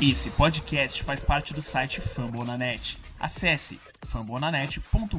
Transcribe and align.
Esse 0.00 0.30
podcast 0.30 1.02
faz 1.02 1.24
parte 1.24 1.52
do 1.52 1.60
site 1.60 2.00
Fambonanet. 2.00 2.96
Acesse 3.18 3.80
fambonanet.com.br. 4.06 5.18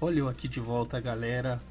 Olha 0.00 0.18
eu 0.18 0.28
aqui 0.28 0.48
de 0.48 0.58
volta, 0.58 1.00
galera. 1.00 1.62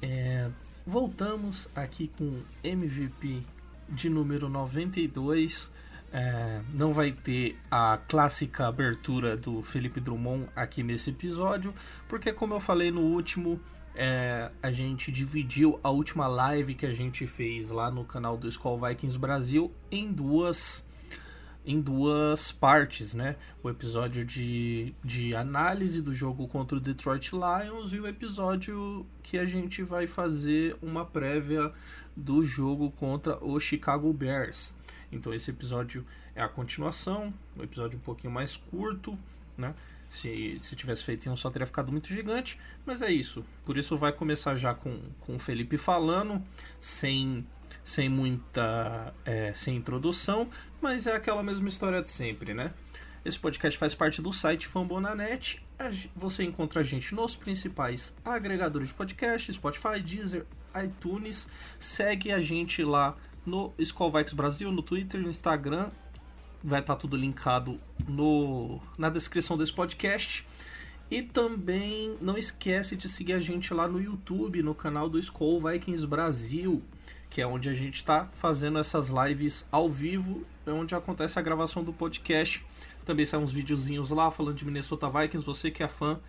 É, 0.00 0.48
voltamos 0.86 1.68
aqui 1.76 2.08
com 2.08 2.42
MVP 2.62 3.42
de 3.88 4.08
número 4.08 4.48
92. 4.48 5.70
É, 6.12 6.62
não 6.72 6.92
vai 6.92 7.10
ter 7.10 7.58
a 7.70 7.98
clássica 8.08 8.68
abertura 8.68 9.36
do 9.36 9.62
Felipe 9.62 9.98
Drummond 9.98 10.48
aqui 10.54 10.82
nesse 10.82 11.10
episódio, 11.10 11.74
porque, 12.08 12.32
como 12.32 12.54
eu 12.54 12.60
falei 12.60 12.92
no 12.92 13.00
último, 13.00 13.60
é, 13.96 14.50
a 14.62 14.70
gente 14.70 15.10
dividiu 15.10 15.78
a 15.82 15.90
última 15.90 16.26
live 16.26 16.74
que 16.74 16.86
a 16.86 16.92
gente 16.92 17.26
fez 17.26 17.70
lá 17.70 17.90
no 17.90 18.04
canal 18.04 18.36
do 18.36 18.48
Skull 18.48 18.80
Vikings 18.80 19.18
Brasil 19.18 19.72
em 19.90 20.12
duas 20.12 20.86
em 21.66 21.80
duas 21.80 22.52
partes, 22.52 23.14
né? 23.14 23.36
O 23.62 23.70
episódio 23.70 24.22
de, 24.22 24.94
de 25.02 25.34
análise 25.34 26.02
do 26.02 26.12
jogo 26.12 26.46
contra 26.46 26.76
o 26.76 26.80
Detroit 26.80 27.32
Lions 27.32 27.94
e 27.94 27.98
o 27.98 28.06
episódio 28.06 29.06
que 29.22 29.38
a 29.38 29.46
gente 29.46 29.82
vai 29.82 30.06
fazer 30.06 30.76
uma 30.82 31.06
prévia 31.06 31.72
do 32.16 32.44
jogo 32.44 32.90
contra 32.92 33.42
o 33.44 33.58
Chicago 33.58 34.12
Bears. 34.12 34.74
Então 35.10 35.32
esse 35.32 35.50
episódio 35.50 36.04
é 36.34 36.42
a 36.42 36.48
continuação, 36.48 37.32
um 37.58 37.62
episódio 37.62 37.98
um 37.98 38.02
pouquinho 38.02 38.32
mais 38.32 38.56
curto, 38.56 39.18
né? 39.56 39.74
Se, 40.08 40.56
se 40.60 40.76
tivesse 40.76 41.02
feito 41.02 41.26
em 41.26 41.30
um 41.32 41.36
só 41.36 41.50
teria 41.50 41.66
ficado 41.66 41.90
muito 41.90 42.08
gigante, 42.08 42.58
mas 42.86 43.02
é 43.02 43.10
isso. 43.10 43.44
Por 43.64 43.76
isso 43.76 43.96
vai 43.96 44.12
começar 44.12 44.54
já 44.54 44.72
com, 44.72 45.00
com 45.18 45.34
o 45.34 45.38
Felipe 45.38 45.76
falando, 45.76 46.42
sem 46.80 47.46
sem 47.82 48.08
muita 48.08 49.12
é, 49.24 49.52
sem 49.52 49.76
introdução, 49.76 50.48
mas 50.80 51.06
é 51.06 51.14
aquela 51.14 51.42
mesma 51.42 51.68
história 51.68 52.00
de 52.00 52.08
sempre, 52.08 52.54
né? 52.54 52.72
Esse 53.24 53.38
podcast 53.38 53.78
faz 53.78 53.94
parte 53.94 54.20
do 54.20 54.32
site 54.32 54.66
Fambonanet. 54.66 55.62
Você 56.14 56.44
encontra 56.44 56.80
a 56.80 56.82
gente 56.82 57.14
nos 57.14 57.34
principais 57.34 58.14
agregadores 58.24 58.88
de 58.88 58.94
podcast, 58.94 59.52
Spotify, 59.52 60.00
Deezer, 60.00 60.46
iTunes. 60.82 61.48
Segue 61.78 62.32
a 62.32 62.40
gente 62.40 62.82
lá 62.82 63.16
no 63.44 63.72
Skullvikes 63.78 64.32
Brasil, 64.32 64.70
no 64.72 64.82
Twitter, 64.82 65.20
no 65.20 65.28
Instagram. 65.28 65.90
Vai 66.62 66.80
estar 66.80 66.94
tá 66.94 67.00
tudo 67.00 67.16
linkado 67.16 67.80
no, 68.08 68.80
na 68.96 69.10
descrição 69.10 69.56
desse 69.56 69.72
podcast. 69.72 70.46
E 71.10 71.22
também 71.22 72.16
não 72.20 72.38
esquece 72.38 72.96
de 72.96 73.08
seguir 73.08 73.34
a 73.34 73.40
gente 73.40 73.74
lá 73.74 73.86
no 73.86 74.00
YouTube, 74.00 74.62
no 74.62 74.74
canal 74.74 75.08
do 75.08 75.18
Skull 75.18 75.60
Vikings 75.60 76.06
Brasil 76.06 76.82
que 77.34 77.42
é 77.42 77.46
onde 77.48 77.68
a 77.68 77.74
gente 77.74 77.96
está 77.96 78.28
fazendo 78.32 78.78
essas 78.78 79.08
lives 79.08 79.66
ao 79.72 79.88
vivo, 79.88 80.46
é 80.64 80.70
onde 80.70 80.94
acontece 80.94 81.36
a 81.36 81.42
gravação 81.42 81.82
do 81.82 81.92
podcast. 81.92 82.64
Também 83.04 83.26
saem 83.26 83.42
uns 83.42 83.52
videozinhos 83.52 84.10
lá 84.10 84.30
falando 84.30 84.54
de 84.54 84.64
Minnesota 84.64 85.10
Vikings. 85.10 85.44
Você 85.44 85.68
que 85.68 85.82
é 85.82 85.88
fã 85.88 86.20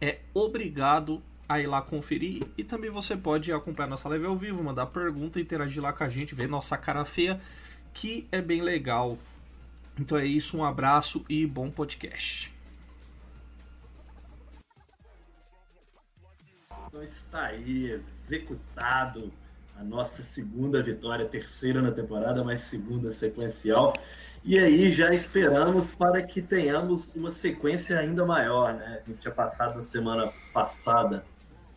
é 0.00 0.18
obrigado 0.34 1.22
a 1.50 1.58
ir 1.58 1.66
lá 1.66 1.82
conferir. 1.82 2.46
E 2.56 2.62
também 2.62 2.90
você 2.90 3.16
pode 3.16 3.52
acompanhar 3.52 3.88
nossa 3.88 4.08
live 4.08 4.24
ao 4.24 4.36
vivo, 4.36 4.62
mandar 4.62 4.86
pergunta, 4.86 5.40
interagir 5.40 5.82
lá 5.82 5.92
com 5.92 6.04
a 6.04 6.08
gente, 6.08 6.32
ver 6.32 6.48
nossa 6.48 6.78
cara 6.78 7.04
feia, 7.04 7.40
que 7.92 8.28
é 8.30 8.40
bem 8.40 8.62
legal. 8.62 9.18
Então 9.98 10.16
é 10.16 10.24
isso, 10.24 10.56
um 10.56 10.64
abraço 10.64 11.24
e 11.28 11.44
bom 11.44 11.68
podcast. 11.68 12.54
Então 16.86 17.02
está 17.02 17.46
aí 17.46 17.90
executado 17.90 19.32
a 19.76 19.82
nossa 19.82 20.22
segunda 20.22 20.80
vitória, 20.80 21.26
terceira 21.26 21.82
na 21.82 21.90
temporada, 21.90 22.44
mas 22.44 22.60
segunda 22.60 23.10
sequencial. 23.10 23.92
E 24.44 24.56
aí 24.56 24.92
já 24.92 25.12
esperamos 25.12 25.88
para 25.88 26.22
que 26.22 26.40
tenhamos 26.40 27.16
uma 27.16 27.32
sequência 27.32 27.98
ainda 27.98 28.24
maior, 28.24 28.72
né? 28.74 29.02
A 29.04 29.10
gente 29.10 29.20
tinha 29.20 29.34
passado 29.34 29.76
na 29.76 29.82
semana 29.82 30.32
passada 30.52 31.24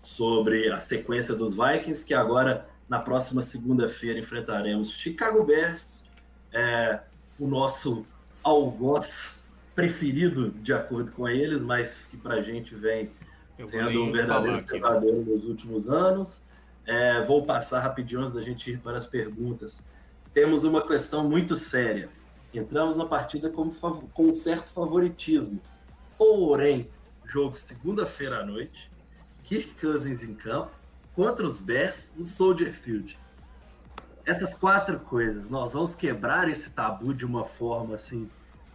sobre 0.04 0.70
a 0.70 0.80
sequência 0.80 1.34
dos 1.34 1.56
Vikings, 1.56 2.06
que 2.06 2.14
agora 2.14 2.68
na 2.88 3.00
próxima 3.00 3.42
segunda-feira 3.42 4.20
enfrentaremos 4.20 4.92
Chicago 4.92 5.44
Bears, 5.44 6.08
é, 6.52 7.00
o 7.40 7.48
nosso 7.48 8.06
algoz 8.44 9.40
preferido 9.74 10.52
de 10.52 10.74
acordo 10.74 11.12
com 11.14 11.28
eles, 11.28 11.62
mas 11.62 12.06
que 12.06 12.18
para 12.18 12.36
a 12.36 12.42
gente 12.42 12.76
vem 12.76 13.10
sendo 13.58 14.04
um 14.04 14.12
verdadeiro 14.12 14.64
pesadelo 14.64 15.26
nos 15.26 15.46
últimos 15.46 15.90
anos. 15.90 16.42
É, 16.86 17.24
vou 17.24 17.46
passar 17.46 17.80
rapidinho 17.80 18.22
antes 18.22 18.34
da 18.34 18.42
gente 18.42 18.70
ir 18.70 18.80
para 18.80 18.98
as 18.98 19.06
perguntas. 19.06 19.88
Temos 20.34 20.64
uma 20.64 20.86
questão 20.86 21.28
muito 21.28 21.56
séria. 21.56 22.10
Entramos 22.54 22.96
na 22.96 23.06
partida 23.06 23.50
com, 23.50 23.72
com 23.72 24.24
um 24.24 24.36
certo 24.36 24.72
favoritismo. 24.72 25.60
Porém, 26.18 26.90
jogo 27.26 27.56
segunda-feira 27.56 28.42
à 28.42 28.46
noite, 28.46 28.92
Kirk 29.44 29.76
Cousins 29.80 30.24
em 30.24 30.34
campo, 30.34 30.72
contra 31.16 31.46
os 31.46 31.62
Bears 31.62 32.12
no 32.16 32.26
Soldier 32.26 32.74
Field. 32.74 33.18
Essas 34.26 34.54
quatro 34.54 35.00
coisas, 35.00 35.50
nós 35.50 35.74
vamos 35.74 35.96
quebrar 35.96 36.50
esse 36.50 36.70
tabu 36.70 37.14
de 37.14 37.26
uma 37.26 37.46
forma 37.46 37.96
assim. 37.96 38.30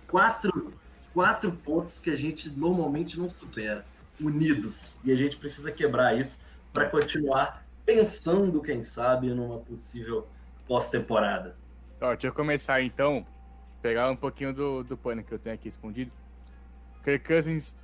Quatro, 0.06 0.72
quatro 1.14 1.50
pontos 1.50 1.98
que 1.98 2.10
a 2.10 2.16
gente 2.16 2.50
normalmente 2.50 3.18
não 3.18 3.28
supera, 3.28 3.84
unidos. 4.20 4.94
E 5.04 5.10
a 5.10 5.16
gente 5.16 5.36
precisa 5.36 5.72
quebrar 5.72 6.18
isso 6.18 6.38
para 6.72 6.88
continuar 6.88 7.64
pensando, 7.84 8.60
quem 8.60 8.84
sabe, 8.84 9.28
numa 9.28 9.58
possível 9.60 10.28
pós-temporada. 10.66 11.56
Deixa 11.98 12.26
eu 12.26 12.32
começar 12.32 12.82
então, 12.82 13.26
pegar 13.80 14.10
um 14.10 14.16
pouquinho 14.16 14.52
do, 14.52 14.84
do 14.84 14.96
pano 14.96 15.24
que 15.24 15.32
eu 15.32 15.38
tenho 15.38 15.54
aqui 15.54 15.68
escondido. 15.68 16.12
Kirk 17.02 17.26
Cousins. 17.26 17.76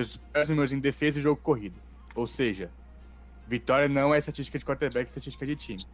Os 0.00 0.20
números 0.48 0.72
em 0.72 0.78
defesa 0.78 1.18
e 1.18 1.22
jogo 1.22 1.40
corrido. 1.40 1.80
Ou 2.14 2.26
seja, 2.26 2.70
vitória 3.46 3.88
não 3.88 4.14
é 4.14 4.18
estatística 4.18 4.58
de 4.58 4.64
quarterback, 4.64 5.04
é 5.04 5.06
estatística 5.06 5.46
de 5.46 5.56
time. 5.56 5.86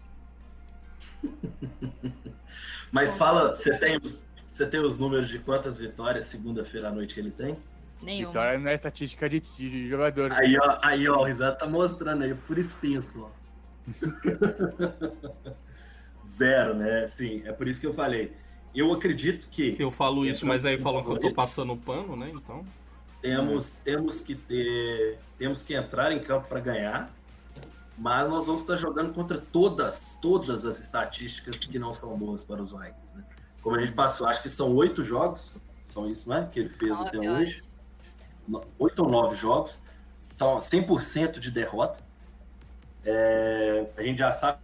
Mas 2.91 3.17
fala, 3.17 3.55
você 3.55 3.77
tem, 3.79 3.99
você 4.47 4.67
tem 4.67 4.81
os 4.81 4.99
números 4.99 5.29
de 5.29 5.39
quantas 5.39 5.79
vitórias 5.79 6.27
segunda-feira 6.27 6.89
à 6.89 6.93
noite 6.93 7.15
que 7.15 7.21
ele 7.21 7.31
tem? 7.31 7.57
Nenhum. 8.03 8.29
Vitória 8.29 8.59
não 8.59 8.69
é 8.69 8.75
estatística 8.75 9.29
de, 9.29 9.41
de 9.41 9.89
jogador. 9.89 10.33
Aí, 10.33 10.59
ó, 10.59 10.79
aí, 10.83 11.09
ó, 11.09 11.21
o 11.21 11.25
Risado 11.25 11.57
tá 11.57 11.67
mostrando 11.67 12.25
aí, 12.25 12.35
por 12.35 12.59
extenso, 12.59 13.23
ó. 13.23 13.31
Zero, 16.27 16.75
né? 16.75 17.07
Sim, 17.07 17.43
é 17.45 17.53
por 17.53 17.69
isso 17.69 17.81
que 17.81 17.87
eu 17.87 17.95
falei. 17.95 18.33
Eu 18.75 18.93
acredito 18.93 19.49
que. 19.51 19.77
Eu 19.79 19.91
falo 19.91 20.27
isso, 20.27 20.47
mas 20.47 20.65
aí 20.65 20.79
falam 20.79 21.05
que 21.05 21.11
eu 21.11 21.19
tô 21.19 21.33
passando 21.33 21.77
pano, 21.77 22.17
né? 22.17 22.31
Então. 22.33 22.65
Temos, 23.23 23.79
temos 23.79 24.21
que 24.21 24.35
ter. 24.35 25.19
Temos 25.39 25.63
que 25.63 25.75
entrar 25.75 26.13
em 26.13 26.21
campo 26.21 26.49
para 26.49 26.61
ganhar. 26.61 27.11
Mas 27.97 28.29
nós 28.29 28.47
vamos 28.47 28.63
estar 28.63 28.77
jogando 28.77 29.15
contra 29.15 29.39
todas, 29.39 30.19
todas 30.21 30.65
as 30.65 30.81
estatísticas 30.81 31.61
que 31.61 31.79
não 31.79 31.95
são 31.95 32.17
boas 32.19 32.43
para 32.43 32.61
os 32.61 32.73
Vikings, 32.73 33.17
né? 33.17 33.25
Como 33.63 33.77
a 33.77 33.81
gente 33.81 33.93
passou, 33.93 34.27
acho 34.27 34.43
que 34.43 34.49
são 34.49 34.75
oito 34.75 35.05
jogos, 35.05 35.57
são 35.85 36.11
isso, 36.11 36.29
né? 36.29 36.49
Que 36.51 36.61
ele 36.61 36.69
fez 36.69 37.01
até 37.01 37.19
hoje 37.19 37.63
oito 38.79 39.03
ou 39.03 39.09
nove 39.09 39.37
jogos, 39.37 39.79
são 40.21 40.59
100% 40.59 41.39
de 41.39 41.51
derrota. 41.51 42.01
É, 43.05 43.87
a 43.97 44.03
gente 44.03 44.19
já 44.19 44.33
sabe 44.33 44.59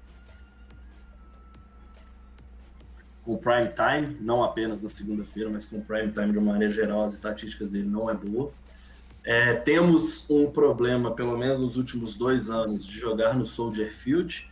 com 3.28 3.36
prime 3.36 3.68
time, 3.74 4.16
não 4.22 4.42
apenas 4.42 4.82
na 4.82 4.88
segunda-feira, 4.88 5.50
mas 5.50 5.66
com 5.66 5.82
prime 5.82 6.10
time 6.10 6.32
de 6.32 6.38
uma 6.38 6.52
maneira 6.52 6.72
geral, 6.72 7.04
as 7.04 7.12
estatísticas 7.12 7.68
dele 7.68 7.86
não 7.86 8.08
é 8.08 8.14
boa. 8.14 8.50
É, 9.22 9.52
temos 9.52 10.24
um 10.30 10.50
problema, 10.50 11.10
pelo 11.10 11.36
menos 11.36 11.58
nos 11.58 11.76
últimos 11.76 12.16
dois 12.16 12.48
anos, 12.48 12.86
de 12.86 12.98
jogar 12.98 13.34
no 13.34 13.44
Soldier 13.44 13.94
Field. 13.94 14.50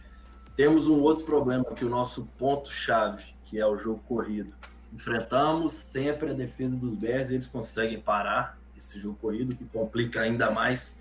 Temos 0.55 0.87
um 0.87 1.01
outro 1.01 1.25
problema 1.25 1.65
que 1.65 1.87
o 1.87 1.89
nosso 1.89 2.29
ponto-chave, 2.37 3.25
que 3.47 3.59
é 3.59 3.67
o 3.67 3.79
jogo 3.79 4.03
corrido. 4.07 4.53
Enfrentamos 4.93 5.73
sempre 5.73 6.33
a 6.33 6.35
defesa 6.35 6.77
dos 6.77 6.95
Bears, 6.95 7.31
eles 7.31 7.47
conseguem 7.47 7.99
parar 7.99 8.59
esse 8.77 8.99
jogo 8.99 9.17
corrido, 9.19 9.57
que 9.57 9.65
complica 9.65 10.21
ainda 10.21 10.51
mais 10.51 10.99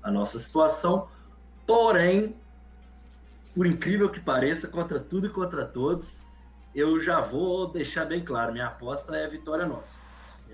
a 0.00 0.12
nossa 0.12 0.38
situação. 0.38 1.08
Porém, 1.66 2.36
por 3.52 3.66
incrível 3.66 4.08
que 4.08 4.20
pareça, 4.20 4.68
contra 4.68 5.00
tudo 5.00 5.26
e 5.26 5.30
contra 5.30 5.64
todos, 5.64 6.24
eu 6.76 7.00
já 7.00 7.20
vou 7.20 7.66
deixar 7.68 8.04
bem 8.04 8.22
claro: 8.22 8.52
minha 8.52 8.66
aposta 8.66 9.16
é 9.16 9.24
a 9.24 9.28
vitória 9.28 9.66
nossa. 9.66 9.98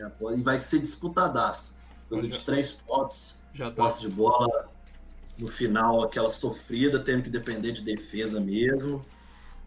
Aposta, 0.01 0.39
e 0.39 0.43
vai 0.43 0.57
ser 0.57 0.79
disputadaço. 0.79 1.75
Coisa 2.09 2.29
de 2.29 2.45
três 2.45 2.71
pontos, 2.71 3.35
já 3.53 3.67
tá. 3.71 3.83
posse 3.83 4.01
de 4.01 4.09
bola. 4.09 4.71
no 5.39 5.49
final 5.49 6.03
aquela 6.05 6.29
sofrida, 6.29 7.01
tendo 7.01 7.23
que 7.23 7.31
depender 7.31 7.73
de 7.73 7.83
defesa 7.83 8.41
mesmo. 8.41 9.03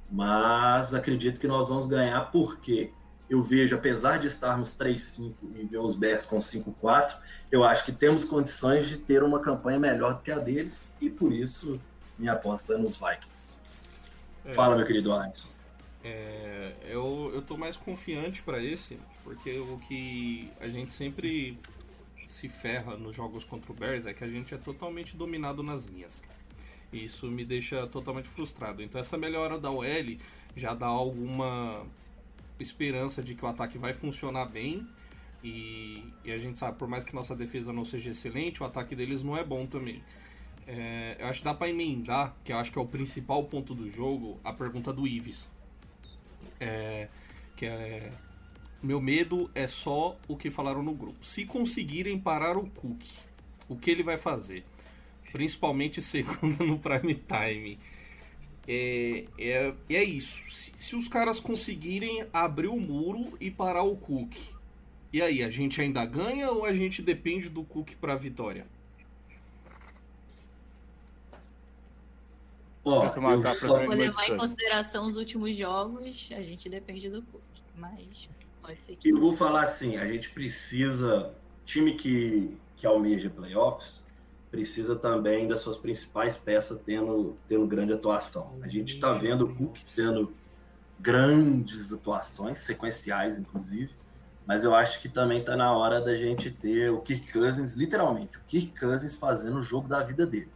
Mas 0.09 0.93
acredito 0.93 1.39
que 1.39 1.47
nós 1.47 1.67
vamos 1.67 1.87
ganhar 1.87 2.31
porque 2.31 2.91
eu 3.29 3.41
vejo, 3.41 3.75
apesar 3.75 4.19
de 4.19 4.27
estarmos 4.27 4.77
3-5 4.77 5.33
e 5.55 5.65
ver 5.65 5.79
os 5.79 5.95
Bears 5.95 6.25
com 6.25 6.37
5-4, 6.37 7.15
eu 7.51 7.63
acho 7.63 7.83
que 7.83 7.91
temos 7.91 8.23
condições 8.23 8.87
de 8.87 8.97
ter 8.97 9.23
uma 9.23 9.39
campanha 9.39 9.79
melhor 9.79 10.15
do 10.15 10.21
que 10.21 10.31
a 10.31 10.37
deles 10.37 10.93
e 11.01 11.09
por 11.09 11.33
isso 11.33 11.79
minha 12.17 12.33
aposta 12.33 12.75
é 12.75 12.77
nos 12.77 12.97
Vikings. 12.97 13.59
É, 14.45 14.53
Fala, 14.53 14.75
meu 14.75 14.85
querido 14.85 15.11
Alisson. 15.11 15.54
É, 16.07 16.71
eu, 16.83 17.31
eu 17.33 17.41
tô 17.41 17.57
mais 17.57 17.75
confiante 17.75 18.43
para 18.43 18.63
esse, 18.63 18.99
porque 19.23 19.57
o 19.57 19.79
que 19.79 20.51
a 20.59 20.67
gente 20.67 20.93
sempre 20.93 21.57
se 22.23 22.47
ferra 22.47 22.95
nos 22.95 23.15
jogos 23.15 23.43
contra 23.43 23.71
o 23.71 23.75
Bears 23.75 24.05
é 24.05 24.13
que 24.13 24.23
a 24.23 24.27
gente 24.27 24.53
é 24.53 24.57
totalmente 24.57 25.17
dominado 25.17 25.63
nas 25.63 25.85
linhas. 25.85 26.21
Isso 26.93 27.25
me 27.25 27.43
deixa 27.43 27.87
totalmente 27.87 28.29
frustrado. 28.29 28.83
Então 28.83 29.01
essa 29.01 29.17
melhora 29.17 29.57
da 29.57 29.71
OL 29.71 30.17
já 30.55 30.75
dá 30.75 30.85
alguma 30.85 31.83
esperança 32.59 33.23
de 33.23 33.33
que 33.33 33.43
o 33.43 33.47
ataque 33.47 33.79
vai 33.79 33.91
funcionar 33.91 34.45
bem. 34.45 34.87
E, 35.43 36.03
e, 36.23 36.31
a 36.31 36.37
gente 36.37 36.59
sabe, 36.59 36.77
por 36.77 36.87
mais 36.87 37.03
que 37.03 37.15
nossa 37.15 37.35
defesa 37.35 37.73
não 37.73 37.83
seja 37.83 38.11
excelente, 38.11 38.61
o 38.61 38.65
ataque 38.65 38.95
deles 38.95 39.23
não 39.23 39.35
é 39.35 39.43
bom 39.43 39.65
também. 39.65 40.03
É, 40.67 41.17
eu 41.19 41.25
acho 41.25 41.39
que 41.39 41.45
dá 41.45 41.53
para 41.53 41.67
emendar, 41.67 42.35
que 42.43 42.53
eu 42.53 42.57
acho 42.57 42.71
que 42.71 42.77
é 42.77 42.81
o 42.81 42.85
principal 42.85 43.43
ponto 43.45 43.73
do 43.73 43.89
jogo, 43.89 44.39
a 44.43 44.53
pergunta 44.53 44.93
do 44.93 45.07
Ives. 45.07 45.47
É, 46.59 47.07
que 47.55 47.65
é 47.65 48.11
meu 48.81 49.01
medo 49.01 49.49
é 49.55 49.65
só 49.67 50.17
o 50.27 50.37
que 50.37 50.51
falaram 50.51 50.83
no 50.83 50.93
grupo. 50.93 51.25
Se 51.25 51.43
conseguirem 51.45 52.19
parar 52.19 52.55
o 52.55 52.69
Cook, 52.69 53.01
o 53.67 53.75
que 53.75 53.89
ele 53.89 54.03
vai 54.03 54.17
fazer? 54.17 54.63
Principalmente 55.31 56.01
segunda 56.01 56.63
no 56.63 56.77
prime 56.77 57.15
time. 57.15 57.79
É, 58.67 59.25
é, 59.37 59.73
é 59.89 60.03
isso. 60.03 60.43
Se, 60.51 60.71
se 60.79 60.95
os 60.95 61.07
caras 61.07 61.39
conseguirem 61.39 62.25
abrir 62.31 62.67
o 62.67 62.79
muro 62.79 63.35
e 63.39 63.49
parar 63.49 63.83
o 63.83 63.95
Cook, 63.95 64.35
e 65.15 65.21
aí, 65.21 65.41
a 65.41 65.49
gente 65.49 65.79
ainda 65.79 66.05
ganha 66.05 66.51
ou 66.51 66.65
a 66.65 66.73
gente 66.73 67.01
depende 67.01 67.47
do 67.47 67.63
Cook 67.63 67.91
para 68.01 68.11
a 68.11 68.17
vitória? 68.17 68.67
Oh, 72.87 73.01
Vou 73.01 73.89
levar 73.89 74.29
em 74.29 74.37
consideração 74.37 75.05
os 75.05 75.17
últimos 75.17 75.55
jogos, 75.55 76.29
a 76.31 76.41
gente 76.41 76.69
depende 76.69 77.09
do 77.09 77.23
Cook, 77.23 77.41
mas 77.75 78.29
Pode 78.65 78.81
ser 78.81 78.95
que. 78.95 79.09
Eu 79.09 79.19
vou 79.19 79.33
falar 79.33 79.63
assim: 79.63 79.97
a 79.97 80.07
gente 80.07 80.29
precisa. 80.29 81.31
Time 81.65 81.95
que, 81.95 82.55
que 82.77 82.85
almeja 82.85 83.29
playoffs 83.29 84.03
precisa 84.51 84.95
também 84.95 85.47
das 85.47 85.59
suas 85.59 85.77
principais 85.77 86.37
peças 86.37 86.79
tendo, 86.85 87.35
tendo 87.47 87.65
grande 87.65 87.91
atuação. 87.91 88.53
A 88.61 88.67
gente 88.67 88.95
está 88.95 89.11
vendo 89.11 89.45
o 89.45 89.55
Cook 89.55 89.77
tendo 89.95 90.31
grandes 90.99 91.91
atuações, 91.91 92.59
sequenciais, 92.59 93.37
inclusive. 93.37 93.91
Mas 94.45 94.63
eu 94.63 94.75
acho 94.75 95.01
que 95.01 95.09
também 95.09 95.39
está 95.39 95.57
na 95.57 95.75
hora 95.75 95.99
da 95.99 96.15
gente 96.15 96.51
ter 96.51 96.91
o 96.91 97.01
Kirk 97.01 97.33
Cousins, 97.33 97.73
literalmente, 97.73 98.37
o 98.37 98.41
Kirk 98.47 98.79
Cousins 98.79 99.17
fazendo 99.17 99.57
o 99.57 99.61
jogo 99.61 99.87
da 99.87 100.03
vida 100.03 100.25
dele. 100.25 100.49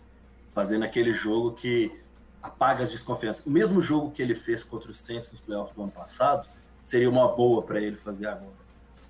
Fazendo 0.53 0.85
aquele 0.85 1.11
jogo 1.11 1.53
que 1.53 1.91
apaga 2.41 2.83
as 2.83 2.91
desconfianças. 2.91 3.45
O 3.45 3.51
mesmo 3.51 3.81
jogo 3.81 4.11
que 4.11 4.21
ele 4.21 4.35
fez 4.35 4.63
contra 4.63 4.89
os 4.89 4.99
Saints 4.99 5.31
nos 5.31 5.41
playoffs 5.41 5.75
do 5.75 5.83
ano 5.83 5.91
passado, 5.91 6.47
seria 6.83 7.09
uma 7.09 7.27
boa 7.27 7.61
para 7.61 7.79
ele 7.79 7.97
fazer 7.97 8.27
agora. 8.27 8.53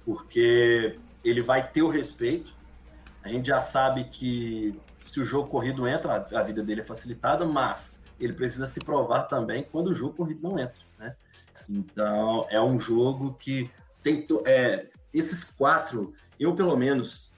Porque 0.05 0.97
ele 1.23 1.41
vai 1.41 1.67
ter 1.69 1.81
o 1.81 1.89
respeito. 1.89 2.53
A 3.23 3.29
gente 3.29 3.47
já 3.47 3.59
sabe 3.59 4.05
que 4.05 4.79
se 5.05 5.19
o 5.19 5.23
jogo 5.23 5.49
corrido 5.49 5.87
entra, 5.87 6.27
a 6.33 6.43
vida 6.43 6.63
dele 6.63 6.81
é 6.81 6.83
facilitada, 6.83 7.45
mas 7.45 8.03
ele 8.19 8.33
precisa 8.33 8.67
se 8.67 8.79
provar 8.79 9.23
também 9.23 9.63
quando 9.63 9.87
o 9.87 9.93
jogo 9.93 10.13
corrido 10.13 10.41
não 10.43 10.59
entra. 10.59 10.79
Né? 10.97 11.15
Então, 11.69 12.45
é 12.49 12.61
um 12.61 12.79
jogo 12.79 13.35
que 13.39 13.69
tem. 14.01 14.25
É, 14.45 14.87
esses 15.13 15.43
quatro, 15.43 16.13
eu 16.39 16.55
pelo 16.55 16.75
menos, 16.75 17.33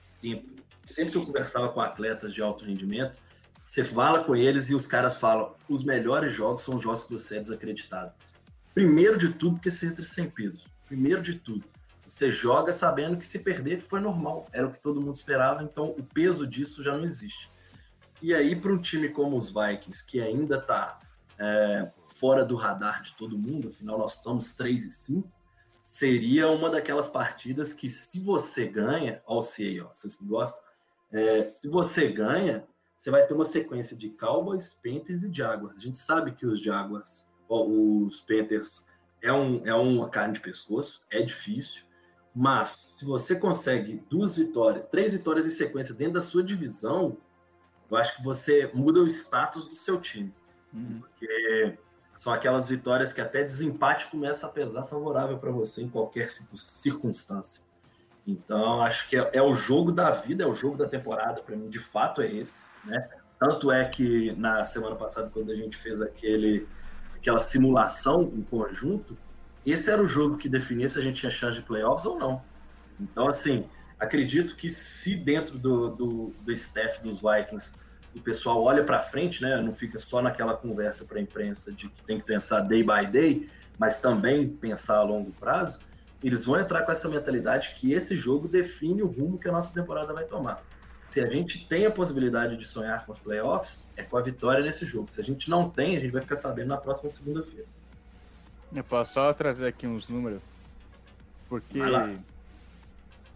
sempre 0.85 1.11
que 1.11 1.17
eu 1.17 1.25
conversava 1.25 1.69
com 1.69 1.79
atletas 1.79 2.33
de 2.33 2.41
alto 2.41 2.65
rendimento, 2.65 3.19
você 3.71 3.85
fala 3.85 4.21
com 4.25 4.35
eles 4.35 4.69
e 4.69 4.75
os 4.75 4.85
caras 4.85 5.15
falam: 5.15 5.55
os 5.69 5.81
melhores 5.81 6.33
jogos 6.33 6.63
são 6.63 6.75
os 6.75 6.83
jogos 6.83 7.05
que 7.05 7.13
você 7.13 7.37
é 7.37 7.39
desacreditado. 7.39 8.11
Primeiro 8.73 9.17
de 9.17 9.29
tudo, 9.29 9.53
porque 9.53 9.71
você 9.71 9.87
entra 9.87 10.03
sem 10.03 10.29
peso. 10.29 10.65
Primeiro 10.87 11.23
de 11.23 11.35
tudo. 11.35 11.63
Você 12.05 12.29
joga 12.29 12.73
sabendo 12.73 13.15
que 13.15 13.25
se 13.25 13.39
perder 13.39 13.79
foi 13.79 14.01
normal, 14.01 14.45
era 14.51 14.67
o 14.67 14.73
que 14.73 14.79
todo 14.81 14.99
mundo 14.99 15.15
esperava, 15.15 15.63
então 15.63 15.91
o 15.91 16.03
peso 16.03 16.45
disso 16.45 16.83
já 16.83 16.97
não 16.97 17.05
existe. 17.05 17.49
E 18.21 18.33
aí, 18.33 18.57
para 18.59 18.73
um 18.73 18.81
time 18.81 19.07
como 19.07 19.37
os 19.37 19.53
Vikings, 19.53 20.05
que 20.05 20.19
ainda 20.19 20.57
está 20.57 20.99
é, 21.39 21.89
fora 22.05 22.43
do 22.43 22.57
radar 22.57 23.01
de 23.01 23.15
todo 23.15 23.39
mundo, 23.39 23.69
afinal 23.69 23.97
nós 23.97 24.15
somos 24.15 24.53
3 24.53 24.83
e 24.83 24.91
5, 24.91 25.31
seria 25.81 26.49
uma 26.49 26.69
daquelas 26.69 27.07
partidas 27.07 27.71
que, 27.71 27.89
se 27.89 28.19
você 28.19 28.65
ganha, 28.67 29.21
ó, 29.25 29.35
o 29.35 29.39
ó, 29.39 29.93
vocês 29.93 30.13
que 30.13 30.25
gostam, 30.25 30.61
é, 31.09 31.43
se 31.43 31.69
você 31.69 32.11
ganha, 32.11 32.65
você 33.01 33.09
vai 33.09 33.25
ter 33.25 33.33
uma 33.33 33.45
sequência 33.45 33.97
de 33.97 34.09
Cowboys, 34.09 34.75
Panthers 34.75 35.23
e 35.23 35.33
Jaguars. 35.33 35.75
A 35.75 35.79
gente 35.79 35.97
sabe 35.97 36.33
que 36.33 36.45
os 36.45 36.61
Jaguars 36.61 37.27
os 37.49 38.21
Panthers 38.21 38.85
é, 39.23 39.33
um, 39.33 39.65
é 39.65 39.73
uma 39.73 40.07
carne 40.07 40.35
de 40.35 40.39
pescoço, 40.39 41.01
é 41.09 41.23
difícil, 41.23 41.81
mas 42.33 42.69
se 42.69 43.03
você 43.03 43.35
consegue 43.35 44.03
duas 44.07 44.37
vitórias, 44.37 44.85
três 44.85 45.13
vitórias 45.13 45.47
em 45.47 45.49
sequência 45.49 45.95
dentro 45.95 46.13
da 46.13 46.21
sua 46.21 46.43
divisão, 46.43 47.17
eu 47.89 47.97
acho 47.97 48.15
que 48.17 48.23
você 48.23 48.69
muda 48.71 48.99
o 48.99 49.07
status 49.07 49.67
do 49.67 49.75
seu 49.75 49.99
time. 49.99 50.31
Uhum. 50.71 50.99
Porque 50.99 51.77
são 52.15 52.31
aquelas 52.31 52.69
vitórias 52.69 53.11
que 53.11 53.19
até 53.19 53.43
desempate 53.43 54.11
começa 54.11 54.45
a 54.45 54.49
pesar 54.49 54.83
favorável 54.83 55.39
para 55.39 55.49
você 55.49 55.81
em 55.81 55.89
qualquer 55.89 56.29
circunstância. 56.29 57.63
Então, 58.31 58.81
acho 58.81 59.09
que 59.09 59.17
é, 59.17 59.29
é, 59.33 59.41
o 59.41 59.53
jogo 59.53 59.91
da 59.91 60.11
vida, 60.11 60.43
é 60.43 60.47
o 60.47 60.55
jogo 60.55 60.77
da 60.77 60.87
temporada, 60.87 61.41
para 61.41 61.55
mim, 61.55 61.69
de 61.69 61.79
fato 61.79 62.21
é 62.21 62.31
esse. 62.31 62.65
Né? 62.85 63.09
Tanto 63.39 63.71
é 63.71 63.85
que 63.85 64.31
na 64.33 64.63
semana 64.63 64.95
passada, 64.95 65.29
quando 65.29 65.51
a 65.51 65.55
gente 65.55 65.77
fez 65.77 66.01
aquele 66.01 66.67
aquela 67.15 67.39
simulação 67.39 68.31
em 68.35 68.41
conjunto, 68.41 69.15
esse 69.63 69.91
era 69.91 70.01
o 70.01 70.07
jogo 70.07 70.37
que 70.37 70.49
definia 70.49 70.89
se 70.89 70.97
a 70.97 71.03
gente 71.03 71.19
tinha 71.19 71.31
chance 71.31 71.57
de 71.57 71.63
playoffs 71.63 72.03
ou 72.05 72.17
não. 72.17 72.41
Então, 72.99 73.27
assim, 73.27 73.69
acredito 73.99 74.55
que 74.55 74.67
se 74.67 75.15
dentro 75.15 75.59
do, 75.59 75.89
do, 75.89 76.33
do 76.41 76.51
staff 76.51 76.99
dos 77.03 77.21
Vikings 77.21 77.75
o 78.15 78.19
pessoal 78.19 78.61
olha 78.63 78.83
para 78.83 78.99
frente, 78.99 79.41
né, 79.41 79.61
não 79.61 79.73
fica 79.73 79.97
só 79.99 80.21
naquela 80.21 80.55
conversa 80.55 81.05
para 81.05 81.19
a 81.19 81.21
imprensa 81.21 81.71
de 81.71 81.87
que 81.87 82.03
tem 82.03 82.19
que 82.19 82.25
pensar 82.25 82.61
day 82.61 82.83
by 82.83 83.05
day, 83.05 83.49
mas 83.77 84.01
também 84.01 84.49
pensar 84.49 84.97
a 84.97 85.03
longo 85.03 85.31
prazo, 85.31 85.79
eles 86.23 86.45
vão 86.45 86.59
entrar 86.59 86.83
com 86.83 86.91
essa 86.91 87.09
mentalidade 87.09 87.73
que 87.75 87.93
esse 87.93 88.15
jogo 88.15 88.47
define 88.47 89.01
o 89.01 89.07
rumo 89.07 89.37
que 89.37 89.47
a 89.47 89.51
nossa 89.51 89.73
temporada 89.73 90.13
vai 90.13 90.25
tomar 90.25 90.63
se 91.11 91.19
a 91.19 91.27
gente 91.27 91.67
tem 91.67 91.85
a 91.85 91.91
possibilidade 91.91 92.55
de 92.55 92.65
sonhar 92.65 93.05
com 93.05 93.11
os 93.11 93.19
playoffs, 93.19 93.85
é 93.97 94.03
com 94.03 94.17
a 94.17 94.21
vitória 94.21 94.63
nesse 94.63 94.85
jogo. 94.85 95.11
Se 95.11 95.19
a 95.19 95.23
gente 95.23 95.49
não 95.49 95.69
tem, 95.69 95.97
a 95.97 95.99
gente 95.99 96.11
vai 96.11 96.21
ficar 96.21 96.37
sabendo 96.37 96.69
na 96.69 96.77
próxima 96.77 97.09
segunda-feira. 97.09 97.65
Eu 98.73 98.83
posso 98.85 99.15
só 99.15 99.33
trazer 99.33 99.67
aqui 99.67 99.85
uns 99.85 100.07
números? 100.07 100.41
Porque. 101.49 101.79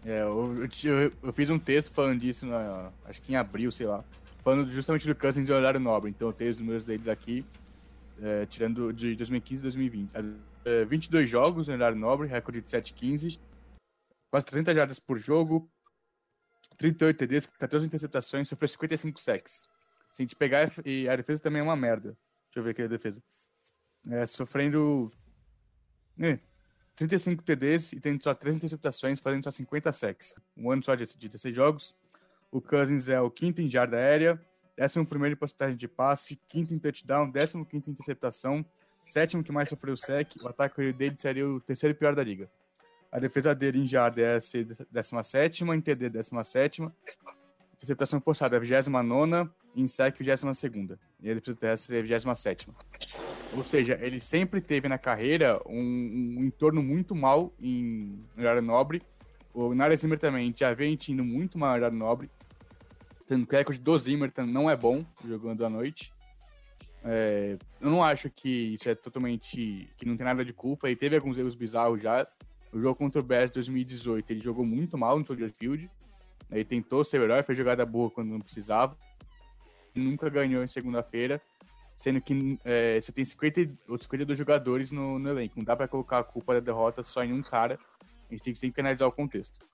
É, 0.06 0.22
eu, 0.22 0.66
eu, 0.84 1.12
eu, 1.22 1.32
fiz 1.34 1.50
um 1.50 1.58
texto 1.58 1.92
falando 1.92 2.18
disso, 2.18 2.46
na, 2.46 2.90
acho 3.04 3.20
que 3.20 3.32
em 3.32 3.36
abril, 3.36 3.70
sei 3.70 3.86
lá. 3.86 4.02
Falando 4.38 4.70
justamente 4.70 5.06
do 5.06 5.14
Cousins 5.14 5.46
e 5.46 5.52
horário 5.52 5.78
nobre. 5.78 6.08
Então 6.08 6.28
eu 6.28 6.32
tenho 6.32 6.50
os 6.50 6.58
números 6.58 6.86
deles 6.86 7.08
aqui, 7.08 7.44
é, 8.22 8.46
tirando 8.46 8.92
de 8.92 9.14
2015 9.16 9.60
e 9.60 9.62
2020. 9.62 10.12
É, 10.64 10.84
22 10.84 11.28
jogos 11.28 11.68
no 11.68 11.74
horário 11.74 11.96
nobre, 11.96 12.26
recorde 12.26 12.60
de 12.60 12.68
7,15. 12.68 13.38
Quase 14.30 14.46
30 14.46 14.74
jardas 14.74 14.98
por 14.98 15.18
jogo, 15.18 15.70
38 16.76 17.16
TDs, 17.16 17.46
14 17.46 17.86
interceptações, 17.86 18.48
sofreu 18.48 18.68
55 18.68 19.20
sacks. 19.20 19.66
Se 20.10 20.22
a 20.22 20.24
gente 20.24 20.36
pegar, 20.36 20.70
e 20.84 21.08
a 21.08 21.16
defesa 21.16 21.42
também 21.42 21.60
é 21.60 21.62
uma 21.62 21.76
merda. 21.76 22.16
Deixa 22.46 22.58
eu 22.58 22.62
ver 22.62 22.70
aqui 22.70 22.82
a 22.82 22.86
defesa. 22.86 23.22
É, 24.08 24.26
sofrendo 24.26 25.12
é, 26.18 26.38
35 26.94 27.42
TDs 27.42 27.92
e 27.92 28.00
tendo 28.00 28.22
só 28.22 28.34
3 28.34 28.56
interceptações, 28.56 29.20
fazendo 29.20 29.44
só 29.44 29.50
50 29.50 29.92
sacks. 29.92 30.34
Um 30.56 30.70
ano 30.70 30.82
só 30.82 30.94
de, 30.94 31.04
de 31.04 31.28
16 31.28 31.54
jogos. 31.54 31.94
O 32.50 32.60
Cousins 32.60 33.08
é 33.08 33.20
o 33.20 33.30
quinto 33.30 33.60
em 33.60 33.68
jarda 33.68 33.96
aérea, 33.96 34.40
décimo 34.76 35.06
primeiro 35.06 35.34
em 35.34 35.38
porcentagem 35.38 35.76
de 35.76 35.88
passe, 35.88 36.38
quinto 36.48 36.74
em 36.74 36.78
touchdown, 36.78 37.30
décimo 37.30 37.64
quinto 37.64 37.88
em 37.88 37.92
interceptação, 37.92 38.64
sétimo 39.02 39.42
que 39.42 39.52
mais 39.52 39.68
sofreu 39.68 39.96
sec. 39.96 40.34
O 40.42 40.48
ataque 40.48 40.92
dele 40.92 41.16
seria 41.18 41.48
o 41.48 41.60
terceiro 41.60 41.94
pior 41.94 42.14
da 42.14 42.22
liga. 42.22 42.50
A 43.10 43.18
defesa 43.18 43.54
dele 43.54 43.78
em 43.78 43.86
jarda 43.86 44.20
é 44.20 44.38
17, 44.90 45.64
em 45.64 45.80
TD 45.80 46.10
17, 46.10 46.82
interceptação 47.74 48.20
forçada 48.20 48.56
é 48.56 48.60
29 48.60 49.50
e 49.74 49.82
em 49.82 49.86
sec 49.86 50.18
22 50.18 50.98
e 51.20 51.30
a 51.30 51.34
defesa 51.34 51.56
terrestre 51.56 51.96
é 51.96 52.02
27. 52.02 52.68
Ou 53.54 53.64
seja, 53.64 53.98
ele 54.02 54.20
sempre 54.20 54.60
teve 54.60 54.88
na 54.88 54.98
carreira 54.98 55.60
um, 55.66 56.36
um 56.38 56.44
entorno 56.44 56.82
muito 56.82 57.14
mal 57.14 57.52
em 57.60 58.22
área 58.38 58.60
nobre. 58.60 59.02
O 59.54 59.74
Nara 59.74 59.96
Zimmer 59.96 60.18
também 60.18 60.52
já 60.54 60.74
vem 60.74 60.98
indo 61.08 61.24
muito 61.24 61.58
mal 61.58 61.70
em 61.70 61.84
área 61.84 61.90
nobre. 61.90 62.30
Tendo 63.26 63.46
que 63.46 63.54
o 63.54 63.58
recorde 63.58 63.80
do 63.80 63.98
Zimmerman 63.98 64.46
não 64.46 64.70
é 64.70 64.76
bom 64.76 65.04
jogando 65.24 65.64
à 65.64 65.70
noite. 65.70 66.12
É, 67.04 67.56
eu 67.80 67.90
não 67.90 68.02
acho 68.02 68.28
que 68.30 68.74
isso 68.74 68.88
é 68.88 68.94
totalmente. 68.94 69.88
que 69.96 70.04
não 70.04 70.16
tem 70.16 70.24
nada 70.24 70.44
de 70.44 70.52
culpa. 70.52 70.88
Ele 70.88 70.96
teve 70.96 71.16
alguns 71.16 71.38
erros 71.38 71.54
bizarros 71.54 72.02
já. 72.02 72.26
O 72.72 72.80
jogo 72.80 72.96
contra 72.96 73.20
o 73.20 73.24
Bears 73.24 73.50
2018, 73.52 74.30
ele 74.32 74.40
jogou 74.40 74.64
muito 74.64 74.98
mal 74.98 75.18
no 75.18 75.24
Soldier 75.24 75.50
Field. 75.52 75.90
Ele 76.50 76.64
tentou 76.64 77.02
ser 77.04 77.20
herói, 77.20 77.42
fez 77.42 77.56
jogada 77.56 77.86
boa 77.86 78.10
quando 78.10 78.28
não 78.28 78.40
precisava. 78.40 78.96
Nunca 79.94 80.28
ganhou 80.28 80.62
em 80.62 80.66
segunda-feira, 80.66 81.40
sendo 81.94 82.20
que 82.20 82.58
é, 82.64 83.00
você 83.00 83.10
tem 83.12 83.24
50, 83.24 83.70
52 83.98 84.38
jogadores 84.38 84.90
no, 84.90 85.18
no, 85.18 85.30
elenco. 85.30 85.54
Não 85.56 85.64
dá 85.64 85.74
para 85.74 85.88
colocar 85.88 86.18
a 86.18 86.24
culpa 86.24 86.54
da 86.54 86.60
derrota 86.60 87.02
só 87.02 87.24
em 87.24 87.32
um 87.32 87.42
cara. 87.42 87.78
A 88.28 88.32
gente 88.34 88.42
tem 88.42 88.52
que 88.52 88.58
sempre 88.58 88.80
analisar 88.80 89.06
o 89.06 89.12
contexto. 89.12 89.64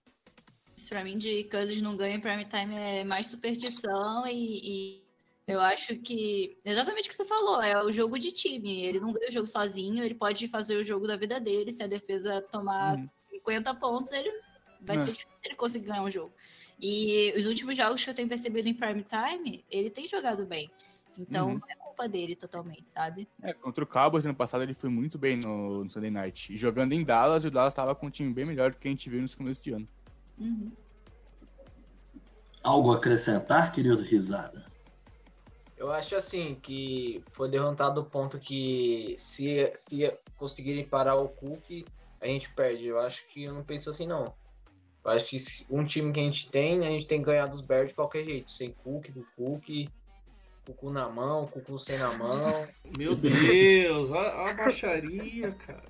Isso 0.76 0.88
pra 0.88 1.04
mim 1.04 1.18
de 1.18 1.44
Cousins 1.44 1.80
não 1.80 1.96
ganha 1.96 2.16
em 2.16 2.20
prime 2.20 2.44
time 2.44 2.74
é 2.74 3.04
mais 3.04 3.26
superstição 3.26 4.26
e, 4.26 4.96
e, 4.98 5.02
eu 5.46 5.60
acho 5.60 5.96
que 5.96 6.56
exatamente 6.64 7.06
o 7.06 7.10
que 7.10 7.16
você 7.16 7.24
falou, 7.24 7.60
é 7.60 7.82
o 7.82 7.90
jogo 7.90 8.18
de 8.18 8.30
time. 8.30 8.84
Ele 8.84 9.00
não 9.00 9.12
ganha 9.12 9.28
o 9.28 9.32
jogo 9.32 9.46
sozinho, 9.46 10.04
ele 10.04 10.14
pode 10.14 10.46
fazer 10.48 10.76
o 10.76 10.84
jogo 10.84 11.06
da 11.06 11.16
vida 11.16 11.40
dele. 11.40 11.72
Se 11.72 11.82
a 11.82 11.86
defesa 11.86 12.40
tomar 12.40 12.96
uhum. 12.96 13.08
50 13.18 13.74
pontos, 13.74 14.12
ele 14.12 14.30
vai 14.80 14.96
é. 14.96 15.04
ser 15.04 15.12
difícil 15.12 15.44
ele 15.44 15.54
conseguir 15.56 15.86
ganhar 15.86 16.02
um 16.02 16.10
jogo. 16.10 16.32
E 16.80 17.32
os 17.36 17.46
últimos 17.46 17.76
jogos 17.76 18.02
que 18.02 18.10
eu 18.10 18.14
tenho 18.14 18.28
percebido 18.28 18.68
em 18.68 18.74
prime 18.74 19.04
time, 19.04 19.64
ele 19.70 19.90
tem 19.90 20.06
jogado 20.06 20.46
bem. 20.46 20.70
Então 21.18 21.48
uhum. 21.48 21.58
não 21.58 21.68
é 21.68 21.74
culpa 21.76 22.08
dele 22.08 22.34
totalmente, 22.34 22.90
sabe? 22.90 23.28
É, 23.42 23.52
contra 23.52 23.84
o 23.84 23.86
Cowboys 23.86 24.24
ano 24.24 24.34
passado 24.34 24.62
ele 24.62 24.74
foi 24.74 24.88
muito 24.88 25.18
bem 25.18 25.38
no, 25.44 25.84
no 25.84 25.90
Sunday 25.90 26.10
Night. 26.10 26.52
E 26.52 26.56
jogando 26.56 26.92
em 26.92 27.04
Dallas, 27.04 27.44
o 27.44 27.50
Dallas 27.50 27.72
estava 27.72 27.94
com 27.94 28.06
um 28.06 28.10
time 28.10 28.32
bem 28.32 28.44
melhor 28.44 28.70
do 28.70 28.78
que 28.78 28.88
a 28.88 28.90
gente 28.90 29.10
viu 29.10 29.20
nos 29.20 29.34
começos 29.34 29.62
de 29.62 29.72
ano. 29.72 29.86
Uhum. 30.38 30.72
Algo 32.62 32.92
a 32.92 32.96
acrescentar, 32.96 33.72
querido 33.72 34.02
Risada? 34.02 34.64
Eu 35.76 35.90
acho 35.90 36.14
assim 36.14 36.54
que 36.54 37.24
foi 37.32 37.48
derrotado 37.48 38.00
o 38.00 38.04
ponto 38.04 38.38
que 38.38 39.16
se, 39.18 39.72
se 39.74 40.16
conseguirem 40.36 40.84
parar 40.84 41.16
o 41.16 41.28
Cook, 41.28 41.84
a 42.20 42.26
gente 42.26 42.54
perde. 42.54 42.86
Eu 42.86 43.00
acho 43.00 43.26
que 43.28 43.44
eu 43.44 43.52
não 43.52 43.64
penso 43.64 43.90
assim 43.90 44.06
não. 44.06 44.32
Eu 45.04 45.10
acho 45.10 45.28
que 45.28 45.36
um 45.68 45.84
time 45.84 46.12
que 46.12 46.20
a 46.20 46.22
gente 46.22 46.48
tem, 46.50 46.86
a 46.86 46.90
gente 46.90 47.08
tem 47.08 47.18
que 47.18 47.26
ganhar 47.26 47.46
dos 47.46 47.60
Bears 47.60 47.88
de 47.88 47.94
qualquer 47.96 48.24
jeito. 48.24 48.50
Sem 48.50 48.70
Cook, 48.70 49.10
do 49.10 49.26
Cook, 49.36 49.88
Cucu 50.64 50.90
na 50.90 51.08
mão, 51.08 51.46
Cucu 51.48 51.78
sem 51.78 51.98
na 51.98 52.12
mão. 52.14 52.44
Meu 52.96 53.16
Deus, 53.16 54.12
a, 54.12 54.50
a 54.50 54.54
baixaria, 54.54 55.50
cara. 55.52 55.82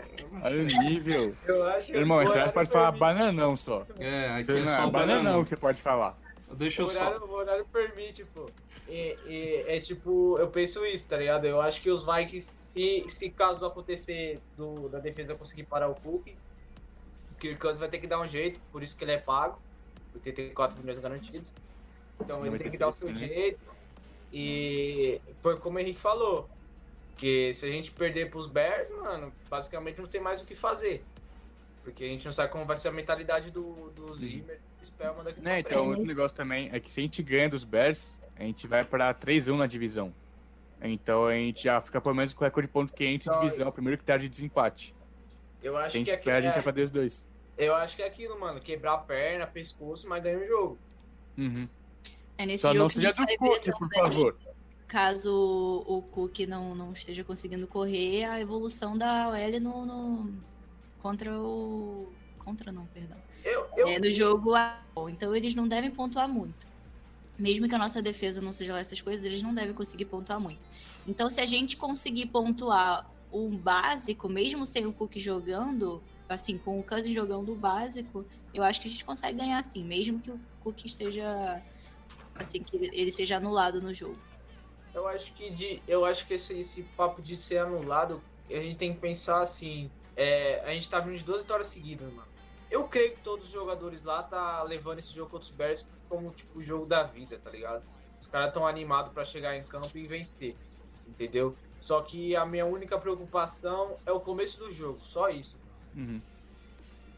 Olha 0.42 0.62
o 0.62 0.64
nível. 0.64 1.34
Eu 1.46 1.66
acho 1.66 1.92
Irmão, 1.94 2.24
você 2.24 2.50
pode 2.50 2.70
falar 2.70 2.92
bananão 2.92 3.54
só. 3.56 3.86
É, 3.98 4.30
aqui 4.30 4.44
você 4.44 4.60
é 4.60 4.66
só 4.66 4.86
é 4.86 4.90
bananão 4.90 5.42
que 5.42 5.50
você 5.50 5.56
pode 5.56 5.82
falar. 5.82 6.16
Deixa 6.52 6.82
eu 6.82 6.86
o 6.86 6.90
horário, 6.90 7.18
só. 7.18 7.24
O 7.26 7.30
horário 7.32 7.66
permite, 7.66 8.24
pô. 8.24 8.48
E, 8.88 9.18
e, 9.26 9.64
é 9.66 9.80
tipo, 9.80 10.38
eu 10.38 10.48
penso 10.48 10.84
isso, 10.86 11.08
tá 11.08 11.16
ligado? 11.16 11.46
Eu 11.46 11.60
acho 11.60 11.80
que 11.80 11.90
os 11.90 12.04
Vikings, 12.04 12.46
se, 12.46 13.04
se 13.08 13.30
caso 13.30 13.64
acontecer 13.64 14.40
do, 14.56 14.88
da 14.88 14.98
defesa 14.98 15.34
conseguir 15.34 15.64
parar 15.64 15.88
o 15.88 15.94
Cook, 15.94 16.28
o 16.28 17.34
Kirk 17.38 17.58
Cousins 17.58 17.78
vai 17.78 17.88
ter 17.88 17.98
que 17.98 18.06
dar 18.06 18.20
um 18.20 18.26
jeito, 18.26 18.60
por 18.70 18.82
isso 18.82 18.96
que 18.96 19.04
ele 19.04 19.12
é 19.12 19.18
pago, 19.18 19.58
por 20.12 20.20
ter 20.20 20.32
4 20.52 20.78
milhões 20.80 20.98
garantidos. 20.98 21.54
Então 22.20 22.44
ele 22.44 22.58
tem 22.58 22.70
que 22.70 22.78
dar 22.78 22.88
o 22.88 22.92
seu 22.92 23.12
jeito. 23.14 23.71
E 24.32 25.20
foi 25.42 25.56
como 25.58 25.76
o 25.76 25.80
Henrique 25.80 25.98
falou, 25.98 26.48
que 27.16 27.52
se 27.54 27.66
a 27.66 27.68
gente 27.68 27.90
perder 27.90 28.30
pros 28.30 28.46
Bears, 28.46 28.90
mano, 28.90 29.32
basicamente 29.48 30.00
não 30.00 30.08
tem 30.08 30.20
mais 30.20 30.40
o 30.40 30.46
que 30.46 30.54
fazer. 30.54 31.04
Porque 31.84 32.04
a 32.04 32.08
gente 32.08 32.24
não 32.24 32.32
sabe 32.32 32.50
como 32.50 32.64
vai 32.64 32.76
ser 32.76 32.88
a 32.88 32.92
mentalidade 32.92 33.50
do, 33.50 33.90
do 33.90 34.14
Zimmer 34.16 34.58
e 34.76 34.80
do 34.80 34.86
Spellman 34.86 35.24
daqui 35.24 35.40
né, 35.40 35.60
Então, 35.60 35.88
outro 35.88 36.04
negócio 36.04 36.36
também 36.36 36.70
é 36.72 36.80
que 36.80 36.90
se 36.90 37.00
a 37.00 37.02
gente 37.02 37.22
ganha 37.22 37.48
dos 37.48 37.64
Bears, 37.64 38.20
a 38.36 38.42
gente 38.42 38.66
vai 38.66 38.84
pra 38.84 39.12
3-1 39.14 39.56
na 39.56 39.66
divisão. 39.66 40.12
Então 40.80 41.26
a 41.26 41.34
gente 41.34 41.62
já 41.62 41.80
fica 41.80 42.00
pelo 42.00 42.14
menos 42.14 42.34
com 42.34 42.42
o 42.42 42.44
recorde 42.44 42.66
de 42.66 42.72
ponto 42.72 42.92
quente 42.92 43.28
então, 43.28 43.40
divisão, 43.40 43.68
o 43.68 43.72
primeiro 43.72 43.98
critério 43.98 44.22
de 44.22 44.28
desempate. 44.28 44.94
Eu 45.62 45.76
acho 45.76 45.90
se 45.90 45.96
a 45.96 46.00
gente 46.00 46.10
que 46.10 46.24
perde, 46.24 46.46
é... 46.46 46.50
a 46.50 46.52
gente 46.52 46.62
vai 46.62 46.72
pra 46.72 46.82
2-2. 46.82 47.28
Eu 47.56 47.74
acho 47.74 47.94
que 47.94 48.02
é 48.02 48.06
aquilo, 48.06 48.38
mano. 48.38 48.60
Quebrar 48.60 48.94
a 48.94 48.98
perna, 48.98 49.46
pescoço, 49.46 50.08
mas 50.08 50.22
ganha 50.22 50.38
o 50.38 50.44
jogo. 50.44 50.78
Uhum. 51.38 51.68
É 52.42 52.46
nesse 52.46 52.62
Só 52.62 52.68
jogo 52.68 52.80
não 52.80 52.88
seja 52.88 53.12
do 53.12 53.26
Cook, 53.38 53.70
por 53.78 53.88
favor. 53.92 54.36
Caso 54.88 55.84
o 55.86 56.02
Cook 56.02 56.40
não, 56.40 56.74
não 56.74 56.92
esteja 56.92 57.22
conseguindo 57.22 57.68
correr, 57.68 58.24
a 58.24 58.40
evolução 58.40 58.98
da 58.98 59.28
OL 59.28 59.60
no, 59.60 59.86
no 59.86 60.34
contra 61.00 61.32
o. 61.32 62.12
Contra 62.38 62.72
não, 62.72 62.84
perdão. 62.86 63.16
Eu, 63.44 63.66
eu... 63.76 63.86
É, 63.86 63.98
no 64.00 64.10
jogo. 64.10 64.52
Então 65.08 65.36
eles 65.36 65.54
não 65.54 65.68
devem 65.68 65.90
pontuar 65.90 66.28
muito. 66.28 66.66
Mesmo 67.38 67.68
que 67.68 67.74
a 67.76 67.78
nossa 67.78 68.02
defesa 68.02 68.40
não 68.40 68.52
seja 68.52 68.72
lá 68.72 68.80
essas 68.80 69.00
coisas, 69.00 69.24
eles 69.24 69.40
não 69.40 69.54
devem 69.54 69.72
conseguir 69.72 70.06
pontuar 70.06 70.40
muito. 70.40 70.66
Então, 71.06 71.30
se 71.30 71.40
a 71.40 71.46
gente 71.46 71.76
conseguir 71.76 72.26
pontuar 72.26 73.08
o 73.30 73.48
básico, 73.48 74.28
mesmo 74.28 74.66
sem 74.66 74.84
o 74.84 74.92
Cook 74.92 75.16
jogando, 75.16 76.02
assim, 76.28 76.58
com 76.58 76.78
o 76.78 76.82
Cousins 76.82 77.14
jogando 77.14 77.52
o 77.52 77.54
básico, 77.54 78.26
eu 78.52 78.62
acho 78.62 78.80
que 78.80 78.88
a 78.88 78.90
gente 78.90 79.04
consegue 79.04 79.38
ganhar 79.38 79.58
assim, 79.58 79.82
mesmo 79.84 80.20
que 80.20 80.30
o 80.30 80.38
Cook 80.60 80.84
esteja 80.84 81.62
assim, 82.34 82.62
que 82.62 82.76
ele 82.76 83.12
seja 83.12 83.36
anulado 83.36 83.80
no 83.80 83.92
jogo. 83.92 84.16
Eu 84.94 85.06
acho 85.08 85.32
que 85.34 85.50
de, 85.50 85.82
eu 85.88 86.04
acho 86.04 86.26
que 86.26 86.34
esse, 86.34 86.58
esse 86.58 86.82
papo 86.96 87.22
de 87.22 87.36
ser 87.36 87.58
anulado, 87.58 88.22
a 88.50 88.54
gente 88.54 88.78
tem 88.78 88.92
que 88.92 89.00
pensar 89.00 89.40
assim, 89.40 89.90
é, 90.16 90.60
a 90.64 90.72
gente 90.72 90.88
tá 90.88 91.00
vindo 91.00 91.16
de 91.16 91.24
duas 91.24 91.42
vitórias 91.42 91.68
seguidas, 91.68 92.12
mano. 92.12 92.28
Eu 92.70 92.88
creio 92.88 93.14
que 93.14 93.20
todos 93.22 93.46
os 93.46 93.52
jogadores 93.52 94.02
lá 94.02 94.22
tá 94.22 94.62
levando 94.62 94.98
esse 94.98 95.12
jogo 95.14 95.30
contra 95.30 95.48
os 95.48 95.54
Bears 95.54 95.88
como 96.08 96.30
tipo 96.30 96.58
o 96.58 96.62
jogo 96.62 96.86
da 96.86 97.02
vida, 97.02 97.38
tá 97.38 97.50
ligado? 97.50 97.84
Os 98.20 98.26
caras 98.26 98.48
estão 98.48 98.66
animados 98.66 99.12
para 99.12 99.24
chegar 99.24 99.56
em 99.56 99.64
campo 99.64 99.90
e 99.96 100.06
vencer, 100.06 100.56
entendeu? 101.06 101.56
Só 101.76 102.00
que 102.02 102.36
a 102.36 102.46
minha 102.46 102.64
única 102.64 102.98
preocupação 102.98 103.96
é 104.06 104.12
o 104.12 104.20
começo 104.20 104.58
do 104.58 104.70
jogo, 104.70 105.00
só 105.00 105.28
isso. 105.28 105.58
Uhum. 105.94 106.20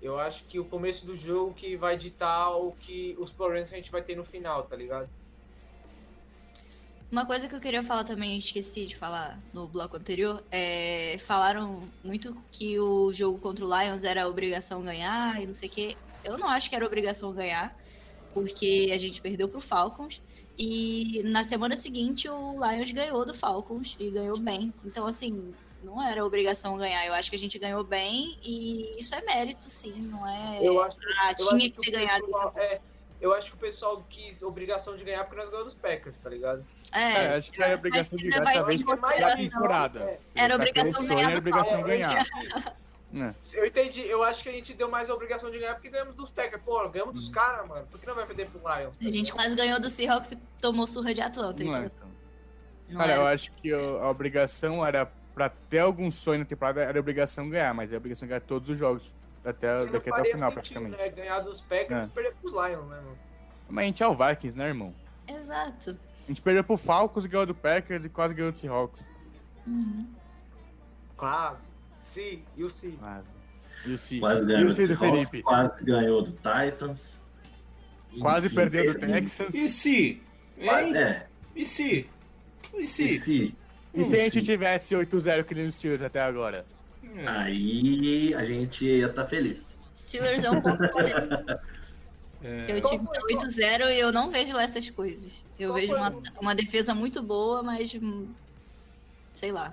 Eu 0.04 0.18
acho 0.18 0.44
que 0.44 0.60
o 0.60 0.66
começo 0.66 1.06
do 1.06 1.16
jogo 1.16 1.54
que 1.54 1.78
vai 1.78 1.96
ditar 1.96 2.50
o 2.50 2.72
que 2.72 3.16
os 3.18 3.32
problemas 3.32 3.70
que 3.70 3.74
a 3.74 3.78
gente 3.78 3.90
vai 3.90 4.02
ter 4.02 4.14
no 4.14 4.22
final, 4.22 4.62
tá 4.64 4.76
ligado? 4.76 5.08
Uma 7.10 7.24
coisa 7.24 7.48
que 7.48 7.54
eu 7.54 7.60
queria 7.60 7.82
falar 7.82 8.04
também, 8.04 8.36
esqueci 8.36 8.84
de 8.84 8.96
falar 8.96 9.38
no 9.50 9.66
bloco 9.66 9.96
anterior, 9.96 10.44
é, 10.50 11.16
falaram 11.20 11.80
muito 12.04 12.36
que 12.52 12.78
o 12.78 13.14
jogo 13.14 13.38
contra 13.38 13.64
o 13.64 13.80
Lions 13.80 14.04
era 14.04 14.28
obrigação 14.28 14.82
ganhar 14.82 15.40
e 15.42 15.46
não 15.46 15.54
sei 15.54 15.70
o 15.70 15.72
quê. 15.72 15.96
Eu 16.22 16.36
não 16.36 16.48
acho 16.48 16.68
que 16.68 16.76
era 16.76 16.84
obrigação 16.84 17.32
ganhar, 17.32 17.74
porque 18.34 18.90
a 18.92 18.98
gente 18.98 19.22
perdeu 19.22 19.48
pro 19.48 19.62
Falcons. 19.62 20.20
E 20.58 21.22
na 21.24 21.44
semana 21.44 21.76
seguinte 21.76 22.28
o 22.28 22.62
Lions 22.62 22.92
ganhou 22.92 23.24
do 23.24 23.32
Falcons 23.32 23.96
e 23.98 24.10
ganhou 24.10 24.38
bem. 24.38 24.70
Então, 24.84 25.06
assim, 25.06 25.54
não 25.84 26.02
era 26.02 26.24
obrigação 26.24 26.76
ganhar. 26.76 27.06
Eu 27.06 27.14
acho 27.14 27.30
que 27.30 27.36
a 27.36 27.38
gente 27.38 27.58
ganhou 27.58 27.84
bem 27.84 28.38
e 28.42 28.98
isso 28.98 29.14
é 29.14 29.20
mérito, 29.20 29.68
sim. 29.70 29.92
Não 29.92 30.26
é. 30.26 30.58
Eu 30.62 30.82
acho, 30.82 30.96
ah, 31.18 31.30
eu 31.30 31.36
tinha 31.36 31.56
acho 31.56 31.70
que 31.70 31.80
ter 31.80 31.90
ganhado. 31.90 32.24
Pessoal, 32.24 32.52
é, 32.56 32.80
eu 33.20 33.32
acho 33.32 33.50
que 33.50 33.56
o 33.56 33.60
pessoal 33.60 34.04
quis 34.08 34.42
obrigação 34.42 34.96
de 34.96 35.04
ganhar 35.04 35.24
porque 35.24 35.40
nós 35.40 35.48
ganhamos 35.48 35.74
dos 35.74 35.82
Packers, 35.82 36.18
tá 36.18 36.30
ligado? 36.30 36.64
É, 36.92 37.00
é 37.00 37.36
acho 37.36 37.52
que 37.52 37.62
era 37.62 37.74
obrigação 37.74 38.18
de 38.18 38.28
ganhar, 38.28 38.52
talvez 38.52 38.82
a 38.86 39.36
temporada. 39.36 40.00
É. 40.00 40.18
Era 40.34 40.56
obrigação 40.56 41.06
ganhar. 41.06 41.30
Era 41.30 41.38
obrigação 41.38 41.82
ganhar. 41.82 42.26
É. 43.14 43.32
Eu 43.54 43.64
entendi, 43.64 44.00
eu 44.00 44.24
acho 44.24 44.42
que 44.42 44.48
a 44.48 44.52
gente 44.52 44.74
deu 44.74 44.88
mais 44.90 45.08
a 45.08 45.14
obrigação 45.14 45.48
de 45.48 45.58
ganhar 45.58 45.74
porque 45.74 45.88
ganhamos 45.88 46.16
dos 46.16 46.30
Packers. 46.30 46.60
Pô, 46.64 46.88
ganhamos 46.88 47.14
dos 47.14 47.28
hum. 47.30 47.32
caras, 47.32 47.68
mano. 47.68 47.86
Por 47.86 48.00
que 48.00 48.06
não 48.06 48.14
vai 48.14 48.26
perder 48.26 48.50
pro 48.50 48.60
Lions? 48.60 48.96
A 49.00 49.10
gente 49.10 49.32
quase 49.32 49.54
ganhou 49.54 49.80
do 49.80 49.88
Seahawks 49.88 50.32
e 50.32 50.36
tomou 50.60 50.86
surra 50.86 51.14
de 51.14 51.20
Atlanta. 51.20 51.62
Não 51.62 51.70
então. 51.70 51.82
é, 51.82 51.86
então. 51.86 52.08
Cara, 52.98 53.12
era. 53.12 53.22
eu 53.22 53.26
acho 53.26 53.52
que 53.52 53.72
a 53.72 54.10
obrigação 54.10 54.84
era 54.84 55.10
pra 55.34 55.48
ter 55.48 55.80
algum 55.80 56.10
sonho 56.10 56.40
na 56.40 56.44
temporada 56.44 56.80
era 56.80 56.98
obrigação 56.98 57.50
ganhar, 57.50 57.74
mas 57.74 57.92
é 57.92 57.96
obrigação 57.96 58.28
ganhar 58.28 58.40
todos 58.40 58.70
os 58.70 58.78
jogos 58.78 59.12
até, 59.44 59.84
daqui 59.86 60.10
até 60.10 60.22
o 60.22 60.24
final, 60.24 60.38
sentido, 60.38 60.52
praticamente. 60.52 60.96
Né? 60.96 61.08
Ganhar 61.10 61.40
dos 61.40 61.60
Packers 61.60 62.04
é. 62.04 62.08
e 62.08 62.10
perder 62.10 62.34
pros 62.36 62.52
Lions, 62.52 62.88
né, 62.88 62.96
mano? 62.96 63.18
Mas 63.68 63.82
a 63.82 63.86
gente 63.86 64.02
é 64.02 64.08
o 64.08 64.14
Vikings, 64.14 64.56
né, 64.56 64.68
irmão? 64.68 64.94
Exato. 65.28 65.98
A 66.24 66.28
gente 66.28 66.40
perdeu 66.40 66.64
pro 66.64 66.76
Falcons, 66.76 67.26
ganhou 67.26 67.46
do 67.46 67.54
Packers 67.54 68.04
e 68.04 68.08
quase 68.08 68.34
ganhou 68.34 68.52
do 68.52 68.58
Seahawks. 68.58 69.10
Uhum. 69.66 70.06
Quase. 71.16 71.68
Sim, 72.00 72.42
e 72.56 72.64
o 72.64 72.70
Sim. 72.70 72.96
Quase. 72.96 73.36
E 73.84 73.92
o 73.92 73.98
Sim. 73.98 74.20
Quase 74.20 74.44
ganhou 74.46 74.68
do 74.68 74.74
Seahawks, 74.74 74.98
Felipe. 74.98 75.42
Quase 75.42 75.84
ganhou 75.84 76.22
do 76.22 76.32
Titans. 76.32 77.22
Quase 78.20 78.48
perdeu 78.48 78.94
do 78.94 79.00
Texans. 79.00 79.54
E 79.54 79.68
se? 79.68 80.22
Hein? 80.56 80.96
É. 80.96 81.26
E 81.54 81.64
se? 81.64 82.08
E 82.74 82.86
se? 82.86 83.04
E 83.04 83.20
se? 83.20 83.56
E 83.94 84.04
se 84.04 84.16
a 84.16 84.24
gente 84.24 84.42
tivesse 84.42 84.94
8-0 84.94 85.44
que 85.44 85.54
nem 85.54 85.66
os 85.66 85.74
Steelers 85.74 86.02
até 86.02 86.20
agora? 86.20 86.66
Aí 87.26 88.34
a 88.34 88.44
gente 88.44 88.84
ia 88.84 89.06
estar 89.06 89.22
tá 89.22 89.28
feliz. 89.28 89.78
Steelers 89.94 90.42
é 90.42 90.50
um 90.50 90.60
ponto 90.60 90.82
é. 92.42 92.62
Eu 92.68 92.80
tive 92.80 93.04
8-0 93.04 93.90
e 93.90 94.00
eu 94.00 94.12
não 94.12 94.28
vejo 94.28 94.52
lá 94.52 94.64
essas 94.64 94.90
coisas. 94.90 95.44
Eu 95.58 95.70
Qual 95.70 95.80
vejo 95.80 95.94
uma, 95.94 96.22
uma 96.40 96.54
defesa 96.54 96.94
muito 96.94 97.22
boa, 97.22 97.62
mas. 97.62 97.94
Hum, 97.94 98.26
sei 99.32 99.52
lá. 99.52 99.72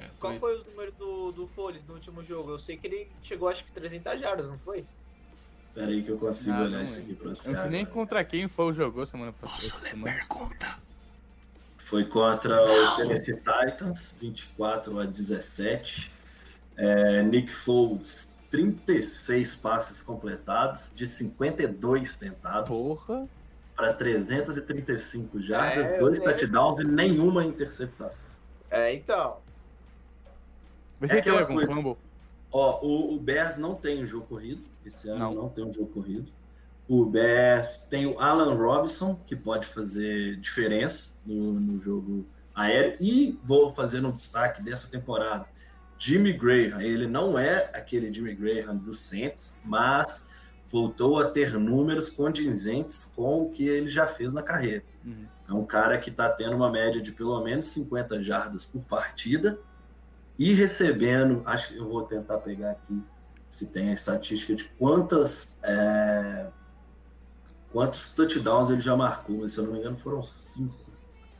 É, 0.00 0.06
Qual 0.18 0.34
foi 0.36 0.58
o 0.58 0.64
número 0.64 0.92
do, 0.92 1.32
do 1.32 1.46
Foles 1.46 1.84
no 1.86 1.94
último 1.94 2.22
jogo? 2.22 2.52
Eu 2.52 2.58
sei 2.58 2.76
que 2.76 2.86
ele 2.86 3.08
chegou 3.22 3.48
acho 3.48 3.64
que 3.64 3.72
300 3.72 4.18
jardas, 4.20 4.50
não 4.50 4.58
foi? 4.60 4.84
Pera 5.74 5.88
aí 5.88 6.02
que 6.02 6.10
eu 6.10 6.18
consigo 6.18 6.52
Ah, 6.52 6.62
olhar 6.62 6.84
isso 6.84 6.98
aqui 6.98 7.14
pra 7.14 7.28
você. 7.30 7.48
Eu 7.48 7.52
não 7.52 7.60
sei 7.60 7.70
nem 7.70 7.84
contra 7.84 8.24
quem 8.24 8.48
foi 8.48 8.66
o 8.66 8.72
jogo 8.72 9.04
semana 9.04 9.32
passada. 9.32 9.62
Posso 9.62 9.82
ler 9.82 9.90
semana. 9.90 10.16
pergunta? 10.16 10.87
Foi 11.88 12.04
contra 12.04 12.62
o 12.62 12.96
Tennessee 12.96 13.36
Titans, 13.36 14.14
24 14.20 15.00
a 15.00 15.06
17. 15.06 16.12
É, 16.76 17.22
Nick 17.22 17.50
Foles, 17.52 18.36
36 18.50 19.54
passes 19.56 20.02
completados, 20.02 20.92
de 20.94 21.08
52 21.08 22.16
tentados, 22.16 22.68
Porra. 22.68 23.26
para 23.74 23.94
335 23.94 25.40
jardas, 25.40 25.92
É, 25.92 25.98
dois 25.98 26.18
touchdowns 26.18 26.78
e 26.78 26.84
nenhuma 26.84 27.44
interceptação. 27.44 28.28
É, 28.70 28.92
então. 28.92 29.38
É 31.00 31.06
se 31.06 31.14
ele 31.14 31.22
teve 31.22 31.36
aquela 31.36 31.40
algum 31.40 31.54
coisa. 31.54 31.74
fumble. 31.74 31.96
Ó, 32.52 32.80
o, 32.86 33.14
o 33.14 33.18
Bears 33.18 33.56
não 33.56 33.74
tem 33.74 34.04
um 34.04 34.06
jogo 34.06 34.26
corrido. 34.26 34.62
Esse 34.84 35.08
ano 35.08 35.18
Não. 35.18 35.34
não, 35.34 35.48
tem 35.48 35.64
um 35.64 35.72
jogo 35.72 35.88
corrido. 35.88 36.30
O 36.88 37.04
Bears 37.04 37.84
tem 37.84 38.06
o 38.06 38.18
Alan 38.18 38.54
Robinson, 38.54 39.14
que 39.26 39.36
pode 39.36 39.66
fazer 39.66 40.36
diferença 40.36 41.14
no, 41.24 41.52
no 41.52 41.80
jogo 41.82 42.26
aéreo. 42.54 42.96
E 42.98 43.38
vou 43.44 43.72
fazer 43.72 44.04
um 44.04 44.10
destaque 44.10 44.62
dessa 44.62 44.90
temporada. 44.90 45.46
Jimmy 45.98 46.32
Graham, 46.32 46.80
ele 46.80 47.06
não 47.06 47.38
é 47.38 47.70
aquele 47.74 48.12
Jimmy 48.12 48.34
Graham 48.34 48.76
do 48.76 48.94
Saints, 48.94 49.56
mas 49.64 50.26
voltou 50.70 51.20
a 51.20 51.30
ter 51.30 51.58
números 51.58 52.08
condizentes 52.08 53.12
com 53.16 53.42
o 53.42 53.50
que 53.50 53.66
ele 53.66 53.90
já 53.90 54.06
fez 54.06 54.32
na 54.32 54.42
carreira. 54.42 54.84
Uhum. 55.04 55.26
É 55.48 55.52
um 55.52 55.64
cara 55.64 55.98
que 55.98 56.10
está 56.10 56.28
tendo 56.28 56.54
uma 56.54 56.70
média 56.70 57.02
de 57.02 57.10
pelo 57.10 57.42
menos 57.42 57.66
50 57.66 58.22
jardas 58.22 58.64
por 58.64 58.82
partida 58.82 59.58
e 60.38 60.54
recebendo, 60.54 61.42
acho 61.44 61.68
que 61.68 61.76
eu 61.76 61.88
vou 61.88 62.02
tentar 62.02 62.38
pegar 62.38 62.72
aqui 62.72 63.02
se 63.50 63.66
tem 63.66 63.90
a 63.90 63.94
estatística 63.94 64.54
de 64.54 64.64
quantas 64.78 65.58
é, 65.62 66.46
quantos 67.72 68.12
touchdowns 68.14 68.70
ele 68.70 68.80
já 68.80 68.96
marcou, 68.96 69.38
mas 69.38 69.52
se 69.52 69.58
eu 69.58 69.64
não 69.64 69.72
me 69.72 69.78
engano 69.78 69.96
foram 69.98 70.22
cinco 70.22 70.74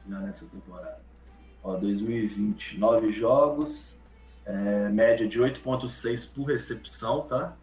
já 0.08 0.18
nessa 0.20 0.46
temporada. 0.46 1.00
Ó, 1.62 1.76
2020, 1.76 2.78
nove 2.78 3.12
jogos, 3.12 3.98
é, 4.44 4.88
média 4.88 5.28
de 5.28 5.38
8.6 5.38 6.32
por 6.34 6.44
recepção, 6.44 7.22
tá? 7.22 7.56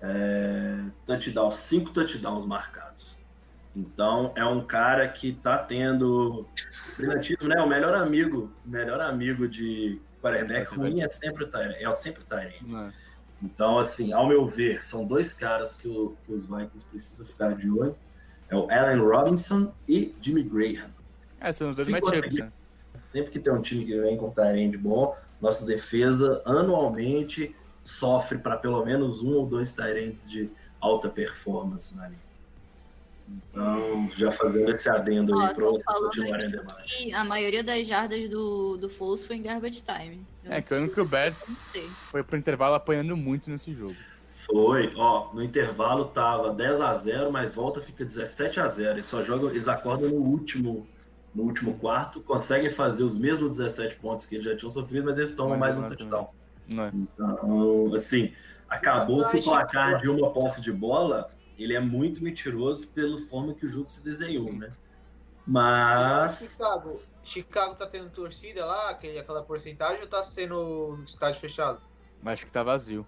É, 0.00 0.84
touchdowns, 1.06 1.56
cinco 1.56 1.90
touchdowns 1.90 2.46
marcados. 2.46 3.16
Então 3.74 4.32
é 4.34 4.44
um 4.44 4.64
cara 4.64 5.08
que 5.08 5.32
tá 5.32 5.58
tendo 5.58 6.46
brilhantismo, 6.96 7.48
né? 7.48 7.60
O 7.62 7.68
melhor 7.68 7.94
amigo, 7.94 8.52
melhor 8.64 9.00
amigo 9.00 9.48
de 9.48 10.00
quarterback 10.20 10.74
ruim 10.74 11.02
é 11.02 11.08
sempre 11.08 11.44
o 11.44 11.50
Tyrant, 11.50 11.76
é 11.76 11.96
sempre 11.96 12.22
o 12.22 12.26
Tyrant. 12.26 12.92
Então, 13.42 13.78
assim, 13.78 14.12
ao 14.12 14.26
meu 14.28 14.46
ver, 14.46 14.84
são 14.84 15.04
dois 15.04 15.32
caras 15.32 15.74
que, 15.80 15.88
o- 15.88 16.14
que 16.24 16.32
os 16.32 16.46
Vikings 16.46 16.86
precisam 16.88 17.26
ficar 17.26 17.54
de 17.56 17.68
olho. 17.68 17.96
É 18.48 18.56
o 18.56 18.70
Allen 18.70 19.00
Robinson 19.00 19.72
e 19.88 20.14
Jimmy 20.20 20.42
Graham. 20.44 20.90
É, 21.40 21.50
são 21.52 21.70
os 21.70 21.76
dois 21.76 21.88
matchups, 21.94 22.38
né? 22.44 22.52
Sempre 23.00 23.32
que 23.32 23.40
tem 23.40 23.52
um 23.52 23.60
time 23.62 23.84
que 23.84 23.98
vem 24.00 24.16
com 24.16 24.30
Tyrande 24.30 24.78
bom, 24.78 25.16
nossa 25.40 25.66
defesa 25.66 26.40
anualmente 26.44 27.54
sofre 27.80 28.38
para 28.38 28.56
pelo 28.56 28.84
menos 28.84 29.22
um 29.22 29.32
ou 29.34 29.46
dois 29.46 29.72
Tyrands 29.72 30.28
de 30.30 30.48
alta 30.80 31.08
performance 31.08 31.94
na 31.96 32.06
linha. 32.06 32.20
Então, 33.28 34.10
já 34.16 34.32
fazendo 34.32 34.70
esse 34.74 34.88
adendo 34.88 35.34
Ó, 35.36 35.40
aí 35.40 35.54
para 35.54 35.64
continuarem 35.64 36.50
demais. 36.50 36.72
que 36.86 37.12
a 37.12 37.24
maioria 37.24 37.62
das 37.62 37.86
jardas 37.86 38.28
do, 38.28 38.76
do 38.76 38.88
Foles 38.88 39.26
foi 39.26 39.36
em 39.36 39.42
garbage 39.42 39.82
time. 39.82 40.26
Eu 40.44 40.52
É, 40.52 40.60
que 40.60 40.74
eu 40.74 40.88
que 40.88 41.00
o 41.00 41.04
Bears 41.04 41.60
Não 41.60 41.66
sei. 41.66 41.90
foi 42.10 42.22
pro 42.22 42.36
intervalo 42.36 42.74
apanhando 42.74 43.16
muito 43.16 43.50
nesse 43.50 43.72
jogo. 43.72 43.94
Foi, 44.46 44.92
ó, 44.96 45.32
no 45.32 45.42
intervalo 45.42 46.06
tava 46.06 46.52
10 46.52 46.80
a 46.80 46.94
0 46.94 47.30
mas 47.30 47.54
volta 47.54 47.80
fica 47.80 48.04
17 48.04 48.58
a 48.58 48.66
0 48.66 48.90
Eles 48.94 49.06
só 49.06 49.22
jogam, 49.22 49.48
eles 49.50 49.68
acordam 49.68 50.10
no 50.10 50.16
último, 50.16 50.86
no 51.34 51.44
último 51.44 51.78
quarto, 51.78 52.20
conseguem 52.20 52.70
fazer 52.70 53.04
os 53.04 53.16
mesmos 53.16 53.56
17 53.56 53.96
pontos 53.96 54.26
que 54.26 54.34
eles 54.34 54.44
já 54.44 54.56
tinham 54.56 54.70
sofrido, 54.70 55.04
mas 55.06 55.16
eles 55.16 55.32
tomam 55.32 55.56
Mas 55.56 55.60
mais 55.60 55.78
um 55.78 55.82
não 55.82 55.88
touchdown. 55.88 56.28
Não 56.68 56.84
é? 56.84 56.90
Então, 56.92 57.94
assim, 57.94 58.32
acabou 58.68 59.28
que 59.28 59.38
o 59.38 59.42
placar 59.42 59.98
de 60.00 60.08
uma 60.08 60.30
posse 60.32 60.60
de 60.60 60.72
bola, 60.72 61.30
ele 61.62 61.74
é 61.74 61.80
muito 61.80 62.22
mentiroso 62.22 62.88
pela 62.88 63.18
forma 63.26 63.54
que 63.54 63.66
o 63.66 63.68
jogo 63.68 63.90
se 63.90 64.02
desenhou, 64.04 64.40
Sim. 64.40 64.58
né? 64.58 64.72
Mas 65.46 66.38
Chicago, 66.38 67.00
Chicago 67.24 67.74
tá 67.74 67.86
tendo 67.86 68.10
torcida 68.10 68.64
lá, 68.64 68.90
aquele, 68.90 69.18
aquela 69.18 69.42
porcentagem, 69.42 70.00
ou 70.00 70.06
tá 70.06 70.22
sendo 70.22 71.02
estádio 71.04 71.40
fechado? 71.40 71.80
Acho 72.24 72.46
que 72.46 72.52
tá 72.52 72.62
vazio. 72.62 73.06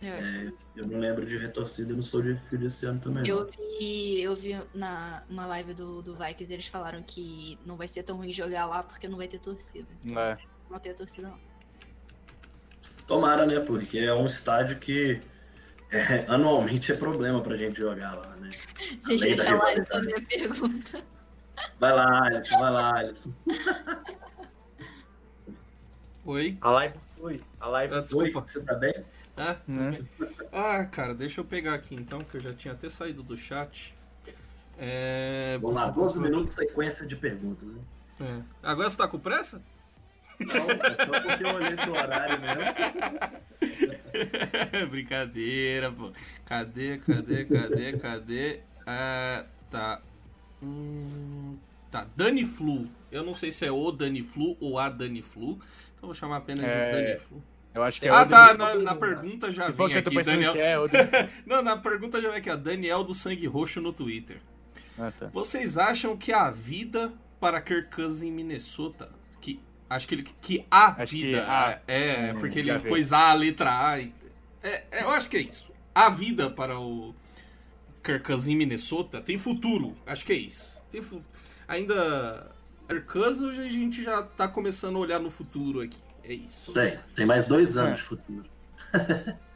Eu 0.00 0.14
é, 0.14 0.52
eu 0.76 0.86
não 0.88 0.98
lembro 0.98 1.24
de 1.24 1.38
retorcida, 1.38 1.92
eu 1.92 1.96
não 1.96 2.02
sou 2.02 2.20
de 2.20 2.36
fio 2.48 2.66
esse 2.66 2.84
ano 2.84 2.98
também. 2.98 3.24
Eu 3.24 3.44
não. 3.44 3.50
vi, 3.50 4.20
eu 4.20 4.34
vi 4.34 4.60
na 4.74 5.22
uma 5.30 5.46
live 5.46 5.74
do, 5.74 6.02
do 6.02 6.14
Vikings, 6.14 6.52
eles 6.52 6.66
falaram 6.66 7.02
que 7.04 7.56
não 7.64 7.76
vai 7.76 7.86
ser 7.86 8.02
tão 8.02 8.16
ruim 8.16 8.32
jogar 8.32 8.66
lá 8.66 8.82
porque 8.82 9.06
não 9.06 9.16
vai 9.16 9.28
ter 9.28 9.38
torcida. 9.38 9.88
Não 10.02 10.20
é? 10.20 10.38
Não 10.68 10.80
tem 10.80 10.92
torcida, 10.92 11.28
não. 11.28 11.38
Tomara, 13.06 13.46
né? 13.46 13.60
Porque 13.60 13.98
é 13.98 14.12
um 14.12 14.26
estádio 14.26 14.80
que 14.80 15.20
é, 15.92 16.24
anualmente 16.28 16.90
é 16.92 16.96
problema 16.96 17.40
pra 17.42 17.56
gente 17.56 17.78
jogar 17.78 18.14
lá, 18.14 18.36
né? 18.36 18.50
Deixa 19.06 19.54
lá 19.56 19.74
então 19.74 19.98
a 19.98 20.02
minha 20.02 20.22
pergunta. 20.26 21.00
Vai 21.78 21.92
lá, 21.92 22.26
Alisson, 22.26 22.58
vai 22.58 22.72
lá, 22.72 22.98
Alisson. 22.98 23.32
Oi? 26.24 26.56
A 26.60 26.70
live 26.70 26.94
foi. 27.18 27.40
A 27.60 27.68
live 27.68 27.94
Ah, 27.94 27.96
Oi, 27.98 28.02
desculpa. 28.02 28.40
você 28.42 28.60
tá 28.60 28.74
bem? 28.74 28.94
Ah, 29.36 29.56
Né? 29.66 29.98
ah, 30.52 30.84
cara, 30.84 31.14
deixa 31.14 31.40
eu 31.40 31.44
pegar 31.44 31.74
aqui 31.74 31.94
então, 31.94 32.20
que 32.20 32.36
eu 32.36 32.40
já 32.40 32.52
tinha 32.52 32.74
até 32.74 32.88
saído 32.88 33.22
do 33.22 33.36
chat. 33.36 33.94
É... 34.78 35.58
Vamos 35.60 35.76
lá, 35.76 35.90
12 35.90 36.18
minutos 36.18 36.54
sequência 36.54 37.06
de 37.06 37.16
perguntas, 37.16 37.66
né? 37.68 37.80
É. 38.20 38.40
Agora 38.62 38.88
você 38.88 38.96
tá 38.96 39.08
com 39.08 39.18
pressa? 39.18 39.62
Não, 40.40 40.54
é 40.70 41.06
só 41.06 41.20
porque 41.20 41.44
eu 41.44 41.54
olhei 41.54 41.76
pro 41.76 41.92
horário 41.92 42.38
mesmo. 42.40 42.62
Brincadeira, 44.90 45.90
pô. 45.90 46.12
Cadê, 46.44 46.98
cadê, 46.98 47.44
cadê, 47.44 47.92
cadê? 47.98 48.60
Ah, 48.86 49.44
tá. 49.70 50.00
Hum, 50.62 51.56
tá, 51.90 52.06
Dani 52.16 52.44
Flu. 52.44 52.88
Eu 53.10 53.22
não 53.24 53.34
sei 53.34 53.50
se 53.52 53.64
é 53.66 53.70
o 53.72 53.90
Dani 53.90 54.22
Flu 54.22 54.56
ou 54.60 54.78
a 54.78 54.88
Dani 54.88 55.22
Flu. 55.22 55.52
Então 55.96 56.08
vou 56.08 56.14
chamar 56.14 56.38
apenas 56.38 56.64
É, 56.64 56.84
de 56.86 56.92
Dani 56.92 57.18
Flu. 57.20 57.42
Eu 57.74 57.82
acho 57.82 58.00
que 58.00 58.06
é 58.08 58.10
Ah, 58.10 58.26
tá. 58.26 58.54
Na, 58.54 58.74
na 58.74 58.94
pergunta 58.94 59.50
já 59.50 59.68
vem 59.68 59.88
que 59.88 59.94
eu 59.94 60.02
tô 60.02 60.08
aqui, 60.10 60.16
pensando 60.18 60.34
Daniel. 60.34 60.52
que 60.52 60.58
é 60.58 60.78
outro... 60.78 60.98
Não, 61.46 61.62
na 61.62 61.76
pergunta 61.76 62.20
já 62.20 62.28
vem 62.28 62.38
aqui, 62.38 62.50
ó. 62.50 62.56
Daniel 62.56 63.02
do 63.02 63.14
Sangue 63.14 63.46
Roxo 63.46 63.80
no 63.80 63.92
Twitter. 63.92 64.38
Ah, 64.98 65.10
tá. 65.18 65.28
Vocês 65.32 65.78
acham 65.78 66.16
que 66.16 66.32
a 66.32 66.50
vida 66.50 67.12
para 67.40 67.60
Kirk 67.60 67.94
Cousins 67.94 68.22
em 68.22 68.30
Minnesota, 68.30 69.08
acho 69.94 70.08
que 70.08 70.14
ele 70.14 70.22
que 70.40 70.64
a 70.70 71.02
Acho 71.02 71.12
que 71.16 71.22
vida 71.22 71.44
a- 71.46 71.78
é, 71.86 72.32
hum, 72.34 72.40
porque 72.40 72.58
ele 72.58 72.78
pôs 72.80 73.12
a 73.12 73.32
letra 73.34 73.88
A, 73.88 73.98
e- 74.00 74.12
é, 74.62 74.84
é, 74.90 75.02
eu 75.04 75.10
acho 75.10 75.28
que 75.28 75.36
é 75.36 75.40
isso. 75.40 75.70
A 75.94 76.08
vida 76.08 76.50
para 76.50 76.78
o 76.78 77.14
Kirk 78.02 78.22
em 78.48 78.56
Minnesota 78.56 79.20
tem 79.20 79.36
futuro, 79.38 79.96
acho 80.06 80.24
que 80.24 80.32
é 80.32 80.36
isso. 80.36 80.80
Tem 80.90 81.00
fu- 81.02 81.22
ainda 81.68 82.50
Kirk 82.88 83.58
a 83.60 83.68
gente 83.68 84.02
já 84.02 84.22
tá 84.22 84.46
começando 84.48 84.96
a 84.96 84.98
olhar 84.98 85.18
no 85.20 85.30
futuro 85.30 85.80
aqui. 85.80 85.98
É 86.24 86.32
isso. 86.34 86.72
Tem, 86.72 86.98
tem 87.14 87.26
mais 87.26 87.46
dois 87.46 87.76
anos 87.76 87.92
É. 87.98 88.02
de 88.02 88.02
futuro. 88.02 88.44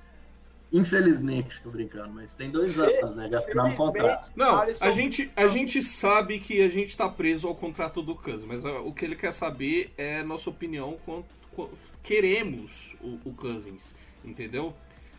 Infelizmente, 0.72 1.60
tô 1.62 1.70
brincando, 1.70 2.12
mas 2.12 2.34
tem 2.34 2.50
dois 2.50 2.76
anos, 2.78 3.14
né? 3.14 3.28
Já 3.30 3.64
um 3.64 3.76
contrato. 3.76 4.30
Não, 4.34 4.58
a 4.58 4.90
gente, 4.90 5.30
a 5.36 5.46
gente 5.46 5.80
sabe 5.80 6.40
que 6.40 6.60
a 6.60 6.68
gente 6.68 6.96
tá 6.96 7.08
preso 7.08 7.46
ao 7.46 7.54
contrato 7.54 8.02
do 8.02 8.14
Cousins, 8.16 8.44
mas 8.44 8.64
o 8.64 8.92
que 8.92 9.04
ele 9.04 9.14
quer 9.16 9.32
saber 9.32 9.92
é 9.96 10.18
a 10.18 10.24
nossa 10.24 10.50
opinião 10.50 10.98
quanto, 11.04 11.26
qu- 11.52 11.70
queremos 12.02 12.96
o, 13.00 13.20
o 13.24 13.32
Cousins, 13.32 13.94
entendeu? 14.24 14.74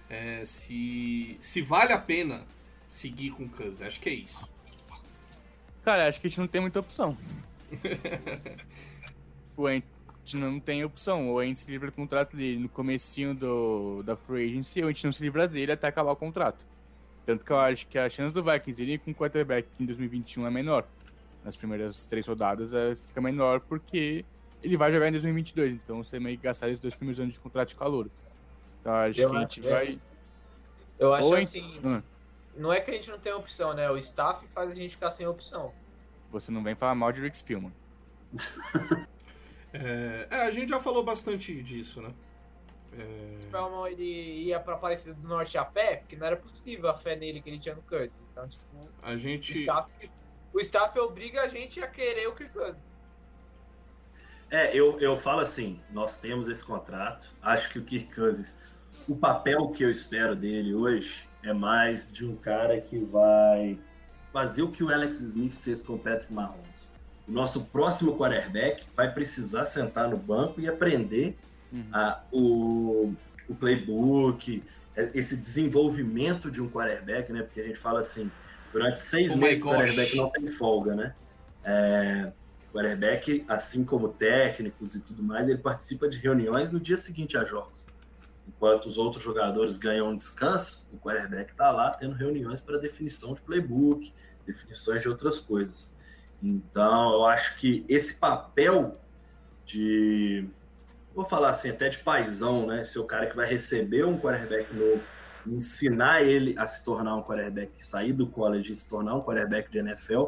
É, 0.09 0.43
se, 0.45 1.37
se 1.41 1.61
vale 1.61 1.93
a 1.93 1.97
pena 1.97 2.45
seguir 2.87 3.31
com 3.31 3.43
o 3.45 3.49
Cousins, 3.49 3.81
acho 3.81 3.99
que 4.01 4.09
é 4.09 4.13
isso. 4.13 4.49
Cara, 5.83 6.07
acho 6.07 6.19
que 6.19 6.27
a 6.27 6.29
gente 6.29 6.39
não 6.39 6.47
tem 6.47 6.59
muita 6.59 6.81
opção. 6.81 7.17
o 9.55 9.67
gente 10.27 10.37
não 10.37 10.59
tem 10.59 10.83
opção. 10.83 11.29
Ou 11.29 11.39
a 11.39 11.45
gente 11.45 11.59
se 11.59 11.69
livra 11.71 11.89
do 11.89 11.93
contrato 11.93 12.35
dele 12.35 12.59
no 12.59 12.69
comecinho 12.69 13.33
do, 13.33 14.03
da 14.03 14.15
free 14.15 14.45
agency, 14.49 14.81
ou 14.81 14.89
a 14.89 14.91
gente 14.91 15.05
não 15.05 15.11
se 15.11 15.21
livra 15.23 15.47
dele 15.47 15.71
até 15.71 15.87
acabar 15.87 16.11
o 16.11 16.15
contrato. 16.15 16.65
Tanto 17.25 17.43
que 17.43 17.51
eu 17.51 17.57
acho 17.59 17.87
que 17.87 17.97
a 17.99 18.07
chance 18.09 18.33
do 18.33 18.43
Vikings 18.43 18.83
ir 18.83 18.99
com 18.99 19.13
quarterback 19.13 19.67
em 19.79 19.85
2021 19.85 20.47
é 20.47 20.49
menor. 20.49 20.85
Nas 21.43 21.55
primeiras 21.57 22.05
três 22.05 22.25
rodadas 22.27 22.73
é, 22.73 22.95
fica 22.95 23.21
menor 23.21 23.59
porque 23.61 24.23
ele 24.63 24.77
vai 24.77 24.91
jogar 24.91 25.07
em 25.09 25.11
2022. 25.11 25.73
Então 25.73 26.03
você 26.03 26.19
meio 26.19 26.37
que 26.37 26.43
gastar 26.43 26.67
esses 26.67 26.79
dois 26.79 26.95
primeiros 26.95 27.19
anos 27.19 27.33
de 27.33 27.39
contrato 27.39 27.69
de 27.69 27.75
calor. 27.75 28.09
Então 28.81 28.93
acho 28.93 29.21
Eu 29.21 29.29
que 29.31 29.35
a 29.35 29.39
gente 29.41 29.59
acho- 29.61 29.69
é. 29.69 29.71
vai... 29.71 29.99
Eu 30.99 31.13
acho 31.13 31.27
Ou 31.27 31.35
assim, 31.35 31.79
Hum, 31.83 32.01
não 32.55 32.73
é 32.73 32.79
que 32.81 32.89
a 32.89 32.93
gente 32.93 33.09
não 33.09 33.19
tem 33.19 33.31
opção, 33.33 33.73
né? 33.73 33.89
O 33.91 33.97
staff 33.97 34.45
faz 34.53 34.71
a 34.71 34.75
gente 34.75 34.91
ficar 34.95 35.11
sem 35.11 35.27
opção. 35.27 35.71
Você 36.31 36.51
não 36.51 36.63
vem 36.63 36.75
falar 36.75 36.95
mal 36.95 37.11
de 37.11 37.21
Rick 37.21 37.37
Spielman. 37.37 37.71
É, 39.73 40.27
é, 40.29 40.41
a 40.43 40.51
gente 40.51 40.69
já 40.69 40.79
falou 40.79 41.03
bastante 41.03 41.61
disso, 41.61 42.01
né? 42.01 42.13
É... 42.93 43.41
Spellman 43.41 43.91
ele 43.91 44.45
ia 44.45 44.59
pra 44.59 44.75
Aparecida 44.75 45.15
do 45.15 45.27
Norte 45.27 45.57
a 45.57 45.65
pé, 45.65 45.97
porque 45.97 46.15
não 46.15 46.25
era 46.25 46.37
possível 46.37 46.89
a 46.89 46.95
fé 46.95 47.15
nele 47.15 47.41
que 47.41 47.49
ele 47.49 47.59
tinha 47.59 47.75
no 47.75 47.81
Curtis. 47.81 48.21
Então, 48.31 48.47
tipo, 48.47 48.65
A 49.01 49.11
o 49.11 49.17
gente. 49.17 49.53
staff, 49.53 49.91
o 50.53 50.59
staff 50.59 50.97
obriga 50.99 51.41
a 51.41 51.47
gente 51.47 51.81
a 51.81 51.87
querer 51.87 52.27
o 52.27 52.35
Kirk. 52.35 52.75
É, 54.49 54.75
eu, 54.75 54.97
eu 54.99 55.17
falo 55.17 55.41
assim, 55.41 55.81
nós 55.91 56.19
temos 56.19 56.47
esse 56.47 56.63
contrato, 56.63 57.27
acho 57.41 57.69
que 57.69 57.79
o 57.79 57.83
Kirk 57.83 58.15
Cousins, 58.15 58.57
o 59.09 59.15
papel 59.15 59.67
que 59.69 59.83
eu 59.83 59.91
espero 59.91 60.35
dele 60.35 60.73
hoje 60.73 61.27
é 61.43 61.53
mais 61.53 62.11
de 62.11 62.25
um 62.25 62.35
cara 62.37 62.79
que 62.79 62.97
vai 62.97 63.77
fazer 64.31 64.63
o 64.63 64.71
que 64.71 64.83
o 64.83 64.93
Alex 64.93 65.19
Smith 65.19 65.53
fez 65.61 65.81
com 65.81 65.95
o 65.95 65.99
Patrick 65.99 66.31
Mahomes. 66.31 66.93
O 67.27 67.31
nosso 67.31 67.65
próximo 67.65 68.17
quarterback 68.17 68.85
vai 68.95 69.11
precisar 69.13 69.65
sentar 69.65 70.07
no 70.09 70.17
banco 70.17 70.61
e 70.61 70.67
aprender 70.67 71.37
Uhum. 71.71 71.83
a- 71.91 72.23
o, 72.31 73.13
o 73.49 73.55
playbook, 73.55 74.63
é, 74.95 75.11
esse 75.13 75.35
desenvolvimento 75.35 76.49
de 76.49 76.61
um 76.61 76.69
quarterback, 76.69 77.31
né? 77.33 77.43
Porque 77.43 77.59
a 77.59 77.63
gente 77.65 77.77
fala 77.77 77.99
assim, 77.99 78.31
durante 78.71 78.99
seis 78.99 79.33
Oh 79.33 79.37
meses 79.37 79.61
o 79.61 79.67
quarterback 79.67 80.15
não 80.15 80.29
tem 80.29 80.49
folga, 80.49 80.95
né? 80.95 81.13
É, 81.65 82.31
o 82.69 82.73
quarterback, 82.73 83.43
assim 83.49 83.83
como 83.83 84.07
técnicos 84.09 84.95
e 84.95 85.01
tudo 85.01 85.21
mais, 85.21 85.47
ele 85.49 85.57
participa 85.57 86.07
de 86.07 86.17
reuniões 86.17 86.71
no 86.71 86.79
dia 86.79 86.95
seguinte 86.97 87.37
a 87.37 87.43
jogos. 87.43 87.85
Enquanto 88.47 88.85
os 88.85 88.97
outros 88.97 89.21
jogadores 89.21 89.75
ganham 89.77 90.09
um 90.11 90.15
descanso, 90.15 90.87
o 90.93 90.97
quarterback 90.97 91.51
está 91.51 91.69
lá 91.69 91.91
tendo 91.91 92.13
reuniões 92.15 92.61
para 92.61 92.77
definição 92.77 93.33
de 93.33 93.41
playbook, 93.41 94.13
definições 94.45 95.01
de 95.01 95.09
outras 95.09 95.41
coisas. 95.41 95.93
Então, 96.41 97.13
eu 97.13 97.25
acho 97.25 97.57
que 97.57 97.85
esse 97.89 98.19
papel 98.19 98.93
de, 99.65 100.47
vou 101.13 101.25
falar 101.25 101.49
assim, 101.49 101.69
até 101.69 101.89
de 101.89 101.97
paizão, 101.99 102.65
né? 102.65 102.83
Ser 102.83 102.99
o 102.99 103.05
cara 103.05 103.27
que 103.27 103.35
vai 103.35 103.47
receber 103.47 104.05
um 104.05 104.17
quarterback 104.17 104.73
novo, 104.73 105.01
ensinar 105.45 106.23
ele 106.23 106.57
a 106.57 106.67
se 106.67 106.83
tornar 106.83 107.15
um 107.15 107.21
quarterback, 107.21 107.85
sair 107.85 108.13
do 108.13 108.27
college 108.27 108.71
e 108.71 108.75
se 108.75 108.89
tornar 108.89 109.15
um 109.15 109.21
quarterback 109.21 109.69
de 109.71 109.79
NFL, 109.79 110.27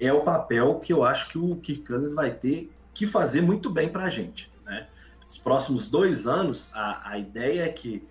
é 0.00 0.12
o 0.12 0.22
papel 0.22 0.78
que 0.78 0.92
eu 0.92 1.04
acho 1.04 1.28
que 1.30 1.38
o 1.38 1.56
Kirk 1.56 1.84
Cousins 1.84 2.14
vai 2.14 2.30
ter 2.30 2.72
que 2.94 3.06
fazer 3.06 3.40
muito 3.40 3.70
bem 3.70 3.88
para 3.88 4.04
a 4.04 4.08
gente, 4.08 4.50
né? 4.64 4.86
Os 5.24 5.36
próximos 5.36 5.90
dois 5.90 6.26
anos, 6.26 6.72
a, 6.74 7.10
a 7.10 7.18
ideia 7.18 7.64
é 7.64 7.68
que 7.68 8.06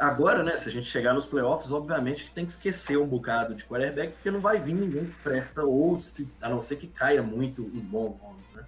agora, 0.00 0.42
né, 0.42 0.56
se 0.56 0.68
a 0.68 0.72
gente 0.72 0.86
chegar 0.86 1.12
nos 1.12 1.26
playoffs, 1.26 1.70
obviamente 1.70 2.24
que 2.24 2.30
tem 2.30 2.46
que 2.46 2.52
esquecer 2.52 2.96
um 2.96 3.06
bocado 3.06 3.54
de 3.54 3.64
quarterback, 3.64 4.14
porque 4.14 4.30
não 4.30 4.40
vai 4.40 4.58
vir 4.58 4.74
ninguém 4.74 5.04
que 5.04 5.16
presta, 5.22 5.62
ou 5.62 5.98
se, 5.98 6.28
a 6.40 6.48
não 6.48 6.62
ser 6.62 6.76
que 6.76 6.86
caia 6.86 7.22
muito 7.22 7.62
os 7.62 7.82
bons 7.84 8.16
nomes, 8.20 8.44
né? 8.54 8.64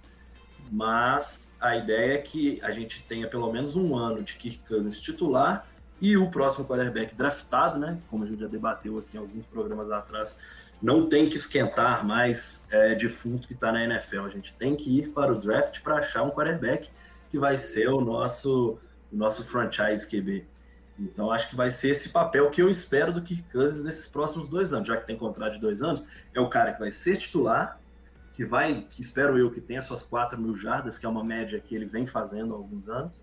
Mas 0.71 1.51
a 1.59 1.75
ideia 1.75 2.13
é 2.13 2.17
que 2.19 2.59
a 2.63 2.71
gente 2.71 3.03
tenha 3.03 3.27
pelo 3.27 3.51
menos 3.51 3.75
um 3.75 3.95
ano 3.95 4.21
de 4.21 4.35
Kirk 4.35 4.59
Cousins 4.67 4.99
titular 5.01 5.67
e 5.99 6.15
o 6.15 6.29
próximo 6.29 6.65
quarterback 6.65 7.15
draftado, 7.15 7.79
né? 7.79 7.97
Como 8.09 8.23
a 8.23 8.27
gente 8.27 8.39
já 8.39 8.47
debateu 8.47 8.99
aqui 8.99 9.17
em 9.17 9.19
alguns 9.19 9.45
programas 9.47 9.89
atrás, 9.91 10.37
não 10.81 11.07
tem 11.07 11.29
que 11.29 11.35
esquentar 11.35 12.05
mais 12.05 12.67
é, 12.69 12.93
defunto 12.93 13.47
que 13.47 13.53
está 13.53 13.71
na 13.71 13.83
NFL. 13.83 14.25
A 14.25 14.29
gente 14.29 14.53
tem 14.53 14.75
que 14.75 14.99
ir 14.99 15.09
para 15.09 15.31
o 15.31 15.39
draft 15.39 15.81
para 15.81 15.97
achar 15.97 16.23
um 16.23 16.29
quarterback 16.29 16.89
que 17.29 17.39
vai 17.39 17.57
ser 17.57 17.87
o 17.89 18.01
nosso, 18.01 18.77
o 19.11 19.15
nosso 19.15 19.43
franchise 19.43 20.05
QB. 20.07 20.45
Então 21.03 21.31
acho 21.31 21.49
que 21.49 21.55
vai 21.55 21.69
ser 21.69 21.89
esse 21.89 22.09
papel 22.09 22.49
que 22.49 22.61
eu 22.61 22.69
espero 22.69 23.11
do 23.11 23.21
Kirk 23.21 23.43
Cousins 23.51 23.83
nesses 23.83 24.07
próximos 24.07 24.47
dois 24.47 24.71
anos, 24.71 24.87
já 24.87 24.95
que 24.95 25.05
tem 25.05 25.17
contrato 25.17 25.53
de 25.53 25.59
dois 25.59 25.83
anos, 25.83 26.03
é 26.33 26.39
o 26.39 26.49
cara 26.49 26.71
que 26.73 26.79
vai 26.79 26.91
ser 26.91 27.17
titular, 27.17 27.79
que 28.33 28.45
vai, 28.45 28.87
que 28.89 29.01
espero 29.01 29.37
eu 29.37 29.51
que 29.51 29.59
tenha 29.59 29.81
suas 29.81 30.03
4 30.03 30.39
mil 30.41 30.57
jardas, 30.57 30.97
que 30.97 31.05
é 31.05 31.09
uma 31.09 31.23
média 31.23 31.59
que 31.59 31.75
ele 31.75 31.85
vem 31.85 32.07
fazendo 32.07 32.53
há 32.53 32.57
alguns 32.57 32.87
anos, 32.87 33.21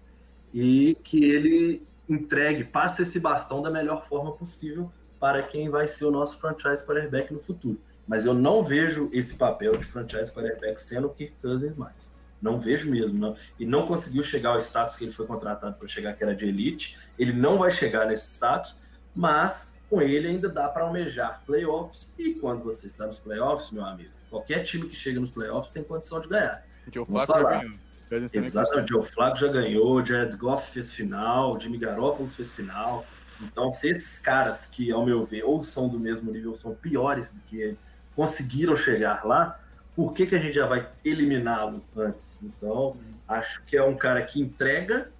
e 0.52 0.96
que 1.02 1.24
ele 1.24 1.86
entregue, 2.08 2.64
passe 2.64 3.02
esse 3.02 3.18
bastão 3.18 3.62
da 3.62 3.70
melhor 3.70 4.06
forma 4.06 4.32
possível 4.32 4.92
para 5.18 5.42
quem 5.42 5.70
vai 5.70 5.86
ser 5.86 6.04
o 6.04 6.10
nosso 6.10 6.38
franchise 6.38 6.84
quarterback 6.84 7.32
no 7.32 7.40
futuro. 7.40 7.80
Mas 8.06 8.26
eu 8.26 8.34
não 8.34 8.62
vejo 8.62 9.08
esse 9.12 9.36
papel 9.36 9.72
de 9.72 9.84
franchise 9.84 10.32
quarterback 10.32 10.80
sendo 10.80 11.06
o 11.06 11.10
Kirk 11.10 11.34
Cousins 11.40 11.76
mais. 11.76 12.12
Não 12.40 12.58
vejo 12.58 12.90
mesmo. 12.90 13.18
Não. 13.18 13.36
E 13.58 13.66
não 13.66 13.86
conseguiu 13.86 14.22
chegar 14.22 14.50
ao 14.50 14.58
status 14.58 14.96
que 14.96 15.04
ele 15.04 15.12
foi 15.12 15.26
contratado 15.26 15.76
para 15.76 15.88
chegar, 15.88 16.14
que 16.14 16.22
era 16.22 16.34
de 16.34 16.46
elite. 16.46 16.98
Ele 17.18 17.32
não 17.32 17.58
vai 17.58 17.70
chegar 17.70 18.06
nesse 18.06 18.32
status, 18.32 18.76
mas 19.14 19.78
com 19.88 20.00
ele 20.00 20.28
ainda 20.28 20.48
dá 20.48 20.68
para 20.68 20.84
almejar 20.84 21.42
playoffs. 21.44 22.14
E 22.18 22.34
quando 22.34 22.62
você 22.62 22.86
está 22.86 23.06
nos 23.06 23.18
playoffs, 23.18 23.70
meu 23.70 23.84
amigo, 23.84 24.10
qualquer 24.30 24.62
time 24.62 24.88
que 24.88 24.96
chega 24.96 25.20
nos 25.20 25.30
playoffs 25.30 25.72
tem 25.72 25.82
condição 25.82 26.20
de 26.20 26.28
ganhar. 26.28 26.64
Joe 26.92 27.04
Flacco 27.04 27.32
já 27.32 27.42
ganhou. 27.42 27.78
Exato, 28.10 28.98
o 28.98 29.02
Flacco 29.04 29.38
já 29.38 29.48
ganhou, 29.48 29.94
o 29.94 30.04
Jared 30.04 30.36
Goff 30.36 30.72
fez 30.72 30.92
final, 30.92 31.54
o 31.54 31.60
Jimmy 31.60 31.78
Garoppolo 31.78 32.28
fez 32.28 32.52
final. 32.52 33.06
Então, 33.40 33.72
se 33.72 33.88
esses 33.88 34.18
caras 34.18 34.66
que, 34.66 34.90
ao 34.90 35.04
meu 35.04 35.24
ver, 35.24 35.44
ou 35.44 35.62
são 35.62 35.88
do 35.88 35.98
mesmo 35.98 36.30
nível, 36.30 36.50
ou 36.50 36.56
são 36.58 36.74
piores 36.74 37.36
do 37.36 37.40
que 37.42 37.60
ele, 37.60 37.78
conseguiram 38.14 38.74
chegar 38.74 39.24
lá, 39.24 39.60
por 39.96 40.12
que, 40.14 40.26
que 40.26 40.34
a 40.34 40.38
gente 40.38 40.54
já 40.54 40.66
vai 40.66 40.88
eliminá-lo 41.04 41.82
antes? 41.96 42.38
Então, 42.42 42.96
acho 43.28 43.62
que 43.64 43.76
é 43.76 43.82
um 43.82 43.96
cara 43.96 44.22
que 44.22 44.40
entrega 44.40 45.10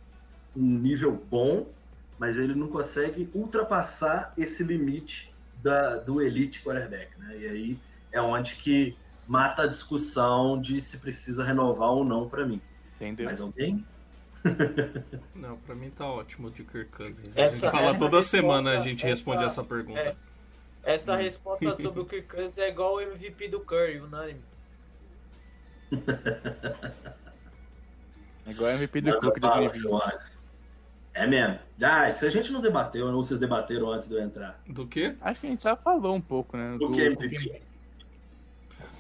um 0.57 0.63
nível 0.79 1.13
bom, 1.31 1.67
mas 2.19 2.37
ele 2.39 2.55
não 2.55 2.69
consegue 2.69 3.29
ultrapassar 3.35 4.33
esse 4.37 4.63
limite 4.63 5.31
da, 5.63 5.97
do 5.99 6.21
elite 6.23 6.63
quarterback, 6.63 7.19
né? 7.19 7.37
E 7.39 7.47
aí 7.47 7.79
é 8.13 8.21
onde 8.21 8.55
que 8.57 8.97
mata 9.29 9.63
a 9.63 9.67
discussão 9.67 10.61
de 10.61 10.81
se 10.81 10.99
precisa 10.99 11.45
renovar 11.45 11.91
ou 11.91 12.05
não 12.05 12.29
para 12.29 12.45
mim. 12.47 12.61
Entendeu? 12.97 13.27
Mais 13.27 13.41
alguém? 13.41 13.85
Não, 15.37 15.59
pra 15.59 15.75
mim 15.75 15.91
tá 15.91 16.07
ótimo 16.07 16.51
de 16.51 16.65
Kirk 16.65 16.91
Cousins. 16.91 17.37
Essa- 17.37 17.67
a 17.67 17.71
gente 17.71 17.79
fala 17.79 17.93
toda 17.99 18.17
resposta- 18.17 18.31
semana, 18.39 18.71
a 18.71 18.79
gente 18.79 19.01
essa- 19.01 19.09
responde 19.09 19.45
essa 19.45 19.63
pergunta. 19.63 20.01
é. 20.01 20.17
Essa 20.83 21.15
resposta 21.15 21.77
sobre 21.79 22.01
o 22.01 22.07
Kirk 22.07 22.27
Cousins 22.27 22.57
é 22.57 22.71
igual 22.71 22.95
o 22.95 23.01
MVP 23.03 23.49
do 23.49 23.61
Curry, 23.61 24.01
unânime. 24.01 24.41
Igual 28.47 28.71
MVP 28.71 29.01
do 29.03 29.19
Cook 29.19 29.39
bala, 29.39 29.61
2020. 29.69 29.83
senhores. 29.83 30.41
É 31.13 31.27
mesmo. 31.27 31.59
Ah, 31.83 32.09
isso 32.09 32.25
a 32.25 32.31
gente 32.31 32.53
não 32.53 32.61
debateu, 32.61 33.07
ou 33.07 33.23
vocês 33.25 33.39
debateram 33.41 33.91
antes 33.91 34.09
de 34.09 34.15
eu 34.15 34.23
entrar. 34.23 34.61
Do 34.67 34.87
que? 34.87 35.17
Acho 35.21 35.41
que 35.41 35.47
a 35.47 35.51
gente 35.51 35.63
já 35.63 35.77
falou 35.77 36.15
um 36.15 36.21
pouco, 36.21 36.57
né? 36.57 36.77
Do 36.79 36.91
que 36.93 37.01
MVP? 37.03 37.63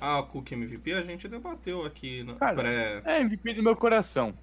Ah, 0.00 0.18
o 0.20 0.26
Cook 0.26 0.52
MVP 0.52 0.92
a 0.94 1.02
gente 1.02 1.28
debateu 1.28 1.84
aqui 1.84 2.22
no 2.22 2.36
Cara, 2.36 2.56
pré. 2.56 3.02
É 3.04 3.20
MVP 3.20 3.54
do 3.54 3.62
meu 3.62 3.76
coração. 3.76 4.34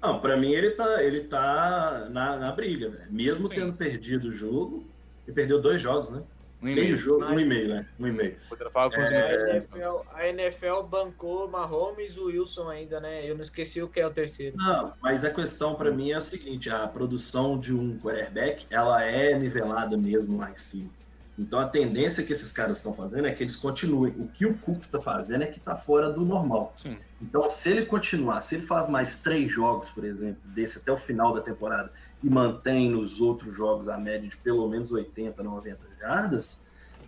Não, 0.00 0.20
pra 0.20 0.36
mim 0.36 0.52
ele 0.52 0.70
tá, 0.70 1.02
ele 1.02 1.24
tá 1.24 2.08
na, 2.10 2.36
na 2.36 2.52
briga, 2.52 2.88
velho. 2.88 3.10
Mesmo 3.12 3.48
Sim. 3.48 3.54
tendo 3.54 3.72
perdido 3.72 4.28
o 4.28 4.32
jogo, 4.32 4.86
ele 5.26 5.34
perdeu 5.34 5.60
dois 5.60 5.80
jogos, 5.80 6.10
né? 6.10 6.22
Um 6.60 6.64
Meio 6.66 6.78
e-mail. 6.78 6.96
jogo, 6.96 7.24
um 7.24 7.28
Mas- 7.28 7.40
e 7.40 7.44
meio, 7.44 7.68
né? 7.68 7.86
Um 8.00 8.06
e 8.08 8.10
A, 8.10 8.12
É. 8.12 8.96
meus 8.96 9.10
NFL, 9.12 10.02
a 10.12 10.28
NFL 10.28 10.82
bancou 10.82 11.48
Mahomes 11.48 12.16
e 12.16 12.20
o 12.20 12.24
Wilson 12.26 12.68
ainda, 12.68 12.98
né? 12.98 13.28
Eu 13.28 13.36
não 13.36 13.42
esqueci 13.42 13.80
o 13.80 13.88
que 13.88 14.00
é 14.00 14.06
o 14.06 14.10
terceiro. 14.10 14.56
Não, 14.56 14.92
mas 15.00 15.24
a 15.24 15.30
questão 15.30 15.76
pra 15.76 15.90
mim 15.92 16.10
é 16.10 16.18
o 16.18 16.20
seguinte, 16.20 16.68
a 16.68 16.86
produção 16.88 17.58
de 17.58 17.72
um 17.72 17.96
quarterback, 18.00 18.66
ela 18.70 19.02
é 19.04 19.38
nivelada 19.38 19.96
mesmo 19.96 20.36
lá 20.38 20.50
em 20.50 20.56
cima. 20.56 20.90
Então 21.38 21.60
a 21.60 21.68
tendência 21.68 22.24
que 22.24 22.32
esses 22.32 22.50
caras 22.50 22.78
estão 22.78 22.92
fazendo 22.92 23.28
é 23.28 23.32
que 23.32 23.44
eles 23.44 23.54
continuem. 23.54 24.12
O 24.18 24.26
que 24.26 24.44
o 24.44 24.54
Cook 24.58 24.84
tá 24.86 25.00
fazendo 25.00 25.42
é 25.44 25.46
que 25.46 25.60
tá 25.60 25.76
fora 25.76 26.10
do 26.10 26.22
normal. 26.24 26.72
Sim. 26.76 26.98
Então, 27.22 27.48
se 27.48 27.70
ele 27.70 27.86
continuar, 27.86 28.40
se 28.42 28.56
ele 28.56 28.66
faz 28.66 28.88
mais 28.88 29.20
três 29.20 29.48
jogos, 29.50 29.88
por 29.90 30.04
exemplo, 30.04 30.40
desse 30.46 30.78
até 30.78 30.90
o 30.90 30.96
final 30.96 31.32
da 31.32 31.40
temporada, 31.40 31.92
e 32.22 32.28
mantém 32.28 32.90
nos 32.90 33.20
outros 33.20 33.54
jogos 33.54 33.88
a 33.88 33.96
média 33.96 34.28
de 34.28 34.36
pelo 34.38 34.68
menos 34.68 34.90
80, 34.90 35.40
90 35.40 35.78
jardas, 35.98 36.60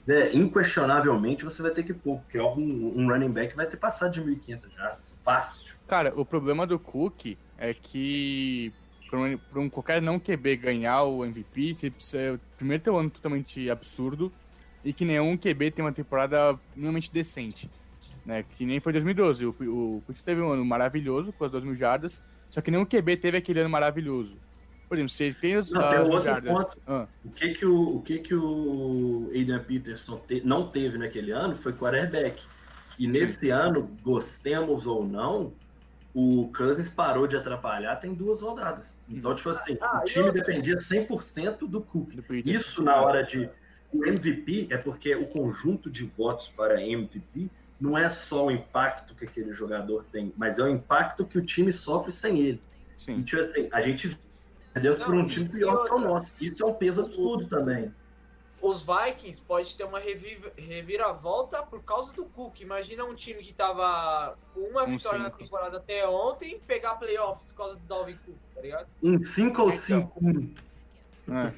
né, 0.07 0.33
inquestionavelmente 0.35 1.44
você 1.44 1.62
vai 1.62 1.70
ter 1.70 1.83
que 1.83 1.92
pôr, 1.92 2.18
porque 2.20 2.38
um, 2.40 2.94
um 2.96 3.09
running 3.09 3.31
back 3.31 3.55
vai 3.55 3.66
ter 3.66 3.76
passado 3.76 4.12
de 4.12 4.20
1.500 4.20 4.74
jardas. 4.76 5.18
Fácil. 5.22 5.74
Cara, 5.87 6.12
o 6.16 6.24
problema 6.24 6.66
do 6.66 6.79
Cook 6.79 7.37
é 7.59 7.74
que 7.74 8.72
para 9.11 9.18
um, 9.18 9.38
um 9.57 9.68
qualquer 9.68 10.00
não 10.00 10.18
QB 10.18 10.57
ganhar 10.57 11.03
o 11.03 11.24
MVP, 11.24 11.74
você 11.74 11.90
precisa 11.90 12.40
primeiro 12.57 12.83
ter 12.83 12.90
um 12.90 12.96
ano 12.96 13.11
totalmente 13.11 13.68
absurdo 13.68 14.33
e 14.85 14.92
que 14.92 15.05
nenhum 15.05 15.37
QB 15.37 15.72
tem 15.72 15.85
uma 15.85 15.92
temporada 15.92 16.59
minimamente 16.74 17.12
decente. 17.12 17.68
Né? 18.24 18.44
Que 18.57 18.64
nem 18.64 18.81
foi 18.81 18.92
2012. 18.92 19.46
O, 19.46 19.50
o 19.50 20.03
teve 20.24 20.40
um 20.40 20.50
ano 20.50 20.64
maravilhoso 20.64 21.33
com 21.33 21.44
as 21.44 21.50
2 21.50 21.64
mil 21.64 21.74
jardas, 21.74 22.22
só 22.50 22.61
que 22.61 22.70
nenhum 22.70 22.85
QB 22.85 23.16
teve 23.16 23.37
aquele 23.37 23.61
ano 23.61 23.70
maravilhoso. 23.70 24.37
Por 24.90 24.96
exemplo, 24.96 25.11
se 25.11 25.22
ele 25.22 25.35
tem 25.35 25.55
as, 25.55 25.70
Não, 25.70 25.81
tem 25.88 26.00
um. 26.00 26.57
Ah, 26.85 27.07
O 27.24 27.31
que 27.31 27.53
que 27.55 27.64
o, 27.64 27.96
o, 27.98 28.03
que 28.03 28.18
que 28.18 28.35
o 28.35 29.26
Adrian 29.29 29.62
Peterson 29.62 30.18
te- 30.26 30.42
não 30.44 30.68
teve 30.68 30.98
naquele 30.98 31.31
ano 31.31 31.55
foi 31.55 31.72
quarterback. 31.72 32.42
E 32.98 33.07
nesse 33.07 33.50
ano, 33.50 33.88
gostemos 34.03 34.88
ou 34.88 35.07
não, 35.07 35.53
o 36.12 36.50
Cousins 36.53 36.88
parou 36.88 37.29
de 37.29 37.37
atrapalhar 37.37 37.94
tem 38.00 38.12
duas 38.12 38.42
rodadas. 38.42 38.98
Então, 39.09 39.33
tipo 39.33 39.50
assim, 39.50 39.79
Ah, 39.81 40.00
o 40.03 40.05
time 40.07 40.24
outra? 40.26 40.40
dependia 40.42 40.76
100% 40.76 41.68
do 41.68 41.81
Cook. 41.83 42.11
do. 42.12 42.24
Isso 42.44 42.83
na 42.83 42.96
hora 43.00 43.22
de. 43.22 43.48
O 43.92 44.05
MVP 44.05 44.66
é 44.70 44.76
porque 44.76 45.14
o 45.14 45.26
conjunto 45.29 45.88
de 45.88 46.05
votos 46.05 46.48
para 46.48 46.83
MVP 46.85 47.48
não 47.81 47.96
é 47.96 48.09
só 48.09 48.46
o 48.46 48.50
impacto 48.50 49.14
que 49.14 49.24
aquele 49.24 49.53
jogador 49.53 50.05
tem, 50.11 50.33
mas 50.37 50.59
é 50.59 50.64
o 50.64 50.68
impacto 50.68 51.24
que 51.24 51.38
o 51.38 51.42
time 51.46 51.72
sofre 51.72 52.11
sem 52.11 52.40
ele. 52.40 52.61
Sim. 52.96 53.20
E, 53.20 53.22
tipo 53.22 53.40
assim, 53.40 53.68
a 53.72 53.81
gente 53.81 54.18
Perdemos 54.72 54.98
Não, 54.98 55.06
por 55.06 55.14
um 55.14 55.26
time 55.26 55.46
e 55.46 55.48
pior 55.48 55.85
que 55.87 55.94
o 55.94 55.98
nosso. 55.98 56.33
Isso 56.40 56.62
é 56.62 56.66
um 56.66 56.74
peso 56.74 57.02
absurdo 57.02 57.48
também. 57.48 57.92
Os 58.62 58.85
Vikings 58.87 59.40
pode 59.48 59.74
ter 59.74 59.85
uma 59.85 59.98
revi- 59.98 60.40
reviravolta 60.56 61.62
por 61.64 61.83
causa 61.83 62.12
do 62.12 62.26
Cook. 62.26 62.61
Imagina 62.61 63.04
um 63.04 63.14
time 63.14 63.42
que 63.42 63.54
tava 63.54 64.37
com 64.54 64.61
uma 64.61 64.85
Um 64.85 64.90
vitória 64.96 65.18
na 65.18 65.24
cinco. 65.30 65.38
temporada 65.38 65.78
até 65.78 66.06
ontem 66.06 66.61
pegar 66.66 66.96
playoffs 66.96 67.52
por 67.52 67.56
causa 67.59 67.78
do 67.80 67.87
Dalvin 67.87 68.18
Cook, 68.24 68.37
tá 68.54 68.61
ligado? 68.61 68.87
Um 69.02 69.24
5 69.24 69.62
ou 69.62 69.68
Então. 69.70 69.80
5 69.80 70.12
1 70.22 70.54
É. 71.33 71.52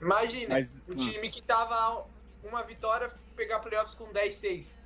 Imagina 0.00 0.54
Mas, 0.54 0.82
um 0.88 0.92
hum. 0.92 1.10
time 1.10 1.30
que 1.30 1.42
tava 1.42 2.06
com 2.42 2.48
uma 2.48 2.62
vitória 2.62 3.10
pegar 3.34 3.58
playoffs 3.60 3.94
com 3.94 4.04
10-6. 4.12 4.76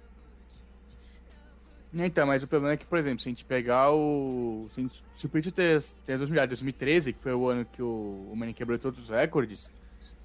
Então, 1.94 2.26
mas 2.26 2.42
o 2.42 2.46
problema 2.46 2.74
é 2.74 2.76
que, 2.76 2.84
por 2.84 2.98
exemplo, 2.98 3.20
se 3.20 3.28
a 3.28 3.30
gente 3.30 3.44
pegar 3.44 3.92
o. 3.92 4.66
Se, 5.14 5.26
o 5.26 5.28
Patriots 5.28 5.96
tem 6.04 6.14
as, 6.14 6.20
duas 6.20 6.28
milhares, 6.28 6.50
2013, 6.50 7.14
que 7.14 7.22
foi 7.22 7.32
o 7.32 7.48
ano 7.48 7.64
que 7.64 7.80
o, 7.80 8.28
o 8.30 8.36
Manning 8.36 8.52
quebrou 8.52 8.78
todos 8.78 9.00
os 9.00 9.08
recordes, 9.08 9.72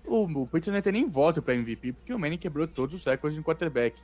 o, 0.05 0.23
o 0.23 0.45
Patriots 0.45 0.67
não 0.67 0.81
ter 0.81 0.91
nem 0.91 1.09
voto 1.09 1.41
pra 1.41 1.53
MVP, 1.53 1.93
porque 1.93 2.13
o 2.13 2.19
Manning 2.19 2.37
quebrou 2.37 2.67
todos 2.67 2.95
os 2.95 3.05
recordes 3.05 3.37
de 3.37 3.43
quarterback. 3.43 4.01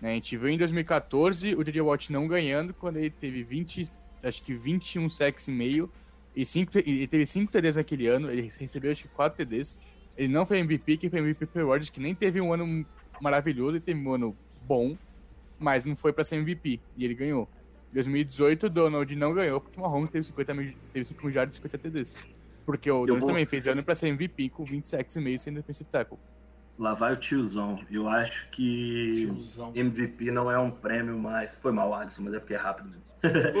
Né, 0.00 0.12
A 0.12 0.14
gente 0.14 0.36
viu 0.36 0.48
em 0.48 0.56
2014 0.56 1.56
o 1.56 1.64
J.J. 1.64 1.80
Watt 1.80 2.12
não 2.12 2.28
ganhando, 2.28 2.72
quando 2.72 2.98
ele 2.98 3.10
teve 3.10 3.42
20, 3.42 3.90
acho 4.22 4.42
que 4.44 4.54
21 4.54 5.08
sacks 5.08 5.48
e 5.48 5.52
meio, 5.52 5.90
e 6.34 6.46
cinco, 6.46 6.70
ele 6.78 7.06
teve 7.06 7.26
5 7.26 7.52
TDs 7.52 7.76
naquele 7.76 8.06
ano, 8.06 8.30
ele 8.30 8.50
recebeu 8.58 8.90
acho 8.90 9.02
que 9.02 9.08
4 9.10 9.44
TDs. 9.44 9.78
Ele 10.16 10.32
não 10.32 10.46
foi 10.46 10.58
MVP, 10.58 10.98
quem 10.98 11.10
foi 11.10 11.18
MVP 11.18 11.46
foi 11.46 11.62
o 11.62 11.66
Rodgers, 11.66 11.90
que 11.90 12.00
nem 12.00 12.14
teve 12.14 12.40
um 12.40 12.52
ano 12.52 12.86
maravilhoso, 13.20 13.72
ele 13.72 13.80
teve 13.80 14.00
um 14.00 14.12
ano 14.12 14.36
bom, 14.66 14.96
mas 15.62 15.86
não 15.86 15.94
foi 15.96 16.12
pra 16.12 16.24
ser 16.24 16.36
MVP, 16.36 16.80
e 16.96 17.04
ele 17.04 17.14
ganhou. 17.14 17.48
Em 17.90 17.94
2018, 17.94 18.66
o 18.66 18.70
Donald 18.70 19.16
não 19.16 19.32
ganhou, 19.34 19.60
porque 19.60 19.78
o 19.78 19.82
Mahomes 19.82 20.10
teve 20.10 20.24
50 20.24 20.54
mil, 20.54 20.72
teve 20.92 21.04
5 21.04 21.22
mil 21.24 21.32
jardas 21.32 21.54
e 21.54 21.58
50 21.58 21.78
TDs. 21.78 22.18
Porque 22.64 22.90
o 22.90 23.00
Donald 23.06 23.20
vou- 23.20 23.28
também 23.28 23.44
fez 23.46 23.66
ano 23.66 23.82
pra 23.82 23.94
ser 23.94 24.08
MVP 24.08 24.48
com 24.50 24.64
20 24.64 24.86
sacks 24.88 25.16
e 25.16 25.20
meio 25.20 25.38
sem 25.38 25.52
defensive 25.52 25.88
tackle. 25.90 26.18
Lá 26.78 26.94
vai 26.94 27.12
o 27.12 27.16
tiozão. 27.16 27.78
Eu 27.90 28.08
acho 28.08 28.48
que 28.50 29.26
Tiozão. 29.26 29.72
MVP 29.74 30.30
não 30.30 30.50
é 30.50 30.58
um 30.58 30.70
prêmio 30.70 31.18
mais. 31.18 31.54
Foi 31.56 31.70
mal, 31.70 31.92
Alisson, 31.94 32.22
mas 32.22 32.34
é 32.34 32.38
porque 32.40 32.54
é 32.54 32.56
rápido 32.56 32.88
mesmo. 32.88 33.02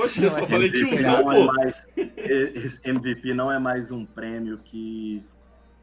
Oxe, 0.02 0.22
eu 0.24 0.30
só 0.30 0.46
falei 0.46 0.68
MVP 0.68 0.86
tiozão, 0.88 1.22
não 1.24 1.32
é 1.32 1.36
pô. 1.46 1.52
mais- 1.52 1.88
esse 1.96 2.80
MVP 2.88 3.34
não 3.34 3.52
é 3.52 3.58
mais 3.58 3.92
um 3.92 4.06
prêmio 4.06 4.56
que 4.58 5.22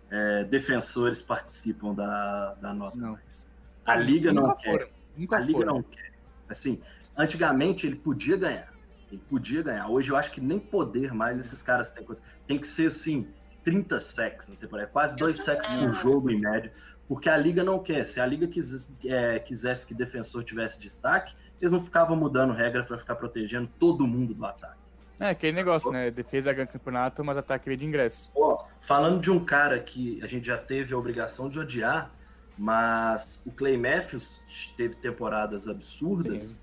é, 0.10 0.44
defensores 0.46 1.22
participam 1.22 1.94
da, 1.94 2.56
da 2.56 2.74
nota. 2.74 2.98
Não. 2.98 3.12
mais. 3.12 3.48
A 3.86 3.96
liga 3.96 4.34
não 4.34 4.42
Nunca 4.44 4.56
quer. 4.56 4.72
foram. 4.72 4.88
Nunca 5.16 5.36
A 5.36 5.40
liga 5.40 5.60
foram. 5.60 5.74
não 5.76 5.84
quer. 5.84 6.09
Assim, 6.50 6.82
antigamente 7.16 7.86
ele 7.86 7.96
podia 7.96 8.36
ganhar. 8.36 8.74
Ele 9.12 9.22
podia 9.30 9.62
ganhar. 9.62 9.88
Hoje 9.88 10.12
eu 10.12 10.16
acho 10.16 10.32
que 10.32 10.42
nem 10.42 10.60
poder 10.60 11.14
mais 11.14 11.40
esses 11.40 11.62
caras 11.62 11.92
têm. 11.92 12.06
Tem 12.48 12.60
que 12.60 12.68
ser 12.68 12.88
assim, 12.88 13.28
30 13.64 14.00
sacks 14.00 14.48
na 14.48 14.56
temporada. 14.56 14.88
É 14.88 14.92
quase 14.92 15.16
dois 15.16 15.42
sacks 15.44 15.68
por 15.68 15.94
jogo 15.96 16.30
em 16.30 16.40
média. 16.40 16.72
Porque 17.08 17.28
a 17.28 17.36
liga 17.36 17.64
não 17.64 17.80
quer. 17.80 18.06
Se 18.06 18.20
a 18.20 18.26
liga 18.26 18.48
quisesse, 18.48 18.96
é, 19.08 19.40
quisesse 19.40 19.86
que 19.86 19.96
defensor 19.96 20.44
tivesse 20.44 20.80
destaque, 20.80 21.36
eles 21.60 21.72
não 21.72 21.82
ficavam 21.82 22.16
mudando 22.16 22.54
regra 22.54 22.84
para 22.84 22.98
ficar 22.98 23.16
protegendo 23.16 23.68
todo 23.80 24.06
mundo 24.06 24.34
do 24.34 24.46
ataque. 24.46 24.80
É, 25.20 25.30
aquele 25.30 25.52
negócio, 25.52 25.92
né? 25.92 26.10
Defesa 26.10 26.54
ganha 26.54 26.66
campeonato, 26.66 27.24
mas 27.24 27.36
ataque 27.36 27.66
veio 27.66 27.78
de 27.78 27.86
ingresso. 27.86 28.32
Ó, 28.36 28.64
falando 28.80 29.20
de 29.20 29.30
um 29.30 29.44
cara 29.44 29.80
que 29.80 30.22
a 30.24 30.28
gente 30.28 30.48
já 30.48 30.58
teve 30.58 30.94
a 30.94 30.98
obrigação 30.98 31.50
de 31.50 31.60
odiar, 31.60 32.12
mas 32.60 33.42
o 33.46 33.52
Clay 33.52 33.78
Matthews 33.78 34.42
teve 34.76 34.94
temporadas 34.96 35.66
absurdas 35.66 36.42
Sim. 36.44 36.58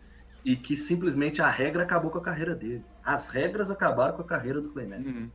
e 0.44 0.54
que 0.54 0.76
simplesmente 0.76 1.40
a 1.40 1.48
regra 1.48 1.84
acabou 1.84 2.10
com 2.10 2.18
a 2.18 2.20
carreira 2.20 2.54
dele. 2.54 2.84
As 3.02 3.30
regras 3.30 3.70
acabaram 3.70 4.14
com 4.14 4.20
a 4.20 4.24
carreira 4.26 4.60
do 4.60 4.68
Clay 4.68 4.86
Matthews. 4.86 5.16
Uhum. 5.16 5.30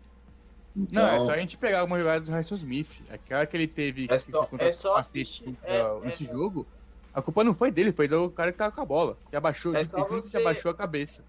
Então, 0.77 1.03
Não, 1.03 1.11
é 1.15 1.19
só 1.19 1.33
a 1.33 1.37
gente 1.37 1.57
pegar 1.57 1.79
algumas 1.79 1.99
jogadas 1.99 2.23
do 2.23 2.31
Harrison 2.31 2.55
Smith. 2.55 3.01
Aquela 3.09 3.43
que 3.45 3.57
ele 3.57 3.67
teve 3.67 4.05
É 4.09 4.19
que 4.19 4.31
só- 4.31 4.45
contra 4.45 4.67
é 4.67 4.71
só 4.71 4.93
contra- 4.93 5.67
É- 5.67 5.99
nesse 6.01 6.23
é- 6.29 6.31
jogo. 6.31 6.67
A 7.13 7.21
culpa 7.21 7.43
não 7.43 7.53
foi 7.53 7.71
dele, 7.71 7.91
foi 7.91 8.07
do 8.07 8.29
cara 8.29 8.51
que 8.51 8.57
tava 8.59 8.73
com 8.73 8.81
a 8.81 8.85
bola. 8.85 9.17
Que 9.29 9.35
abaixou, 9.35 9.75
É 9.75 9.81
um 9.81 9.85
que 9.85 9.95
você- 10.11 10.37
abaixou 10.37 10.71
a 10.71 10.73
cabeça. 10.75 11.25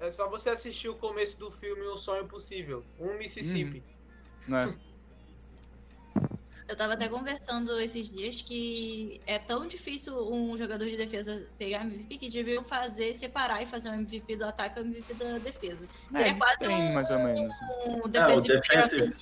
É 0.00 0.10
só 0.10 0.28
você 0.28 0.50
assistir 0.50 0.88
o 0.88 0.94
começo 0.96 1.38
do 1.38 1.50
filme 1.50 1.88
Um 1.88 1.96
Sonho 1.96 2.26
Possível, 2.26 2.84
um 3.00 3.16
Mississippi. 3.16 3.82
Né? 4.46 4.74
Eu 6.68 6.76
tava 6.76 6.92
até 6.92 7.08
conversando 7.08 7.80
esses 7.80 8.10
dias 8.10 8.42
que 8.42 9.20
é 9.26 9.38
tão 9.38 9.66
difícil 9.66 10.14
um 10.30 10.54
jogador 10.54 10.84
de 10.86 10.98
defesa 10.98 11.46
pegar 11.58 11.80
MVP 11.82 12.18
que 12.18 12.28
deviam 12.28 12.62
fazer, 12.62 13.14
separar 13.14 13.62
e 13.62 13.66
fazer 13.66 13.88
um 13.88 13.94
MVP 13.94 14.36
do 14.36 14.44
ataque 14.44 14.78
e 14.78 14.82
um 14.82 14.86
MVP 14.86 15.14
da 15.14 15.38
defesa. 15.38 15.78
É, 16.12 16.16
Seria 16.16 16.28
eles 16.28 16.38
quase 16.38 16.58
têm, 16.58 16.68
um- 16.90 16.92
mais 16.92 17.10
ou 17.10 17.18
menos. 17.20 17.56
Um 17.86 18.00
the 18.02 18.20
defensive- 18.20 18.52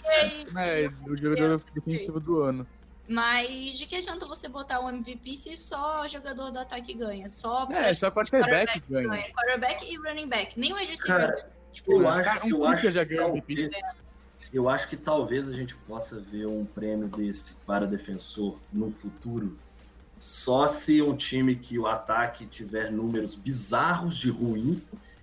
year 0.05 0.47
e- 0.53 0.59
É, 0.59 0.91
o 1.09 1.17
jogador 1.17 1.63
defensivo 1.73 2.19
do 2.19 2.43
ano. 2.43 2.67
Mas 3.09 3.79
de 3.79 3.87
que 3.87 3.95
adianta 3.95 4.27
você 4.27 4.49
botar 4.49 4.81
um 4.81 4.89
MVP 4.89 5.37
se 5.37 5.55
só 5.57 6.09
jogador 6.09 6.51
do 6.51 6.59
ataque 6.59 6.93
ganha? 6.95 7.29
Só 7.29 7.69
É, 7.71 7.93
só 7.95 8.11
quarterback 8.11 8.83
ganha. 8.91 9.09
ganha. 9.09 9.33
Quarterback 9.33 9.85
e 9.89 9.97
running 9.99 10.29
back. 10.29 10.59
Nem 10.59 10.73
o 10.73 10.77
wide 10.77 10.91
receiver. 10.91 11.29
Cara, 11.29 11.51
tipo, 11.73 11.93
eu 11.93 12.09
acho, 12.09 12.47
um 12.47 12.49
eu 12.51 12.67
acho 12.67 12.91
já 12.91 13.05
ganhou 13.05 13.27
talvez, 13.27 13.45
MVP. 13.49 13.77
Eu 14.53 14.69
acho 14.69 14.89
que 14.89 14.97
talvez 14.97 15.49
a 15.49 15.53
gente 15.53 15.75
possa 15.87 16.19
ver 16.21 16.47
um 16.47 16.65
prêmio 16.65 17.09
desse 17.09 17.57
para 17.67 17.87
defensor 17.87 18.59
no 18.73 18.91
futuro, 18.91 19.57
só 20.19 20.67
se 20.67 21.03
um 21.03 21.17
time 21.17 21.57
que 21.57 21.79
o 21.79 21.87
ataque 21.87 22.47
tiver 22.47 22.91
números 22.91 23.35
bizarros 23.35 24.17
de 24.17 24.31
ruim 24.31 24.83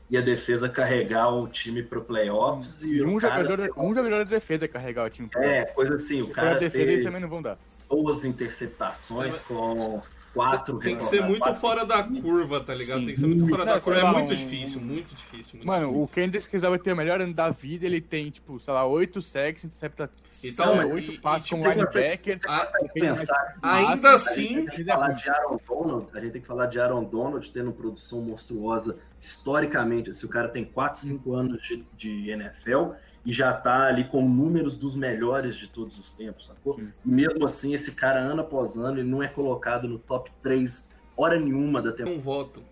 e 0.09 0.17
a 0.17 0.21
defesa 0.21 0.69
carregar 0.69 1.33
o 1.33 1.47
time 1.47 1.81
pro 1.81 2.03
playoffs 2.03 2.83
e, 2.83 3.01
o 3.01 3.09
um 3.09 3.17
cara- 3.17 3.41
jogador, 3.41 3.71
um 3.77 3.93
jogador 3.95 4.23
de 4.25 4.29
defesa 4.29 4.67
carregar 4.67 5.05
o 5.05 5.09
time. 5.09 5.27
pro 5.29 5.41
é 5.41 5.65
coisa 5.65 5.95
assim, 5.95 6.19
o 6.19 6.25
Se 6.25 6.29
for 6.31 6.35
cara 6.35 6.51
a 6.51 6.59
defesa, 6.59 6.85
ter 6.85 6.91
eles 6.91 7.03
também 7.03 7.21
não 7.21 7.29
vão 7.29 7.41
dar. 7.41 7.57
Duas 7.95 8.25
interceptações 8.25 9.35
com 9.47 10.01
quatro 10.33 10.79
Tem 10.79 10.95
que 10.97 11.05
ser 11.05 11.21
muito 11.21 11.39
quatro 11.39 11.59
fora 11.59 11.85
da 11.85 12.03
curva, 12.03 12.59
tá 12.59 12.73
ligado? 12.73 12.99
Sim. 13.01 13.05
Tem 13.05 13.13
que 13.13 13.19
ser 13.19 13.27
muito 13.27 13.47
fora 13.47 13.65
Não, 13.65 13.73
da 13.73 13.79
curva. 13.81 13.99
É 13.99 14.03
lá, 14.03 14.13
muito 14.13 14.33
um- 14.33 14.35
difícil, 14.35 14.81
muito 14.81 15.13
difícil. 15.15 15.57
Muito 15.57 15.67
Mano, 15.67 15.89
o 15.89 15.93
difícil. 15.93 16.15
Kendrick 16.15 16.49
quiser 16.49 16.79
ter 16.79 16.93
o 16.93 16.95
melhor 16.95 17.21
ano 17.21 17.33
da 17.33 17.49
vida, 17.49 17.85
ele 17.85 18.01
tem, 18.01 18.29
tipo, 18.31 18.59
sei 18.59 18.73
lá, 18.73 18.85
8 18.85 19.21
sacks, 19.21 19.63
intercepta 19.63 20.09
Então, 20.43 20.89
8 20.91 21.11
e, 21.13 21.17
passes 21.19 21.47
tipo, 21.47 21.61
como 21.61 21.71
linebacker. 21.71 22.39
a- 22.47 22.65
pensar- 22.93 23.55
Ainda 23.61 23.89
massa, 23.91 24.13
assim- 24.15 24.43
A 24.43 24.59
gente 24.59 24.65
tem 24.69 24.75
que 24.77 24.83
falar 24.85 25.11
de 25.11 25.29
Aaron 25.29 25.59
Donald, 25.67 26.07
a 26.13 26.19
gente 26.19 26.31
tem 26.31 26.41
que 26.41 26.47
falar 26.47 26.65
de 26.65 26.79
Aaron 26.79 27.03
Donald 27.03 27.51
tendo 27.51 27.71
produção 27.71 28.21
monstruosa 28.21 28.97
historicamente. 29.21 30.09
Assim, 30.09 30.25
o 30.25 30.29
cara 30.29 30.47
tem 30.49 30.65
4, 30.65 31.01
5 31.01 31.33
anos 31.33 31.61
de, 31.61 31.85
de 31.95 32.29
NFL 32.31 32.93
e 33.25 33.31
já 33.31 33.53
tá 33.53 33.85
ali 33.85 34.03
com 34.05 34.27
números 34.27 34.75
dos 34.75 34.95
melhores 34.95 35.55
de 35.55 35.67
todos 35.67 35.97
os 35.97 36.11
tempos, 36.11 36.47
sacou? 36.47 36.75
Sim. 36.75 36.91
E 37.05 37.09
mesmo 37.09 37.45
assim, 37.45 37.73
esse 37.73 37.91
cara, 37.91 38.19
ano 38.19 38.41
após 38.41 38.77
ano, 38.77 38.99
ele 38.99 39.09
não 39.09 39.23
é 39.23 39.27
colocado 39.27 39.87
no 39.87 39.97
top 39.97 40.29
3 40.41 40.91
hora 41.15 41.39
nenhuma 41.39 41.81
da 41.81 41.91
temporada. 41.91 42.17
um 42.17 42.19
voto. 42.19 42.63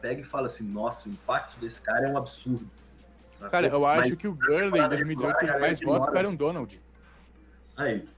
Pega 0.00 0.22
e 0.22 0.24
fala 0.24 0.46
assim: 0.46 0.66
nossa, 0.66 1.08
o 1.08 1.12
impacto 1.12 1.58
desse 1.60 1.80
cara 1.80 2.08
é 2.08 2.10
um 2.10 2.16
absurdo. 2.16 2.66
sacou? 3.34 3.50
Cara, 3.50 3.66
eu 3.66 3.84
acho 3.84 4.10
Mas 4.10 4.14
que 4.14 4.26
o 4.26 4.34
Gurley 4.34 4.82
em 4.82 4.88
2018 4.88 5.38
teve 5.38 5.58
mais 5.58 5.80
votos 5.80 6.08
que 6.08 6.14
o 6.14 6.18
Aaron 6.18 6.34
Donald. 6.34 6.82
Aí, 7.76 8.08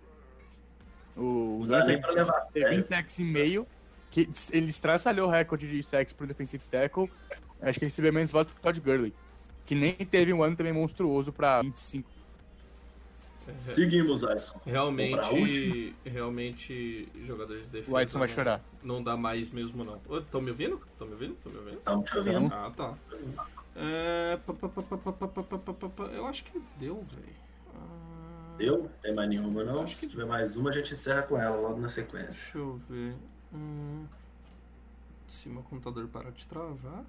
O 1.17 1.59
nem 1.61 1.69
Donald 1.69 2.01
pra 2.01 2.11
levar 2.11 2.37
a 2.37 2.41
teve 2.43 2.67
sério. 2.67 2.77
20 2.79 2.87
sacks 2.87 3.19
e 3.19 3.25
meio, 3.25 3.67
que 4.11 4.29
ele 4.53 4.69
estraçalhou 4.69 5.27
o 5.27 5.31
recorde 5.31 5.69
de 5.69 5.83
sacks 5.83 6.13
pro 6.13 6.27
defensive 6.27 6.65
tackle 6.67 7.11
acho 7.61 7.79
que 7.79 7.85
recebeu 7.87 8.13
menos 8.13 8.33
votos 8.33 8.53
que 8.53 8.59
o 8.59 8.63
Todd 8.63 8.81
Gurley, 8.81 9.15
que 9.65 9.75
nem 9.75 9.95
teve 9.95 10.33
um 10.33 10.43
ano 10.43 10.57
também 10.57 10.73
monstruoso 10.73 11.33
para 11.33 11.63
25. 11.63 12.17
Seguimos, 13.55 14.25
Alisson. 14.25 14.61
Realmente, 14.67 15.95
realmente, 16.05 17.09
jogador 17.25 17.57
de 17.59 17.67
defesa. 17.67 17.93
O 17.93 17.97
Alisson 17.97 18.19
vai 18.19 18.29
chorar. 18.29 18.61
Não 18.83 19.01
dá 19.01 19.17
mais 19.17 19.51
mesmo, 19.51 19.85
não. 19.85 20.01
Estão 20.19 20.41
me 20.41 20.51
ouvindo? 20.51 20.83
Estão 20.93 21.07
me 21.07 21.13
ouvindo? 21.13 21.35
Estão 21.35 21.53
me 21.53 21.59
ouvindo? 21.59 21.81
Tá 21.81 21.97
me 21.97 22.05
ouvindo. 22.17 22.53
Ah, 22.53 22.73
tá. 22.75 22.95
Eu 26.13 26.27
acho 26.27 26.43
que 26.45 26.61
deu, 26.79 27.05
velho. 27.05 27.47
Deu? 28.59 28.91
Tem 29.03 29.15
mais 29.15 29.29
nenhuma, 29.29 29.63
não? 29.63 29.83
Acho 29.83 29.95
que... 29.95 30.01
Se 30.01 30.09
tiver 30.09 30.25
mais 30.25 30.57
uma, 30.57 30.71
a 30.71 30.73
gente 30.73 30.95
encerra 30.95 31.23
com 31.23 31.39
ela 31.39 31.57
logo 31.57 31.79
na 31.79 31.89
sequência. 31.89 32.31
Deixa 32.31 32.59
eu 32.59 32.77
ver. 32.77 33.15
Hum... 33.55 34.07
Se 35.29 35.49
meu 35.49 35.63
computador 35.63 36.09
parar 36.09 36.31
de 36.31 36.47
travar. 36.47 37.05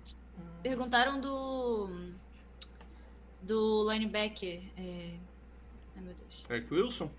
Perguntaram 0.64 1.20
do. 1.20 1.90
Do 3.42 3.92
linebacker. 3.92 4.62
É... 4.78 5.14
Ai 5.96 6.04
meu 6.04 6.14
Deus. 6.14 6.46
Eric 6.50 6.74
Wilson? 6.74 7.10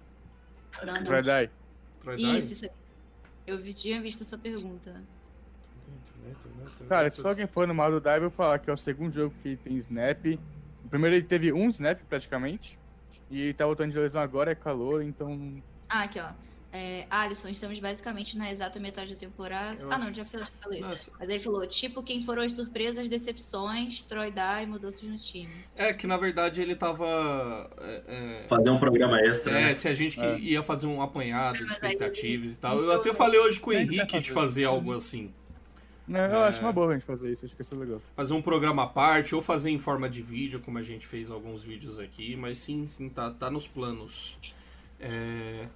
Não, 0.85 1.03
Dye? 1.23 1.51
Isso, 2.37 2.53
isso 2.53 2.65
aí. 2.65 2.71
Eu 3.47 3.59
vi- 3.59 3.75
tinha 3.75 4.01
visto 4.01 4.23
essa 4.23 4.37
pergunta. 4.37 5.03
Cara, 6.89 7.11
se 7.11 7.23
for 7.23 7.29
alguém 7.29 7.47
for 7.47 7.67
no 7.67 7.75
mal 7.75 7.91
do 7.91 8.01
Dive, 8.01 8.17
eu 8.17 8.21
vou 8.23 8.31
falar 8.31 8.59
que 8.59 8.69
é 8.69 8.73
o 8.73 8.77
segundo 8.77 9.13
jogo 9.13 9.35
que 9.43 9.57
tem 9.57 9.77
snap. 9.79 10.39
O 10.85 10.89
primeiro 10.89 11.17
ele 11.17 11.25
teve 11.25 11.53
um 11.53 11.69
snap 11.69 12.01
praticamente. 12.09 12.79
E 13.31 13.53
tá 13.55 13.65
voltando 13.67 13.93
de 13.93 13.99
lesão 13.99 14.21
agora, 14.23 14.53
é 14.53 14.55
calor, 14.55 15.03
então. 15.03 15.63
Ah, 15.89 16.03
aqui, 16.05 16.21
ó. 16.21 16.33
É, 16.71 17.07
Alisson, 17.09 17.49
estamos 17.49 17.79
basicamente 17.79 18.37
na 18.37 18.51
exata 18.51 18.79
metade 18.79 19.15
da 19.15 19.19
temporada. 19.19 19.79
Eu 19.81 19.91
ah, 19.91 19.97
acho- 19.97 20.05
não, 20.05 20.13
já 20.15 20.25
falou, 20.25 20.47
falou 20.61 20.79
isso. 20.79 20.91
Nossa. 20.91 21.11
Mas 21.19 21.29
ele 21.31 21.39
falou, 21.41 21.67
tipo, 21.67 22.03
quem 22.03 22.23
foram 22.23 22.43
as 22.43 22.53
surpresas, 22.53 23.09
decepções, 23.09 24.03
Troy 24.03 24.31
Dye, 24.31 24.67
mudanças 24.67 25.03
no 25.03 25.17
time. 25.17 25.49
É 25.75 25.95
que 25.95 26.07
na 26.07 26.19
verdade 26.19 26.61
ele 26.61 26.75
tava. 26.77 27.71
é, 27.79 28.03
é, 28.43 28.47
Fazer 28.49 28.69
um 28.69 28.79
programa 28.79 29.19
extra, 29.21 29.59
É, 29.59 29.65
né? 29.69 29.75
se 29.75 29.89
a 29.89 29.95
gente 29.95 30.19
que 30.19 30.25
É. 30.25 30.39
ia 30.39 30.63
fazer 30.63 30.87
um 30.87 31.01
apanhado 31.01 31.57
de 31.57 31.63
Mas 31.65 31.71
aí 31.71 31.75
expectativas 31.93 32.47
ele- 32.49 32.55
e 32.55 32.59
tal. 32.59 32.79
Eu 32.79 32.93
até 32.93 33.15
falei 33.15 33.41
hoje 33.41 33.59
com 33.59 33.71
o 33.71 33.73
Henrique 33.73 34.21
de 34.21 34.31
fazer. 34.31 34.65
algo 34.65 34.93
assim. 34.93 35.33
Não, 36.07 36.21
eu 36.21 36.43
É. 36.45 36.49
acho 36.49 36.61
uma 36.61 36.73
boa 36.73 36.91
a 36.91 36.93
gente 36.95 37.05
fazer 37.07 37.33
isso, 37.33 37.45
acho 37.47 37.55
que 37.57 37.61
ia 37.63 37.65
ser 37.65 37.77
legal. 37.77 38.01
Fazer 38.15 38.35
um 38.35 38.43
programa 38.43 38.83
à 38.83 38.87
parte 38.87 39.35
ou 39.35 39.41
fazer 39.41 39.71
em 39.71 39.79
forma 39.79 40.09
de 40.09 40.21
vídeo, 40.21 40.61
como 40.61 40.77
a 40.79 40.83
gente 40.83 41.07
fez 41.07 41.31
alguns 41.31 41.63
vídeos 41.63 41.99
aqui, 41.99 42.35
mas 42.37 42.59
sim, 42.59 42.87
sim, 42.89 43.09
tá, 43.09 43.31
tá 43.31 43.51
nos 43.51 43.67
planos. 43.69 44.39
É, 45.01 45.67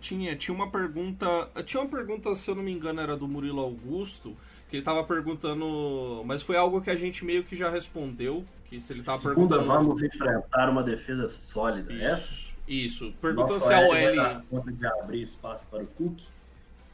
Tinha, 0.00 0.36
tinha 0.36 0.54
uma 0.54 0.70
pergunta. 0.70 1.26
Tinha 1.64 1.82
uma 1.82 1.90
pergunta, 1.90 2.34
se 2.36 2.50
eu 2.50 2.54
não 2.54 2.62
me 2.62 2.72
engano, 2.72 3.00
era 3.00 3.16
do 3.16 3.26
Murilo 3.28 3.60
Augusto, 3.60 4.36
que 4.68 4.76
ele 4.76 4.82
tava 4.82 5.02
perguntando. 5.04 6.22
Mas 6.24 6.42
foi 6.42 6.56
algo 6.56 6.80
que 6.80 6.90
a 6.90 6.96
gente 6.96 7.24
meio 7.24 7.44
que 7.44 7.56
já 7.56 7.70
respondeu. 7.70 8.44
Que 8.64 8.80
se 8.80 8.92
ele 8.92 9.02
tava 9.02 9.28
Segunda, 9.28 9.56
perguntando. 9.56 9.66
vamos 9.66 10.02
enfrentar 10.02 10.70
uma 10.70 10.82
defesa 10.82 11.28
sólida. 11.28 11.92
Essa 11.92 12.14
Isso, 12.24 12.56
isso. 12.66 13.14
Perguntando 13.20 13.54
Nosso 13.54 13.66
se 13.66 13.74
a 13.74 13.80
OL 13.80 13.92
vai 13.92 14.16
dar 14.16 14.42
conta 14.50 14.72
de 14.72 14.86
abrir 14.86 15.22
espaço 15.22 15.66
para 15.70 15.82
o 15.82 15.86
Cook. 15.86 16.18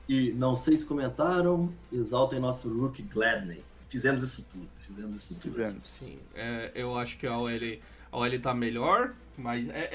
E 0.09 0.33
não 0.33 0.57
sei 0.57 0.77
se 0.77 0.85
comentaram, 0.85 1.73
exaltem 1.93 2.41
nosso 2.41 2.69
rookie 2.69 3.03
Gladney. 3.03 3.63
Fizemos 3.89 4.23
isso 4.25 4.45
tudo, 4.51 4.69
fizemos 4.81 5.17
isso 5.23 5.35
tudo. 5.35 5.43
Fizemos. 5.43 5.85
Sim, 5.85 6.19
é, 6.35 6.73
eu 6.75 6.97
acho 6.99 7.17
que 7.17 7.27
a 7.29 7.39
OL, 7.39 7.49
a 8.11 8.19
OL 8.19 8.41
tá 8.41 8.53
melhor, 8.53 9.15
mas 9.41 9.69
é, 9.69 9.89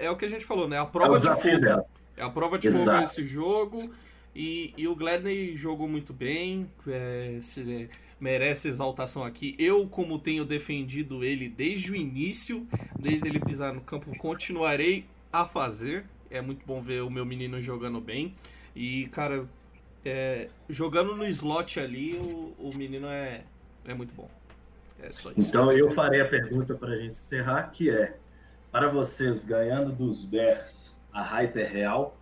é, 0.00 0.06
é 0.06 0.10
o 0.10 0.16
que 0.16 0.24
a 0.24 0.28
gente 0.28 0.44
falou, 0.44 0.68
né? 0.68 0.78
A 0.78 0.82
É 0.82 0.86
prova 0.86 1.18
de 1.18 1.28
desafio 1.28 1.52
fogo. 1.52 1.64
dela. 1.64 1.86
É 2.16 2.22
a 2.22 2.30
prova 2.30 2.58
de 2.58 2.70
fogo 2.70 2.82
Exato. 2.82 3.00
nesse 3.00 3.24
jogo. 3.24 3.90
E, 4.34 4.72
e 4.76 4.88
o 4.88 4.94
Gladney 4.96 5.54
jogou 5.54 5.86
muito 5.88 6.12
bem, 6.12 6.70
é, 6.88 7.38
se- 7.40 7.88
merece 8.20 8.68
exaltação 8.68 9.24
aqui. 9.24 9.54
Eu, 9.58 9.86
como 9.88 10.18
tenho 10.18 10.44
defendido 10.44 11.22
ele 11.24 11.48
desde 11.48 11.92
o 11.92 11.96
início, 11.96 12.66
desde 12.98 13.28
ele 13.28 13.40
pisar 13.40 13.74
no 13.74 13.80
campo, 13.82 14.16
continuarei 14.16 15.04
a 15.32 15.44
fazer. 15.44 16.04
É 16.30 16.40
muito 16.40 16.64
bom 16.64 16.80
ver 16.80 17.02
o 17.02 17.10
meu 17.10 17.26
menino 17.26 17.60
jogando 17.60 18.00
bem. 18.00 18.34
E, 18.74 19.06
cara, 19.08 19.46
é, 20.04 20.48
jogando 20.68 21.14
no 21.14 21.26
slot 21.26 21.78
ali, 21.78 22.14
o, 22.14 22.54
o 22.58 22.72
menino 22.74 23.06
é, 23.08 23.44
é 23.84 23.92
muito 23.92 24.14
bom. 24.14 24.30
É 24.98 25.10
só 25.10 25.30
isso. 25.32 25.48
Então 25.50 25.70
eu 25.72 25.92
farei 25.92 26.20
a 26.22 26.28
pergunta 26.28 26.74
para 26.74 26.88
a 26.90 26.96
gente 26.96 27.10
encerrar, 27.10 27.64
que 27.72 27.90
é, 27.90 28.16
para 28.72 28.88
vocês, 28.88 29.44
ganhando 29.44 29.92
dos 29.92 30.24
Bears, 30.24 30.98
a 31.12 31.22
hype 31.22 31.60
é 31.60 31.66
real? 31.66 32.16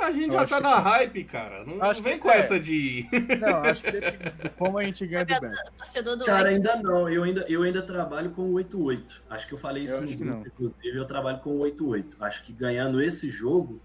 A 0.00 0.10
gente 0.10 0.34
Eu 0.34 0.40
já 0.40 0.46
tá 0.46 0.56
que 0.56 0.62
na 0.62 0.78
hype, 0.78 1.24
cara. 1.24 1.64
Não, 1.64 1.82
Acho 1.82 2.00
não 2.00 2.04
vem 2.08 2.14
que 2.14 2.20
com 2.20 2.30
é. 2.30 2.38
essa 2.38 2.58
de. 2.58 3.06
Não, 3.40 3.58
acho 3.58 3.82
que 3.82 3.90
de 3.90 4.48
como 4.56 4.78
a 4.78 4.84
gente 4.84 5.06
ganha 5.06 5.24
do 5.24 6.16
do 6.16 6.24
Cara, 6.24 6.48
ainda 6.48 6.76
não. 6.76 7.08
Eu 7.08 7.24
ainda, 7.24 7.44
eu 7.48 7.62
ainda 7.62 7.82
trabalho 7.82 8.30
com 8.30 8.42
o 8.42 8.52
88. 8.54 9.22
Acho 9.28 9.46
que 9.46 9.52
eu 9.54 9.58
falei 9.58 9.84
isso 9.84 9.94
Eu 9.94 10.00
no 10.00 10.06
acho 10.06 10.16
que 10.16 10.24
grupo, 10.24 10.38
não. 10.38 10.46
inclusive, 10.46 10.98
eu 10.98 11.04
trabalho 11.04 11.40
com 11.40 11.50
o 11.50 11.58
88. 11.58 12.16
Acho 12.24 12.42
que 12.42 12.52
ganhando 12.52 13.02
esse 13.02 13.28
jogo, 13.28 13.80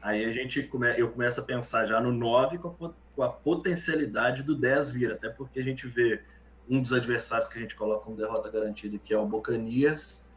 aí 0.00 0.24
a 0.24 0.30
gente 0.30 0.62
come, 0.62 0.88
eu 0.96 1.10
começo 1.10 1.40
a 1.40 1.42
pensar 1.42 1.86
já 1.86 2.00
no 2.00 2.12
9 2.12 2.58
com 2.58 2.86
a, 2.86 2.90
com 3.16 3.22
a 3.22 3.28
potencialidade 3.28 4.42
do 4.42 4.54
10 4.54 4.92
vir, 4.92 5.12
até 5.12 5.28
porque 5.28 5.58
a 5.58 5.64
gente 5.64 5.86
vê 5.86 6.22
um 6.68 6.80
dos 6.80 6.92
adversários 6.92 7.48
que 7.48 7.58
a 7.58 7.62
gente 7.62 7.74
coloca 7.74 8.04
como 8.04 8.16
derrota 8.16 8.48
garantida, 8.50 8.96
que 8.98 9.12
é 9.12 9.18
o 9.18 9.26
Bocanias, 9.26 10.27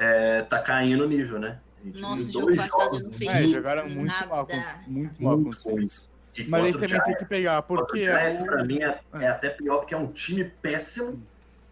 é, 0.00 0.42
tá 0.42 0.58
caindo 0.60 1.04
o 1.04 1.08
nível, 1.08 1.38
né? 1.38 1.58
Nossa, 1.84 2.28
o 2.28 2.32
jogo 2.32 2.56
passado 2.56 2.82
jogos 2.84 3.02
não 3.02 3.12
fez 3.12 3.30
É, 3.30 3.42
jogaram 3.44 3.88
muito 3.88 4.06
nada. 4.08 4.26
mal, 4.26 4.46
com- 4.46 4.62
muito 4.90 5.22
mal 5.22 5.38
Muito 5.38 5.62
contra 5.62 5.80
eles. 5.80 6.08
e 6.36 6.44
Mas 6.44 6.64
eles 6.64 6.76
também 6.76 6.88
têm 6.90 6.98
Giants. 7.06 7.18
que 7.22 7.28
pegar, 7.28 7.62
porque 7.62 8.00
o 8.00 8.04
Giants, 8.04 8.40
pra 8.42 8.64
mim, 8.64 8.82
é, 8.82 9.00
É. 9.14 9.24
é 9.24 9.28
até 9.28 9.48
pior, 9.50 9.78
porque 9.78 9.94
é 9.94 9.98
um 9.98 10.06
time 10.12 10.44
péssimo, 10.62 11.22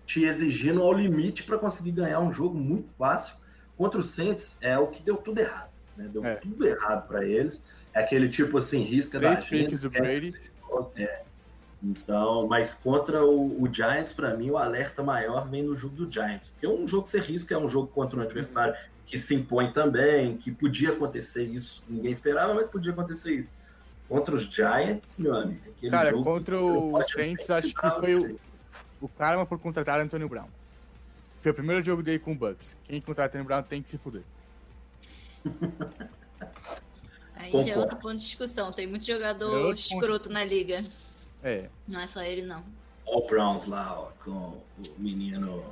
te 0.07 0.25
exigindo 0.25 0.83
ao 0.83 0.93
limite 0.93 1.43
para 1.43 1.59
conseguir 1.59 1.93
ganhar 1.93 2.21
um 2.21 2.33
jogo 2.33 2.57
muito 2.59 2.89
fácil. 2.99 3.35
Contra 3.77 4.01
o 4.01 4.03
Saints, 4.03 4.57
é 4.61 4.79
o 4.79 4.87
que 4.89 5.03
deu 5.03 5.17
tudo 5.19 5.39
errado. 5.41 5.69
Né? 5.97 6.09
Deu 6.13 6.25
É. 6.25 6.35
tudo 6.37 6.67
errado 6.67 7.07
para 7.07 7.25
eles. 7.25 7.63
É 7.95 8.01
aquele 8.01 8.29
tipo 8.29 8.57
assim, 8.59 8.83
risca 8.83 9.19
Três 9.19 9.41
da 9.41 9.45
gente. 9.45 9.67
picks 9.67 9.85
Brady. 9.85 10.35
É. 10.97 11.23
Então, 11.83 12.49
mas 12.49 12.75
contra 12.75 13.25
o, 13.25 13.63
o 13.63 13.73
Giants, 13.73 14.13
para 14.13 14.37
mim, 14.37 14.51
o 14.51 14.59
alerta 14.59 15.03
maior 15.03 15.49
vem 15.49 15.63
no 15.63 15.77
jogo 15.77 15.95
do 15.95 16.13
Giants. 16.13 16.49
Porque 16.49 16.67
um 16.67 16.89
jogo 16.89 17.05
que 17.05 17.11
você 17.11 17.21
risca 17.21 17.55
é 17.55 17.59
um 17.59 17.69
jogo 17.69 17.87
contra 17.89 18.19
um 18.19 18.23
adversário 18.23 18.75
que 19.07 19.19
se 19.19 19.35
impõe 19.35 19.73
também, 19.73 20.37
que 20.37 20.51
podia 20.51 20.91
acontecer 20.91 21.45
isso. 21.45 21.83
Ninguém 21.89 22.11
esperava, 22.13 22.53
mas 22.53 22.67
podia 22.67 22.93
acontecer 22.93 23.33
isso. 23.33 23.51
Contra 24.09 24.35
os 24.35 24.43
Giants, 24.43 25.19
meu 25.19 25.35
amigo. 25.35 25.61
aquele 25.71 25.91
Cara, 25.91 26.11
jogo 26.11 26.25
contra 26.25 26.61
o 26.61 27.03
Saints, 27.03 27.49
acho 27.49 27.75
que 27.75 27.91
foi 27.91 28.15
o, 28.17 28.41
o 29.01 29.09
karma 29.09 29.47
por 29.47 29.59
contratar 29.59 30.01
Antonio 30.01 30.29
Brown. 30.29 30.49
Foi 31.41 31.53
o 31.53 31.55
primeiro 31.55 31.83
jogo 31.83 32.03
dele 32.03 32.19
com 32.19 32.33
o 32.33 32.35
Bucks. 32.35 32.77
Quem 32.85 33.01
contratar 33.01 33.29
Antonio 33.29 33.47
Brown 33.47 33.63
tem 33.63 33.81
que 33.81 33.89
se 33.89 33.99
fuder. 33.99 34.23
Aí 37.37 37.53
já 37.63 37.75
é 37.75 37.79
outro 37.79 37.97
ponto 37.99 38.17
de 38.17 38.25
discussão. 38.25 38.73
Tem 38.73 38.87
muito 38.87 39.05
É 39.09 39.15
jogador 39.15 39.63
ponto 39.63 39.75
de 39.75 39.81
escroto 39.81 40.31
na 40.31 40.45
liga. 40.45 40.85
É. 41.43 41.69
Não 41.87 42.01
é 42.01 42.07
só 42.07 42.23
ele, 42.23 42.43
não. 42.43 42.63
All 43.07 43.27
Browns 43.27 43.67
lá, 43.67 43.99
ó, 43.99 44.11
com 44.25 44.31
o 44.31 44.63
menino. 44.99 45.65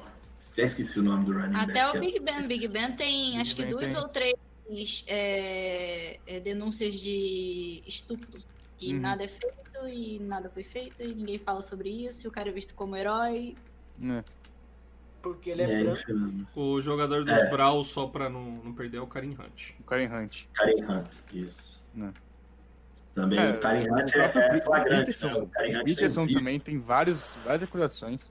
Até 0.53 0.63
esqueci 0.63 0.99
o 0.99 1.03
nome 1.03 1.25
do 1.25 1.33
running 1.33 1.57
Até 1.57 1.73
back. 1.85 1.97
o 1.97 2.01
Big 2.01 2.21
Ben. 2.21 2.47
Big 2.47 2.69
Ben 2.69 2.93
tem 2.93 3.31
Big 3.33 3.41
acho 3.41 3.57
que 3.57 3.63
Ben 3.63 3.71
duas 3.73 3.93
tem. 3.93 4.01
ou 4.01 4.09
três 4.09 5.05
é, 5.07 6.19
é, 6.27 6.41
denúncias 6.41 6.95
de 6.95 7.83
estupro. 7.87 8.43
E 8.81 8.93
Uhum. 8.95 9.01
nada 9.01 9.25
é 9.25 9.29
feito, 9.29 9.89
e 9.89 10.19
nada 10.19 10.51
foi 10.51 10.63
feito, 10.63 11.03
e 11.03 11.15
ninguém 11.15 11.39
fala 11.39 11.63
sobre 11.63 11.89
isso, 11.89 12.27
e 12.27 12.29
o 12.29 12.31
cara 12.31 12.49
é 12.51 12.53
visto 12.53 12.75
como 12.75 12.97
herói. 12.97 13.55
né. 13.99 14.23
Porque 15.23 15.51
ele 15.51 15.63
é, 15.63 15.81
É, 15.81 15.83
branco. 15.83 16.47
O 16.55 16.81
jogador 16.81 17.25
dos 17.25 17.35
É. 17.35 17.51
Browns, 17.51 17.89
só 17.89 18.07
pra 18.07 18.29
não, 18.29 18.45
não 18.63 18.73
perder, 18.73 18.99
é 18.99 19.01
o 19.01 19.07
Karim 19.09 19.31
Hunt. 19.31 19.73
O 19.81 19.83
Karen 19.83 20.07
Hunt. 20.07 20.45
Karen 20.53 20.85
Hunt, 20.85 21.09
isso. 21.33 21.83
Né. 21.93 22.13
Também 23.17 23.39
É, 23.39 23.51
o 23.51 23.59
Karen 23.61 23.91
Hunt 23.91 24.15
é, 24.15 24.19
é 24.19 24.61
flagrante. 24.61 24.99
Peterson, 24.99 25.29
né? 25.29 25.35
O 25.39 25.47
Karen 25.49 25.69
o 25.69 25.81
Hunt 25.81 25.85
Peterson 25.87 26.27
tem 26.27 26.35
também 26.35 26.61
tem 26.61 26.79
vários, 26.79 27.39
várias 27.43 27.63
acusações 27.63 28.31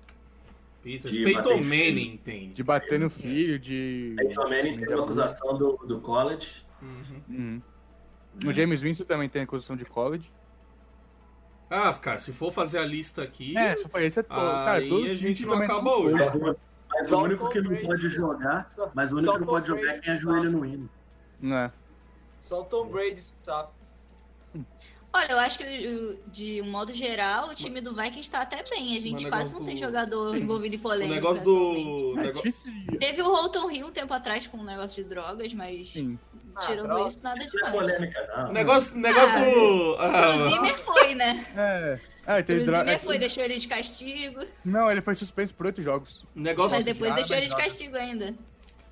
Peters. 0.84 1.12
De 1.12 1.24
Peyton 1.24 1.58
Manning 1.58 2.18
tem. 2.24 2.52
de 2.52 2.64
bater 2.64 3.00
no 3.00 3.10
filho, 3.10 3.58
de. 3.58 4.14
Peyton 4.16 4.44
Manning 4.44 4.78
tem 4.78 4.94
uma 4.94 5.04
acusação 5.04 5.58
do, 5.58 5.78
do 5.88 6.00
college. 6.00 6.64
Uhum. 6.80 7.22
Uhum. 7.28 7.62
O 8.46 8.54
James 8.54 8.84
Winston 8.84 9.06
também 9.06 9.28
tem 9.28 9.42
acusação 9.42 9.76
de 9.76 9.86
college. 9.86 10.32
Ah, 11.68 11.92
cara, 11.96 12.20
se 12.20 12.32
for 12.32 12.52
fazer 12.52 12.78
a 12.78 12.86
lista 12.86 13.24
aqui. 13.24 13.58
É, 13.58 13.76
só 13.76 13.90
foi 13.90 14.06
esse 14.06 14.20
é 14.20 14.24
todo. 14.24 14.36
Cara, 14.38 14.74
Aí 14.74 14.88
todo 14.88 15.08
a 15.08 15.14
gente 15.16 15.44
não 15.48 15.54
acaba 15.54 15.90
hoje. 15.98 16.16
Mas 16.88 17.12
o 17.12 17.18
único 17.18 17.50
que 17.50 17.60
não 17.60 17.76
pode 17.76 18.08
jogar, 18.08 18.64
Só- 18.64 18.92
mas 18.94 19.12
o 19.12 19.16
único 19.16 19.34
que 19.34 19.40
não 19.40 19.48
pode 19.48 19.68
jogar 19.68 19.88
é 19.88 19.92
quem 19.94 20.00
se 20.00 20.10
ajoelha 20.12 20.50
no 20.52 20.64
hino. 20.64 20.88
Né? 21.42 21.72
Só 22.38 22.62
o 22.62 22.66
Tom 22.66 22.88
Brady 22.90 23.20
se 23.20 23.36
sabe. 23.38 23.70
Olha, 25.14 25.32
eu 25.32 25.40
acho 25.40 25.58
que 25.60 26.20
de 26.30 26.62
um 26.62 26.70
modo 26.70 26.92
geral, 26.92 27.48
o 27.50 27.54
time 27.56 27.80
do 27.80 27.96
Vikings 27.96 28.30
tá 28.30 28.42
até 28.42 28.64
bem. 28.70 28.98
A 28.98 29.00
gente 29.00 29.26
quase 29.30 29.54
negócio 29.54 29.58
não 29.60 29.66
tem 29.66 29.76
do- 29.76 29.80
jogador 29.80 30.36
Sim. 30.36 30.42
envolvido 30.44 30.76
em 30.76 30.78
O 30.78 30.82
polêmica. 30.82 31.16
negócio 31.16 31.42
atualmente. 31.42 32.02
do. 32.02 32.20
É 32.20 32.32
de. 32.92 32.98
Teve 33.00 33.22
o 33.22 33.26
Holton 33.26 33.72
Hill 33.72 33.88
um 33.88 33.92
tempo 33.92 34.14
atrás 34.14 34.46
com 34.46 34.58
um 34.58 34.64
negócio 34.66 35.02
de 35.02 35.08
drogas, 35.10 35.54
mas 35.54 35.94
Sim. 35.94 36.20
Ah, 36.54 36.60
tirando 36.60 36.88
droga. 36.88 37.08
isso, 37.08 37.24
nada 37.24 37.38
não 37.40 37.46
é 37.46 37.50
demais. 37.50 37.74
polêmica, 37.74 38.28
não. 38.38 38.50
O 38.50 38.52
negócio, 38.54 38.98
negócio 38.98 39.38
Ah, 39.38 39.40
do. 39.46 39.92
O 39.92 39.96
ah, 40.00 40.50
Zimmer 40.50 40.78
foi, 40.80 41.16
né? 41.16 41.46
É. 41.56 42.00
Ah, 42.28 42.40
O 42.40 42.44
teve 42.44 42.66
dra... 42.66 42.80
Zimmer 42.80 43.00
foi, 43.00 43.18
deixou 43.18 43.44
ele 43.44 43.58
de 43.58 43.68
castigo, 43.70 44.42
Não, 44.66 44.92
ele 44.92 45.00
foi 45.02 45.16
suspenso 45.16 45.54
por 45.56 45.66
oito 45.68 45.82
jogos. 45.82 46.26
negócio, 46.36 46.76
mas 46.76 46.86
depois 46.86 47.12
já, 47.12 47.16
deixou 47.16 47.38
ele 47.38 47.48
de 47.48 47.56
castigo 47.56 47.96
ainda. 47.96 48.36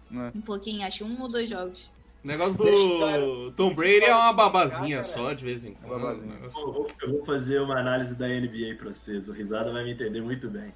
Né? 0.09 0.31
Um 0.35 0.41
pouquinho, 0.41 0.85
acho 0.87 0.99
que 0.99 1.03
um 1.03 1.21
ou 1.21 1.27
dois 1.27 1.49
jogos. 1.49 1.91
Negócio 2.23 2.57
Deixa 2.63 2.81
os 2.81 3.21
do. 3.45 3.51
Tom 3.51 3.73
Brady 3.73 4.05
é 4.05 4.15
uma 4.15 4.33
babazinha 4.33 4.97
cara. 5.01 5.03
só, 5.03 5.33
de 5.33 5.43
vez 5.43 5.65
em 5.65 5.73
quando. 5.73 6.21
Negócio- 6.25 6.59
Eu 6.67 6.73
vou- 6.73 6.87
eu 7.01 7.11
vou 7.11 7.25
fazer 7.25 7.59
uma 7.61 7.77
análise 7.79 8.15
da 8.15 8.27
NBA 8.27 8.75
para 8.77 8.93
vocês. 8.93 9.27
O 9.27 9.33
Risada 9.33 9.71
vai 9.71 9.83
me 9.83 9.91
entender 9.91 10.21
muito 10.21 10.49
bem. 10.49 10.73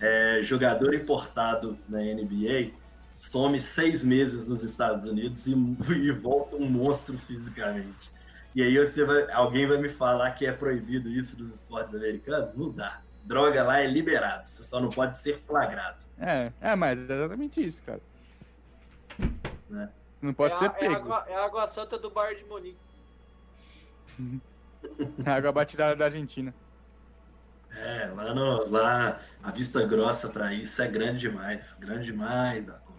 É, 0.00 0.40
jogador 0.42 0.94
importado 0.94 1.76
na 1.88 2.00
NBA 2.02 2.72
some 3.12 3.60
seis 3.60 4.02
meses 4.02 4.46
nos 4.46 4.62
Estados 4.62 5.04
Unidos 5.04 5.46
e, 5.46 5.52
e 5.92 6.10
volta 6.12 6.56
um 6.56 6.64
monstro 6.70 7.18
fisicamente. 7.18 8.10
E 8.54 8.62
aí 8.62 8.78
você 8.78 9.04
vai, 9.04 9.30
alguém 9.32 9.66
vai 9.66 9.78
me 9.78 9.88
falar 9.88 10.30
que 10.32 10.44
é 10.46 10.52
proibido 10.52 11.08
isso 11.10 11.38
nos 11.38 11.54
esportes 11.54 11.94
americanos? 11.94 12.54
Não 12.56 12.70
dá. 12.70 13.00
Droga 13.24 13.62
lá 13.62 13.80
é 13.80 13.86
liberado. 13.86 14.48
Você 14.48 14.62
só 14.62 14.80
não 14.80 14.88
pode 14.88 15.16
ser 15.18 15.38
flagrado. 15.46 15.98
É, 16.18 16.50
é, 16.60 16.74
mas 16.74 16.98
é 17.08 17.12
exatamente 17.14 17.64
isso, 17.64 17.82
cara. 17.82 18.00
Né? 19.68 19.88
Não 20.20 20.34
pode 20.34 20.54
é, 20.54 20.56
ser 20.56 20.64
a, 20.64 20.68
é, 20.68 20.70
a 20.70 20.74
pego. 20.74 20.94
água, 20.94 21.24
é 21.28 21.34
a 21.34 21.44
água 21.44 21.66
santa 21.66 21.98
do 21.98 22.10
bar 22.10 22.34
de 22.34 22.44
Monique. 22.44 22.78
A 25.26 25.34
água 25.34 25.52
batizada 25.52 25.94
da 25.94 26.06
Argentina. 26.06 26.54
É, 27.70 28.10
lá, 28.14 28.34
no, 28.34 28.68
lá 28.70 29.20
a 29.42 29.50
vista 29.50 29.86
grossa 29.86 30.30
para 30.30 30.54
isso 30.54 30.80
é 30.80 30.88
grande 30.88 31.18
demais. 31.18 31.76
Grande 31.78 32.06
demais 32.06 32.64
da 32.64 32.72
conta. 32.72 32.90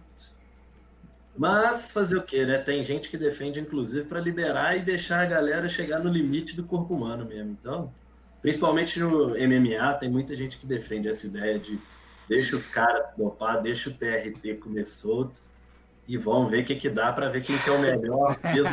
Mas 1.36 1.90
fazer 1.90 2.16
o 2.16 2.22
quê, 2.22 2.46
né? 2.46 2.58
Tem 2.58 2.84
gente 2.84 3.08
que 3.08 3.16
defende, 3.16 3.58
inclusive, 3.58 4.06
para 4.06 4.20
liberar 4.20 4.76
e 4.76 4.82
deixar 4.82 5.20
a 5.20 5.26
galera 5.26 5.68
chegar 5.68 5.98
no 5.98 6.08
limite 6.08 6.54
do 6.54 6.62
corpo 6.62 6.94
humano 6.94 7.24
mesmo. 7.24 7.56
Então, 7.60 7.92
principalmente 8.40 9.00
no 9.00 9.30
MMA, 9.30 9.94
tem 9.94 10.10
muita 10.10 10.36
gente 10.36 10.58
que 10.58 10.66
defende 10.66 11.08
essa 11.08 11.26
ideia 11.26 11.58
de 11.58 11.80
deixa 12.28 12.54
os 12.56 12.66
caras 12.66 13.06
dopar, 13.16 13.60
deixa 13.60 13.90
o 13.90 13.94
TRT 13.94 14.54
comer 14.60 14.86
solto 14.86 15.40
e 16.06 16.16
vão 16.16 16.48
ver 16.48 16.62
o 16.62 16.64
que, 16.66 16.76
que 16.76 16.90
dá 16.90 17.12
para 17.12 17.28
ver 17.28 17.42
quem 17.42 17.56
que 17.58 17.70
é 17.70 17.72
o 17.72 17.80
melhor 17.80 18.36
peso. 18.40 18.68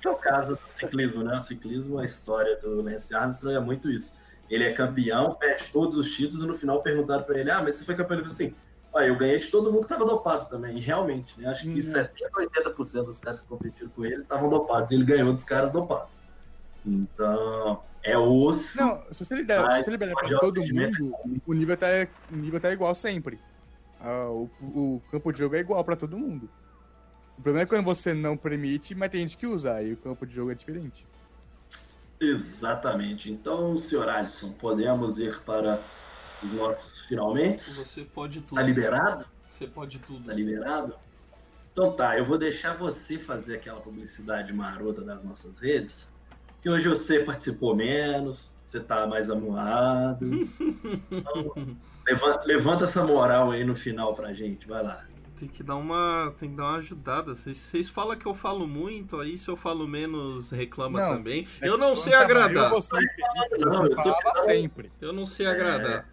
Que 0.00 0.08
é 0.08 0.10
o 0.10 0.16
caso 0.16 0.54
do 0.54 0.72
ciclismo, 0.72 1.22
né? 1.22 1.36
O 1.36 1.40
ciclismo, 1.40 1.98
a 1.98 2.04
história 2.04 2.56
do 2.56 2.80
Lance 2.82 3.14
Armstrong 3.14 3.56
é 3.56 3.60
muito 3.60 3.90
isso. 3.90 4.18
Ele 4.48 4.64
é 4.64 4.72
campeão, 4.72 5.34
perde 5.34 5.64
todos 5.72 5.98
os 5.98 6.10
títulos 6.10 6.42
e 6.42 6.46
no 6.46 6.54
final 6.54 6.82
perguntaram 6.82 7.22
para 7.22 7.38
ele: 7.38 7.50
Ah, 7.50 7.62
mas 7.62 7.74
você 7.74 7.84
foi 7.84 7.94
campeão? 7.94 8.18
Ele 8.18 8.26
falou 8.26 8.34
assim: 8.34 8.54
ah, 8.94 9.06
eu 9.06 9.16
ganhei 9.16 9.38
de 9.38 9.48
todo 9.48 9.70
mundo 9.70 9.86
que 9.86 9.92
estava 9.92 10.04
dopado 10.04 10.48
também. 10.48 10.76
E 10.76 10.80
realmente, 10.80 11.38
né? 11.40 11.48
Acho 11.48 11.62
que 11.62 11.68
uhum. 11.68 11.76
70% 11.76 12.08
a 12.34 12.74
80% 12.74 13.04
dos 13.04 13.18
caras 13.18 13.40
que 13.40 13.46
competiram 13.46 13.90
com 13.90 14.04
ele 14.04 14.22
estavam 14.22 14.48
dopados. 14.48 14.90
Ele 14.90 15.04
ganhou 15.04 15.32
dos 15.32 15.44
caras 15.44 15.70
dopados. 15.70 16.10
Então, 16.84 17.82
é 18.02 18.18
osso. 18.18 18.76
Não, 18.76 19.02
se 19.12 19.24
você 19.24 19.36
liberar, 19.36 19.68
se 19.68 19.82
você 19.84 19.90
liberar 19.90 20.14
pra 20.14 20.38
todo 20.38 20.60
mundo, 20.60 21.14
o 21.46 21.52
nível 21.52 21.76
tá, 21.76 21.86
o 22.32 22.36
nível 22.36 22.60
tá 22.60 22.72
igual 22.72 22.94
sempre. 22.94 23.38
Ah, 24.00 24.28
o, 24.30 24.50
o 24.60 25.02
campo 25.10 25.32
de 25.32 25.38
jogo 25.38 25.56
é 25.56 25.60
igual 25.60 25.84
para 25.84 25.96
todo 25.96 26.18
mundo. 26.18 26.48
O 27.38 27.42
problema 27.42 27.64
é 27.64 27.66
quando 27.66 27.84
você 27.84 28.12
não 28.12 28.36
permite, 28.36 28.94
mas 28.94 29.08
tem 29.10 29.20
gente 29.20 29.36
que 29.36 29.46
usa, 29.46 29.74
aí 29.74 29.92
o 29.92 29.96
campo 29.96 30.26
de 30.26 30.34
jogo 30.34 30.50
é 30.50 30.54
diferente. 30.54 31.06
Exatamente. 32.20 33.30
Então, 33.30 33.78
senhor 33.78 34.08
Alisson, 34.08 34.52
podemos 34.52 35.18
ir 35.18 35.40
para 35.40 35.82
os 36.42 36.52
nossos 36.52 37.00
finalmente? 37.06 37.70
Você 37.74 38.04
pode 38.04 38.42
tudo. 38.42 38.56
Tá 38.56 38.62
liberado? 38.62 39.26
Você 39.48 39.66
pode 39.66 39.98
tudo. 40.00 40.26
Tá 40.26 40.34
liberado? 40.34 40.94
Então 41.72 41.92
tá, 41.92 42.18
eu 42.18 42.24
vou 42.24 42.36
deixar 42.36 42.74
você 42.74 43.18
fazer 43.18 43.56
aquela 43.56 43.80
publicidade 43.80 44.52
marota 44.52 45.02
das 45.02 45.22
nossas 45.24 45.58
redes, 45.58 46.10
que 46.60 46.68
hoje 46.68 46.88
você 46.88 47.20
participou 47.20 47.74
menos, 47.74 48.52
você 48.70 48.80
tá 48.80 49.06
mais 49.06 49.28
amuado. 49.28 50.24
Então, 51.10 51.76
levanta, 52.06 52.44
levanta, 52.44 52.84
essa 52.84 53.04
moral 53.04 53.50
aí 53.50 53.64
no 53.64 53.74
final 53.74 54.14
pra 54.14 54.32
gente, 54.32 54.66
vai 54.66 54.82
lá. 54.82 55.04
Tem 55.36 55.48
que 55.48 55.62
dar 55.62 55.76
uma, 55.76 56.32
tem 56.38 56.50
que 56.50 56.56
dar 56.56 56.64
uma 56.64 56.78
ajudada. 56.78 57.34
Vocês, 57.34 57.56
vocês 57.56 57.88
falam 57.88 58.16
que 58.16 58.26
eu 58.26 58.34
falo 58.34 58.66
muito, 58.66 59.18
aí 59.20 59.36
se 59.36 59.48
eu 59.48 59.56
falo 59.56 59.86
menos, 59.88 60.50
reclama 60.50 61.00
não, 61.00 61.16
também. 61.16 61.46
É 61.60 61.68
eu 61.68 61.76
não 61.76 61.96
sei 61.96 62.14
agradar. 62.14 62.64
Eu, 62.64 62.70
você, 62.70 62.96
você 62.96 63.94
fala 63.94 64.34
sempre. 64.44 64.92
Eu 65.00 65.12
não 65.12 65.26
sei 65.26 65.46
agradar. 65.46 66.08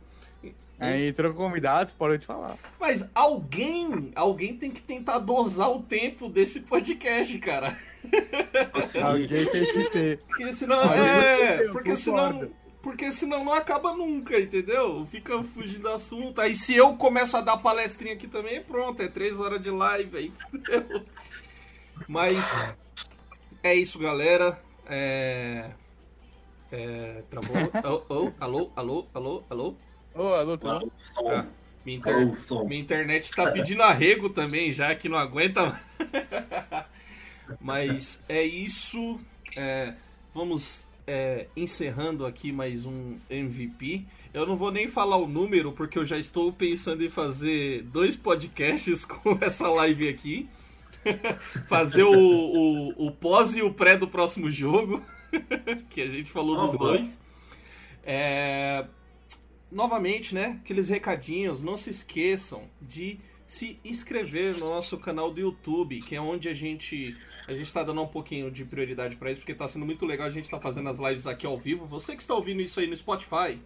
É. 0.80 0.89
Aí 0.89 1.07
entrou 1.07 1.34
convidados, 1.34 1.91
pode 1.91 2.19
te 2.19 2.28
falar. 2.28 2.55
Mas 2.80 3.09
alguém, 3.15 4.11
alguém 4.15 4.55
tem 4.55 4.69
que 4.69 4.82
tentar 4.82 5.19
dosar 5.19 5.71
o 5.71 5.82
tempo 5.82 6.30
desse 6.30 6.61
podcast, 6.61 7.38
cara. 7.39 7.75
alguém 9.03 9.45
tem 9.45 9.65
que 9.65 9.89
ter. 9.89 10.19
Porque 10.19 10.53
senão, 10.53 10.93
é, 10.93 11.67
porque 11.69 11.97
senão, 11.97 12.51
porque 12.82 13.11
senão 13.11 13.43
não 13.43 13.53
acaba 13.53 13.93
nunca, 13.93 14.39
entendeu? 14.39 15.05
Fica 15.07 15.43
fugindo 15.43 15.84
do 15.84 15.89
assunto. 15.89 16.39
Aí 16.39 16.53
se 16.53 16.75
eu 16.75 16.95
começo 16.95 17.36
a 17.36 17.41
dar 17.41 17.57
palestrinha 17.57 18.13
aqui 18.13 18.28
também, 18.28 18.61
pronto, 18.61 19.01
é 19.01 19.07
três 19.07 19.39
horas 19.39 19.59
de 19.59 19.71
live, 19.71 20.15
aí 20.15 20.32
fudeu. 20.32 21.05
Mas 22.07 22.45
é 23.63 23.73
isso, 23.73 23.97
galera. 23.97 24.61
É... 24.86 25.71
É, 26.71 27.23
travou. 27.30 27.55
Oh, 27.84 28.13
oh, 28.13 28.32
alô, 28.39 28.71
alô, 28.75 29.07
alô, 29.13 29.43
alô. 29.49 29.75
Ô, 30.18 30.34
alô, 30.34 30.57
tudo 30.57 30.80
bom? 30.80 30.91
Ah, 31.30 31.45
minha, 31.86 31.99
inter... 31.99 32.65
minha, 32.65 32.82
internet 32.82 33.32
tá 33.32 33.51
pedindo 33.51 33.84
arrego 33.84 34.32
também, 34.32 34.72
já 34.72 34.95
que 34.95 35.07
não 35.07 35.15
aguenta. 35.15 35.80
Mas 37.61 38.24
é 38.28 38.41
isso. 38.41 39.20
É, 39.55 39.93
vamos 40.34 40.89
é, 41.05 41.45
encerrando 41.55 42.26
aqui 42.26 42.51
mais 42.51 42.84
um 42.84 43.20
MVP. 43.30 44.07
Eu 44.34 44.47
não 44.47 44.55
vou 44.55 44.72
nem 44.72 44.88
falar 44.88 45.18
o 45.18 45.28
número, 45.28 45.72
porque 45.72 45.99
eu 45.99 46.05
já 46.05 46.18
estou 46.18 46.51
pensando 46.51 47.03
em 47.03 47.09
fazer 47.09 47.84
dois 47.84 48.15
podcasts 48.15 49.05
com 49.05 49.38
essa 49.39 49.70
live 49.70 50.09
aqui. 50.09 50.49
fazer 51.70 52.03
o, 52.03 52.11
o, 52.11 53.05
o 53.05 53.11
pós 53.11 53.55
e 53.55 53.61
o 53.61 53.72
pré 53.72 53.95
do 53.95 54.07
próximo 54.07 54.49
jogo, 54.49 54.99
que 55.91 56.01
a 56.01 56.09
gente 56.09 56.32
falou 56.32 56.57
dos 56.57 56.76
dois. 56.76 57.22
É, 58.03 58.84
novamente, 59.72 60.34
né, 60.34 60.59
aqueles 60.63 60.89
recadinhos, 60.89 61.61
não 61.61 61.76
se 61.78 61.89
esqueçam 61.89 62.63
de 62.82 63.20
se 63.45 63.80
inscrever 63.84 64.57
no 64.57 64.70
nosso 64.70 64.97
canal 64.97 65.32
do 65.32 65.39
YouTube, 65.39 66.01
que 66.01 66.15
é 66.15 66.22
onde 66.22 66.49
a 66.49 66.53
gente 66.53 67.15
a 67.47 67.53
gente 67.53 67.65
está 67.65 67.82
dando 67.82 68.01
um 68.01 68.07
pouquinho 68.07 68.51
de 68.51 68.65
prioridade 68.65 69.15
para 69.15 69.32
isso, 69.32 69.39
porque 69.39 69.53
está 69.53 69.65
sendo 69.70 69.86
muito 69.86 70.05
legal 70.05 70.28
a 70.28 70.30
gente 70.30 70.43
estar 70.43 70.57
tá 70.57 70.63
fazendo 70.63 70.89
as 70.89 70.99
lives 70.99 71.26
aqui 71.26 71.45
ao 71.45 71.57
vivo. 71.57 71.86
Você 71.86 72.13
que 72.13 72.22
está 72.22 72.34
ouvindo 72.34 72.61
isso 72.61 72.78
aí 72.82 72.88
no 72.88 72.97
Spotify, 72.97 73.57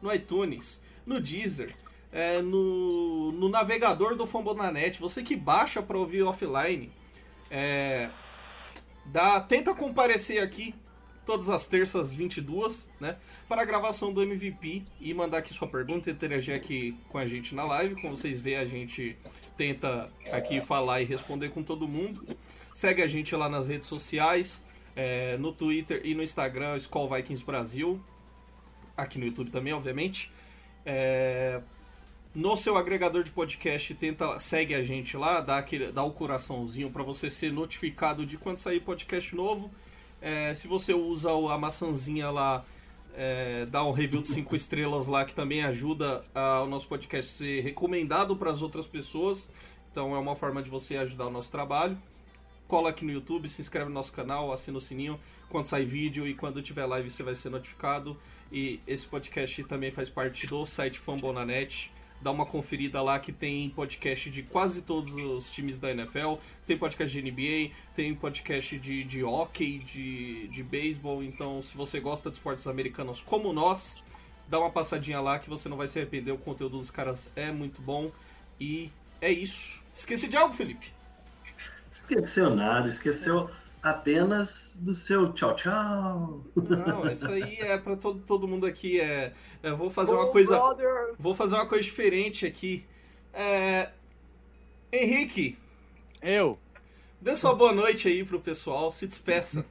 no 0.00 0.14
iTunes, 0.14 0.80
no 1.04 1.20
Deezer, 1.20 1.74
é, 2.12 2.40
no, 2.40 3.32
no 3.32 3.48
navegador 3.48 4.14
do 4.14 4.24
Fambonanet, 4.24 5.00
você 5.00 5.20
que 5.20 5.34
baixa 5.34 5.82
para 5.82 5.98
ouvir 5.98 6.22
offline, 6.22 6.92
é, 7.50 8.08
dá, 9.06 9.40
tenta 9.40 9.74
comparecer 9.74 10.40
aqui 10.40 10.76
todas 11.24 11.48
as 11.48 11.66
terças 11.66 12.14
22, 12.14 12.90
né, 13.00 13.16
para 13.48 13.62
a 13.62 13.64
gravação 13.64 14.12
do 14.12 14.22
MVP 14.22 14.82
e 15.00 15.14
mandar 15.14 15.38
aqui 15.38 15.52
sua 15.52 15.68
pergunta 15.68 16.10
e 16.10 16.12
interagir 16.12 16.54
aqui 16.54 16.96
com 17.08 17.18
a 17.18 17.26
gente 17.26 17.54
na 17.54 17.64
live. 17.64 17.94
Como 17.96 18.16
vocês 18.16 18.40
veem, 18.40 18.58
a 18.58 18.64
gente 18.64 19.16
tenta 19.56 20.10
aqui 20.30 20.60
falar 20.60 21.00
e 21.00 21.04
responder 21.04 21.50
com 21.50 21.62
todo 21.62 21.88
mundo. 21.88 22.36
Segue 22.74 23.02
a 23.02 23.06
gente 23.06 23.34
lá 23.34 23.48
nas 23.48 23.68
redes 23.68 23.88
sociais, 23.88 24.64
é, 24.96 25.36
no 25.38 25.52
Twitter 25.52 26.00
e 26.04 26.14
no 26.14 26.22
Instagram, 26.22 26.76
Skull 26.76 27.08
Vikings 27.08 27.44
Brasil. 27.44 28.00
Aqui 28.96 29.18
no 29.18 29.24
YouTube 29.24 29.50
também, 29.50 29.72
obviamente. 29.72 30.30
É, 30.84 31.60
no 32.34 32.56
seu 32.56 32.76
agregador 32.76 33.22
de 33.22 33.30
podcast, 33.30 33.94
tenta 33.94 34.40
segue 34.40 34.74
a 34.74 34.82
gente 34.82 35.16
lá, 35.16 35.40
dá, 35.40 35.58
aquele, 35.58 35.92
dá 35.92 36.02
o 36.02 36.10
coraçãozinho 36.10 36.90
para 36.90 37.04
você 37.04 37.30
ser 37.30 37.52
notificado 37.52 38.26
de 38.26 38.36
quando 38.36 38.58
sair 38.58 38.80
podcast 38.80 39.34
novo. 39.36 39.70
É, 40.26 40.54
se 40.54 40.66
você 40.66 40.94
usa 40.94 41.30
a 41.30 41.58
maçãzinha 41.58 42.30
lá, 42.30 42.64
é, 43.14 43.66
dá 43.66 43.84
um 43.84 43.92
review 43.92 44.22
de 44.22 44.28
5 44.28 44.56
estrelas 44.56 45.06
lá, 45.06 45.22
que 45.22 45.34
também 45.34 45.62
ajuda 45.62 46.24
o 46.62 46.66
nosso 46.66 46.88
podcast 46.88 47.30
ser 47.30 47.60
recomendado 47.60 48.34
para 48.34 48.50
as 48.50 48.62
outras 48.62 48.86
pessoas. 48.86 49.50
Então 49.92 50.14
é 50.14 50.18
uma 50.18 50.34
forma 50.34 50.62
de 50.62 50.70
você 50.70 50.96
ajudar 50.96 51.26
o 51.26 51.30
nosso 51.30 51.52
trabalho. 51.52 51.98
Cola 52.66 52.88
aqui 52.88 53.04
no 53.04 53.12
YouTube, 53.12 53.50
se 53.50 53.60
inscreve 53.60 53.90
no 53.90 53.94
nosso 53.94 54.14
canal, 54.14 54.50
assina 54.50 54.78
o 54.78 54.80
sininho. 54.80 55.20
Quando 55.50 55.66
sai 55.66 55.84
vídeo 55.84 56.26
e 56.26 56.32
quando 56.32 56.62
tiver 56.62 56.86
live 56.86 57.10
você 57.10 57.22
vai 57.22 57.34
ser 57.34 57.50
notificado. 57.50 58.16
E 58.50 58.80
esse 58.86 59.06
podcast 59.06 59.62
também 59.64 59.90
faz 59.90 60.08
parte 60.08 60.46
do 60.46 60.64
site 60.64 60.98
Fambonanet 60.98 61.92
dá 62.20 62.30
uma 62.30 62.46
conferida 62.46 63.02
lá 63.02 63.18
que 63.18 63.32
tem 63.32 63.68
podcast 63.70 64.30
de 64.30 64.42
quase 64.42 64.82
todos 64.82 65.12
os 65.12 65.50
times 65.50 65.78
da 65.78 65.90
NFL, 65.90 66.34
tem 66.66 66.76
podcast 66.76 67.20
de 67.20 67.30
NBA, 67.30 67.74
tem 67.94 68.14
podcast 68.14 68.78
de, 68.78 69.04
de 69.04 69.22
hockey, 69.22 69.78
de, 69.78 70.48
de 70.48 70.62
beisebol, 70.62 71.22
então 71.22 71.60
se 71.60 71.76
você 71.76 72.00
gosta 72.00 72.30
de 72.30 72.36
esportes 72.36 72.66
americanos 72.66 73.20
como 73.20 73.52
nós, 73.52 74.02
dá 74.48 74.58
uma 74.58 74.70
passadinha 74.70 75.20
lá 75.20 75.38
que 75.38 75.48
você 75.50 75.68
não 75.68 75.76
vai 75.76 75.88
se 75.88 75.98
arrepender, 75.98 76.32
o 76.32 76.38
conteúdo 76.38 76.78
dos 76.78 76.90
caras 76.90 77.30
é 77.36 77.52
muito 77.52 77.82
bom 77.82 78.10
e 78.58 78.90
é 79.20 79.30
isso. 79.30 79.82
Esqueci 79.94 80.28
de 80.28 80.36
algo, 80.36 80.54
Felipe? 80.54 80.92
Esqueceu 81.92 82.54
nada, 82.54 82.88
esqueceu 82.88 83.50
apenas 83.84 84.74
do 84.80 84.94
seu 84.94 85.30
tchau, 85.34 85.54
tchau. 85.56 86.42
Não, 86.56 87.06
isso 87.12 87.30
aí 87.30 87.58
é 87.60 87.76
para 87.76 87.94
todo, 87.96 88.18
todo 88.20 88.48
mundo 88.48 88.64
aqui. 88.64 88.98
É, 88.98 89.34
eu 89.62 89.74
é, 89.74 89.76
vou 89.76 89.90
fazer 89.90 90.14
uma 90.14 90.30
coisa. 90.30 90.58
Vou 91.18 91.34
fazer 91.34 91.56
uma 91.56 91.66
coisa 91.66 91.84
diferente 91.84 92.46
aqui. 92.46 92.86
É, 93.34 93.90
Henrique. 94.90 95.58
Eu. 96.22 96.58
Dê 97.20 97.36
sua 97.36 97.54
boa 97.54 97.74
noite 97.74 98.08
aí 98.08 98.24
pro 98.24 98.40
pessoal, 98.40 98.90
se 98.90 99.06
despeça. 99.06 99.66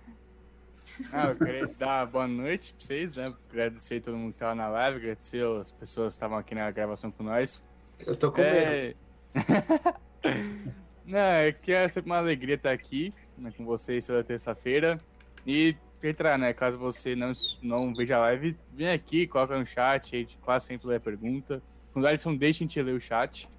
Ah, 1.12 1.30
eu 1.30 1.36
queria 1.36 1.68
dar 1.68 2.06
boa 2.06 2.28
noite 2.28 2.72
pra 2.74 2.86
vocês, 2.86 3.16
né? 3.16 3.34
Agradecer 3.50 3.96
a 3.96 4.02
todo 4.02 4.16
mundo 4.16 4.34
que 4.34 4.40
tava 4.40 4.54
na 4.54 4.68
live, 4.68 4.98
agradecer 4.98 5.44
as 5.60 5.72
pessoas 5.72 6.14
que 6.14 6.18
estavam 6.18 6.38
aqui 6.38 6.54
na 6.54 6.70
gravação 6.70 7.10
com 7.10 7.24
nós. 7.24 7.66
Eu 7.98 8.16
tô 8.16 8.32
com 8.32 8.42
é... 8.42 8.94
medo. 8.94 8.98
Não, 11.06 11.20
é 11.20 11.52
que 11.52 11.72
é 11.72 11.88
sempre 11.88 12.12
uma 12.12 12.20
alegria 12.20 12.56
estar 12.56 12.72
aqui 12.72 13.12
né, 13.38 13.52
com 13.56 13.66
vocês 13.66 14.06
toda 14.06 14.24
terça-feira. 14.24 15.00
E 15.46 15.76
entrar, 16.08 16.38
né? 16.38 16.54
Caso 16.54 16.78
você 16.78 17.16
não, 17.16 17.32
não 17.62 17.94
veja 17.94 18.18
a 18.18 18.20
live, 18.20 18.58
vem 18.72 18.92
aqui, 18.92 19.28
coloca 19.28 19.58
no 19.58 19.66
chat, 19.66 20.16
a 20.16 20.20
gente 20.20 20.38
quase 20.38 20.66
sempre 20.68 20.88
lê 20.88 20.96
a 20.96 21.00
pergunta. 21.00 21.62
Quando 21.92 22.08
Alisson 22.08 22.36
deixa 22.36 22.64
a 22.64 22.68
gente 22.68 22.82
ler 22.82 22.94
o 22.94 23.00
chat. 23.00 23.50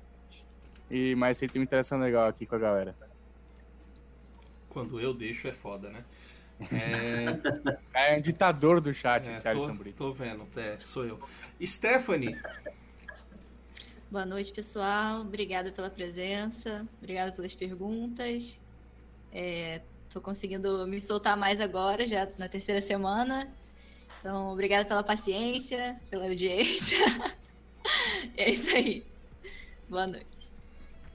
E, 0.90 1.14
mas 1.14 1.38
sempre 1.38 1.54
tem 1.54 1.60
uma 1.60 1.64
interação 1.64 1.98
legal 1.98 2.28
aqui 2.28 2.44
com 2.44 2.54
a 2.54 2.58
galera. 2.58 2.94
Quando 4.68 5.00
eu 5.00 5.14
deixo 5.14 5.48
é 5.48 5.52
foda, 5.52 5.90
né? 5.90 6.04
É, 7.92 8.14
é 8.14 8.16
um 8.16 8.20
ditador 8.20 8.80
do 8.80 8.94
chat, 8.94 9.28
é, 9.28 9.32
esse 9.32 9.46
Alisson 9.46 9.74
Brito. 9.74 9.96
Tô 9.96 10.12
vendo, 10.12 10.46
é, 10.56 10.76
sou 10.78 11.04
eu. 11.04 11.20
Stephanie. 11.60 12.38
Boa 14.08 14.24
noite, 14.24 14.52
pessoal. 14.52 15.22
Obrigada 15.22 15.72
pela 15.72 15.90
presença, 15.90 16.86
obrigada 16.98 17.32
pelas 17.32 17.52
perguntas. 17.52 18.56
Estou 19.34 20.22
é, 20.22 20.24
conseguindo 20.24 20.86
me 20.86 21.00
soltar 21.00 21.36
mais 21.36 21.60
agora, 21.60 22.06
já 22.06 22.28
na 22.38 22.48
terceira 22.48 22.80
semana. 22.80 23.52
Então, 24.20 24.52
obrigada 24.52 24.84
pela 24.84 25.02
paciência, 25.02 26.00
pela 26.08 26.26
audiência. 26.26 27.04
é 28.38 28.50
isso 28.50 28.74
aí. 28.74 29.04
Boa 29.88 30.06
noite. 30.06 30.54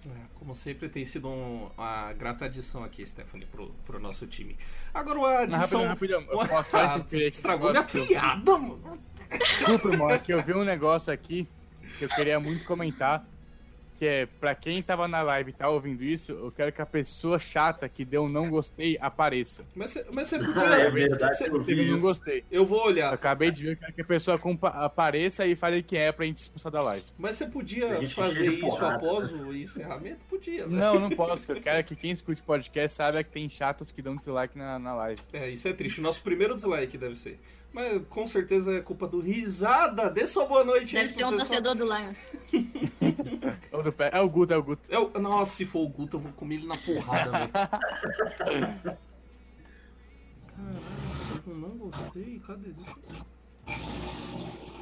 É, 0.06 0.26
como 0.36 0.56
sempre, 0.56 0.88
tem 0.90 1.04
sido 1.04 1.28
um, 1.28 1.70
uma 1.78 2.14
grata 2.14 2.46
adição 2.46 2.84
aqui, 2.84 3.06
Stephanie, 3.06 3.46
pro, 3.46 3.70
pro 3.86 4.00
nosso 4.00 4.28
time. 4.28 4.58
Agora, 4.94 5.20
uma 5.20 5.40
adição. 5.40 5.82
Não, 5.82 5.88
rapidão, 5.90 6.20
rapidão. 6.20 6.42
Eu 6.42 6.48
posso 6.48 6.72
só 6.72 6.98
Estragou 7.12 7.72
minha 7.72 7.84
piada, 7.84 8.58
mano. 8.58 9.02
Desculpa, 9.30 9.90
irmão, 9.90 10.10
é 10.10 10.20
que 10.20 10.34
eu 10.34 10.44
vi 10.44 10.54
um 10.54 10.64
negócio 10.64 11.12
aqui 11.12 11.48
que 11.98 12.06
eu 12.06 12.10
queria 12.10 12.40
muito 12.40 12.66
comentar 12.66 13.26
que 14.00 14.06
é, 14.06 14.26
pra 14.26 14.56
quem 14.56 14.82
tava 14.82 15.10
na 15.10 15.22
live 15.22 15.50
e 15.50 15.54
tá 15.54 15.68
ouvindo 15.70 16.02
isso, 16.06 16.32
eu 16.32 16.50
quero 16.52 16.72
que 16.72 16.82
a 16.82 16.86
pessoa 16.86 17.38
chata 17.38 17.90
que 17.90 18.06
deu 18.06 18.24
um 18.24 18.30
não 18.30 18.50
gostei 18.50 18.98
apareça. 19.02 19.66
Mas 19.76 19.92
você 19.92 20.40
podia. 20.40 20.64
é 20.64 20.90
verdade, 20.90 21.38
cê, 21.38 21.50
eu 21.50 21.62
vi 21.62 21.92
não 21.92 22.00
gostei. 22.00 22.46
Eu 22.50 22.66
vou 22.66 22.86
olhar. 22.86 23.08
Eu 23.08 23.16
acabei 23.16 23.52
de 23.52 23.64
ver, 23.64 23.72
eu 23.74 23.78
quero 23.78 23.94
que 23.94 24.02
a 24.02 24.06
pessoa 24.06 24.40
apareça 24.64 25.46
e 25.46 25.54
fale 25.54 25.84
quem 25.84 26.00
é 26.00 26.12
pra 26.14 26.26
gente 26.26 26.38
expulsar 26.38 26.72
da 26.72 26.82
live. 26.82 27.06
Mas 27.18 27.36
você 27.36 27.46
podia 27.48 28.02
fazer 28.10 28.50
isso 28.54 28.86
após 28.86 29.34
o 29.34 29.54
encerramento? 29.54 30.24
Podia. 30.30 30.66
Né? 30.66 30.78
Não, 30.80 30.98
não 30.98 31.10
posso. 31.12 31.52
Eu 31.52 31.62
quero 31.62 31.84
que 31.84 31.96
quem 31.96 32.12
escute 32.12 32.42
podcast 32.42 32.96
saiba 32.96 33.22
que 33.22 33.32
tem 33.32 33.50
chatos 33.50 33.92
que 33.92 34.02
dão 34.02 34.16
dislike 34.16 34.58
na, 34.58 34.80
na 34.80 34.96
live. 34.96 35.22
É, 35.34 35.50
isso 35.50 35.68
é 35.68 35.74
triste. 35.74 36.00
O 36.00 36.04
nosso 36.04 36.24
primeiro 36.24 36.56
dislike 36.56 36.98
deve 36.98 37.16
ser. 37.16 37.38
Mas 37.72 38.02
com 38.10 38.26
certeza 38.26 38.74
é 38.74 38.82
culpa 38.82 39.08
do 39.08 39.20
Risada. 39.22 40.10
Dê 40.10 40.26
sua 40.26 40.46
boa 40.46 40.64
noite 40.64 40.96
Deve 40.96 41.08
aí, 41.08 41.12
ser 41.12 41.24
um 41.24 41.30
pessoal. 41.30 41.48
torcedor 41.48 41.76
do 41.76 41.86
Lions. 41.86 42.34
é 44.12 44.22
o 44.22 44.30
Guto, 44.30 44.54
é 44.54 44.58
o 44.58 44.64
Guto. 44.64 44.92
É 44.92 44.98
o... 44.98 45.10
Nossa, 45.20 45.52
se 45.52 45.66
for 45.66 45.82
o 45.82 45.88
Guto, 45.90 46.18
eu 46.18 46.22
vou 46.22 46.32
comer 46.34 46.56
ele 46.56 46.68
na 46.68 46.78
porrada, 46.78 47.32
velho. 47.32 48.98
Caralho, 51.50 51.60
não 51.60 51.70
gostei. 51.78 52.42
Cadê? 52.46 52.72
Deixa 52.72 52.96
eu... 53.08 53.26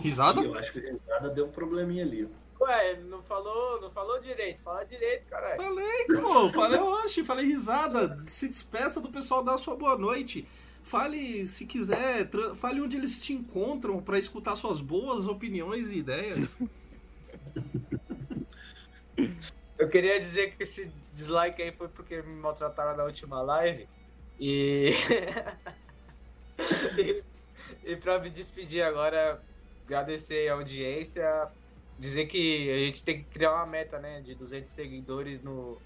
Risada? 0.01 0.41
Eu 0.41 0.57
acho 0.57 0.71
que 0.71 0.79
o 0.79 0.93
Risada 0.93 1.29
deu 1.29 1.47
um 1.47 1.51
probleminha 1.51 2.03
ali. 2.03 2.29
Ué, 2.59 2.95
não 3.01 3.21
falou, 3.21 3.79
não 3.81 3.91
falou 3.91 4.19
direito. 4.19 4.61
Fala 4.61 4.83
direito, 4.83 5.25
caralho. 5.29 5.61
Falei, 5.61 6.05
pô. 6.05 6.49
Falei, 6.49 6.79
oxe, 6.79 7.23
falei 7.23 7.45
risada. 7.45 8.17
Se 8.27 8.47
despeça 8.47 8.99
do 8.99 9.09
pessoal, 9.09 9.43
dá 9.43 9.57
sua 9.57 9.75
boa 9.75 9.97
noite. 9.97 10.47
Fale, 10.87 11.45
se 11.47 11.65
quiser, 11.65 12.29
fale 12.55 12.79
onde 12.79 12.95
eles 12.95 13.19
te 13.19 13.33
encontram 13.33 14.01
para 14.01 14.17
escutar 14.17 14.55
suas 14.55 14.79
boas 14.79 15.27
opiniões 15.27 15.91
e 15.91 15.97
ideias. 15.97 16.61
Eu 19.77 19.89
queria 19.89 20.17
dizer 20.17 20.55
que 20.55 20.63
esse 20.63 20.89
dislike 21.11 21.61
aí 21.61 21.73
foi 21.73 21.89
porque 21.89 22.21
me 22.21 22.39
maltrataram 22.39 22.95
na 22.95 23.03
última 23.03 23.41
live. 23.41 23.85
E. 24.39 24.93
e, 26.97 27.21
e 27.83 27.97
pra 27.97 28.17
me 28.19 28.29
despedir 28.29 28.81
agora, 28.81 29.43
agradecer 29.85 30.47
a 30.47 30.53
audiência, 30.53 31.49
dizer 31.99 32.27
que 32.27 32.71
a 32.71 32.77
gente 32.77 33.03
tem 33.03 33.23
que 33.23 33.25
criar 33.25 33.55
uma 33.55 33.65
meta, 33.65 33.99
né, 33.99 34.21
de 34.21 34.33
200 34.35 34.71
seguidores 34.71 35.41
no 35.41 35.77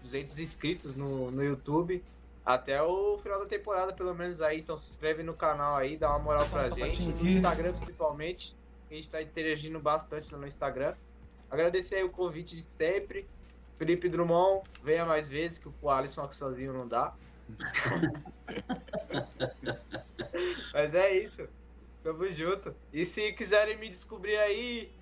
200 0.00 0.38
inscritos 0.38 0.94
no, 0.94 1.32
no 1.32 1.42
YouTube 1.42 2.00
até 2.44 2.82
o 2.82 3.18
final 3.18 3.40
da 3.40 3.46
temporada, 3.46 3.92
pelo 3.92 4.14
menos 4.14 4.42
aí. 4.42 4.60
Então 4.60 4.76
se 4.76 4.90
inscreve 4.90 5.22
no 5.22 5.34
canal 5.34 5.76
aí, 5.76 5.96
dá 5.96 6.10
uma 6.10 6.18
moral 6.18 6.46
pra 6.48 6.70
gente. 6.70 7.08
No 7.08 7.28
Instagram, 7.28 7.72
principalmente. 7.74 8.54
A 8.90 8.94
gente 8.94 9.08
tá 9.08 9.22
interagindo 9.22 9.80
bastante 9.80 10.32
lá 10.32 10.38
no 10.38 10.46
Instagram. 10.46 10.94
Agradecer 11.50 11.96
aí 11.96 12.04
o 12.04 12.10
convite 12.10 12.60
de 12.60 12.72
sempre. 12.72 13.26
Felipe 13.78 14.08
Drummond, 14.08 14.62
venha 14.82 15.04
mais 15.04 15.28
vezes, 15.28 15.58
que 15.58 15.70
o 15.80 15.90
Alisson 15.90 16.24
aqui 16.24 16.36
sozinho 16.36 16.72
não 16.72 16.86
dá. 16.86 17.14
Mas 20.72 20.94
é 20.94 21.16
isso. 21.16 21.48
Tamo 22.02 22.28
junto. 22.28 22.74
E 22.92 23.06
se 23.06 23.32
quiserem 23.32 23.78
me 23.78 23.88
descobrir 23.88 24.36
aí, 24.36 24.92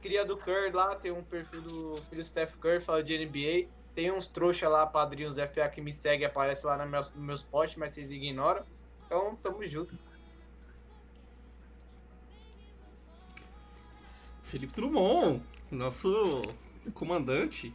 cria 0.00 0.24
do 0.24 0.36
Curry 0.36 0.72
lá, 0.72 0.96
tem 0.96 1.12
um 1.12 1.22
perfil 1.22 1.62
do 1.62 1.96
filho 2.08 2.24
Steph 2.26 2.54
Curry, 2.56 2.80
fala 2.80 3.02
de 3.02 3.24
NBA. 3.24 3.68
Tem 3.98 4.12
uns 4.12 4.28
trouxa 4.28 4.68
lá, 4.68 4.86
padrinhos 4.86 5.34
FA 5.34 5.68
que 5.68 5.80
me 5.80 5.92
segue, 5.92 6.24
aparece 6.24 6.64
lá 6.64 6.78
nos 6.78 6.88
meus, 6.88 7.14
nos 7.16 7.24
meus 7.24 7.42
posts, 7.42 7.76
mas 7.76 7.94
vocês 7.94 8.12
ignoram. 8.12 8.62
Então, 9.04 9.36
tamo 9.42 9.66
junto. 9.66 9.92
Felipe 14.40 14.72
Drummond, 14.72 15.42
nosso 15.68 16.42
comandante. 16.94 17.74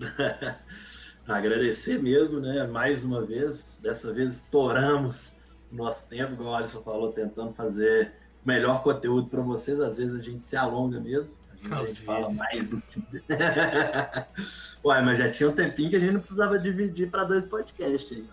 Agradecer 1.28 2.02
mesmo, 2.02 2.40
né? 2.40 2.66
Mais 2.66 3.04
uma 3.04 3.24
vez. 3.24 3.78
Dessa 3.80 4.12
vez 4.12 4.34
estouramos 4.34 5.32
o 5.70 5.76
nosso 5.76 6.08
tempo, 6.08 6.32
igual 6.32 6.54
o 6.54 6.54
Alisson 6.56 6.82
falou, 6.82 7.12
tentando 7.12 7.54
fazer 7.54 8.12
melhor 8.44 8.82
conteúdo 8.82 9.28
para 9.28 9.42
vocês. 9.42 9.78
Às 9.78 9.98
vezes 9.98 10.16
a 10.18 10.22
gente 10.24 10.42
se 10.42 10.56
alonga 10.56 10.98
mesmo. 10.98 11.36
A 11.70 11.82
gente 11.82 12.00
fala 12.02 12.30
mais 12.32 12.68
do 12.68 12.80
que. 12.82 13.02
Uai, 14.84 15.04
mas 15.04 15.18
já 15.18 15.30
tinha 15.30 15.48
um 15.48 15.52
tempinho 15.52 15.90
que 15.90 15.96
a 15.96 16.00
gente 16.00 16.12
não 16.12 16.20
precisava 16.20 16.58
dividir 16.58 17.10
para 17.10 17.24
dois 17.24 17.44
podcasts 17.44 18.10
aí, 18.12 18.26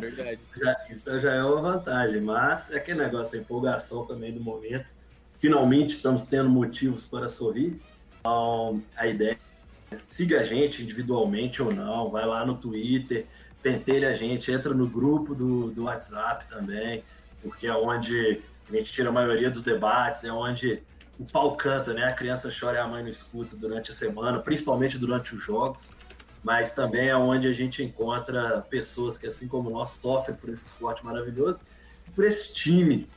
Verdade. 0.00 0.40
Já, 0.56 0.76
isso 0.90 1.18
já 1.18 1.32
é 1.32 1.42
uma 1.42 1.62
vantagem, 1.62 2.20
mas 2.20 2.70
é 2.70 2.76
aquele 2.76 2.98
negócio, 2.98 3.38
a 3.38 3.40
empolgação 3.40 4.04
também 4.04 4.32
do 4.32 4.40
momento. 4.40 4.84
Finalmente 5.38 5.94
estamos 5.94 6.26
tendo 6.28 6.50
motivos 6.50 7.06
para 7.06 7.26
sorrir. 7.26 7.80
Então, 8.20 8.82
a 8.96 9.06
ideia 9.06 9.38
é 9.90 9.98
siga 10.02 10.40
a 10.40 10.42
gente 10.44 10.82
individualmente 10.82 11.62
ou 11.62 11.72
não, 11.72 12.10
vai 12.10 12.26
lá 12.26 12.44
no 12.44 12.56
Twitter, 12.56 13.26
pentelha 13.62 14.10
a 14.10 14.14
gente, 14.14 14.50
entra 14.50 14.74
no 14.74 14.86
grupo 14.86 15.34
do, 15.34 15.70
do 15.70 15.84
WhatsApp 15.84 16.46
também, 16.48 17.02
porque 17.42 17.66
é 17.66 17.74
onde 17.74 18.40
a 18.68 18.76
gente 18.76 18.92
tira 18.92 19.08
a 19.10 19.12
maioria 19.12 19.50
dos 19.50 19.62
debates, 19.62 20.24
é 20.24 20.32
onde 20.32 20.82
o 21.18 21.24
pau 21.24 21.56
canta, 21.56 21.92
né? 21.92 22.04
A 22.04 22.12
criança 22.12 22.52
chora 22.58 22.78
e 22.78 22.80
a 22.80 22.86
mãe 22.86 23.02
não 23.02 23.10
escuta 23.10 23.56
durante 23.56 23.90
a 23.90 23.94
semana, 23.94 24.40
principalmente 24.40 24.98
durante 24.98 25.34
os 25.34 25.42
jogos, 25.42 25.90
mas 26.42 26.74
também 26.74 27.08
é 27.08 27.16
onde 27.16 27.46
a 27.46 27.52
gente 27.52 27.82
encontra 27.82 28.60
pessoas 28.68 29.16
que, 29.16 29.26
assim 29.26 29.48
como 29.48 29.70
nós, 29.70 29.90
sofrem 29.90 30.36
por 30.36 30.50
esse 30.50 30.64
esporte 30.64 31.04
maravilhoso, 31.04 31.60
por 32.14 32.24
esse 32.24 32.52
time 32.52 33.08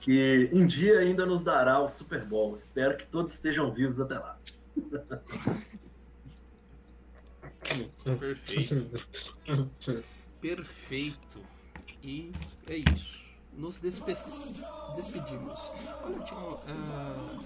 que 0.00 0.48
um 0.52 0.66
dia 0.66 1.00
ainda 1.00 1.26
nos 1.26 1.42
dará 1.42 1.80
o 1.80 1.88
Super 1.88 2.24
Bowl. 2.24 2.56
Espero 2.56 2.96
que 2.96 3.06
todos 3.06 3.32
estejam 3.32 3.70
vivos 3.72 4.00
até 4.00 4.18
lá. 4.18 4.38
Perfeito. 8.18 8.90
Perfeito. 10.40 11.42
E 12.02 12.30
é 12.70 12.76
isso 12.76 13.27
nos 13.58 13.76
despe 13.78 14.14
despedimos. 14.94 15.72
Olha, 16.04 16.18
tinha, 16.20 16.40
uh, 16.40 17.42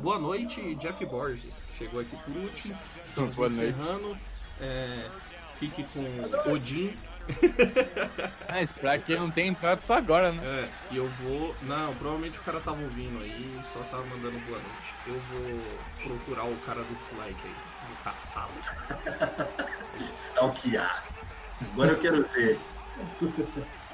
boa 0.00 0.18
noite, 0.18 0.74
Jeff 0.76 1.04
Borges. 1.04 1.68
Chegou 1.76 2.00
aqui 2.00 2.16
por 2.16 2.36
último. 2.36 2.76
Estamos 3.06 3.34
boa 3.34 3.48
encerrando. 3.48 4.16
É, 4.60 5.08
fique 5.56 5.84
com 5.84 6.50
Odin. 6.50 6.92
Mas 8.48 8.72
pra 8.72 8.98
quem 8.98 9.16
não 9.16 9.30
tem 9.30 9.48
entrado 9.48 9.82
só 9.82 9.98
agora, 9.98 10.32
né? 10.32 10.42
É, 10.42 10.94
e 10.94 10.96
eu 10.96 11.06
vou. 11.06 11.54
Não, 11.62 11.94
provavelmente 11.96 12.38
o 12.38 12.42
cara 12.42 12.58
tava 12.60 12.82
ouvindo 12.82 13.22
aí 13.22 13.60
só 13.70 13.80
tava 13.90 14.04
mandando 14.06 14.38
boa 14.46 14.58
noite. 14.58 14.94
Eu 15.06 15.14
vou 15.14 15.62
procurar 16.02 16.44
o 16.44 16.56
cara 16.64 16.82
do 16.82 16.94
dislike 16.96 17.40
aí. 17.44 17.54
Vou 17.86 17.96
caçá-lo. 18.02 18.50
Stalkear. 20.30 21.04
Agora 21.60 21.90
eu 21.92 22.00
quero 22.00 22.28
ver. 22.28 22.58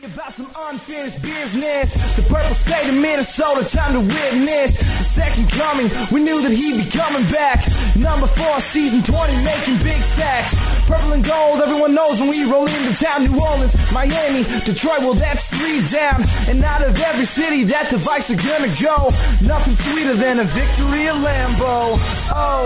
About 0.00 0.32
some 0.32 0.48
unfinished 0.72 1.20
business. 1.20 1.92
The 2.16 2.24
purple 2.32 2.56
state 2.56 2.88
of 2.88 2.96
Minnesota, 2.96 3.60
time 3.68 3.92
to 3.92 4.00
witness 4.00 4.80
the 4.80 5.04
second 5.04 5.52
coming. 5.52 5.92
We 6.08 6.24
knew 6.24 6.40
that 6.40 6.56
he'd 6.56 6.80
be 6.80 6.88
coming 6.88 7.28
back. 7.28 7.60
Number 8.00 8.24
four, 8.24 8.64
season 8.64 9.04
20, 9.04 9.12
making 9.44 9.76
big 9.84 10.00
stacks. 10.00 10.56
Purple 10.88 11.12
and 11.12 11.20
gold, 11.20 11.60
everyone 11.60 11.92
knows 11.92 12.16
when 12.16 12.32
we 12.32 12.48
roll 12.48 12.64
into 12.64 12.96
town. 12.96 13.28
New 13.28 13.36
Orleans, 13.36 13.76
Miami, 13.92 14.48
Detroit, 14.64 15.04
well, 15.04 15.12
that's 15.12 15.44
three 15.52 15.84
down. 15.92 16.24
And 16.48 16.64
out 16.64 16.80
of 16.80 16.96
every 17.12 17.28
city 17.28 17.68
that 17.68 17.92
the 17.92 18.00
Vikes 18.00 18.32
are 18.32 18.40
gonna 18.40 18.72
go, 18.80 19.12
nothing 19.44 19.76
sweeter 19.76 20.16
than 20.16 20.40
a 20.40 20.48
victory 20.48 21.12
at 21.12 21.18
Lambeau. 21.20 22.32
Oh, 22.32 22.64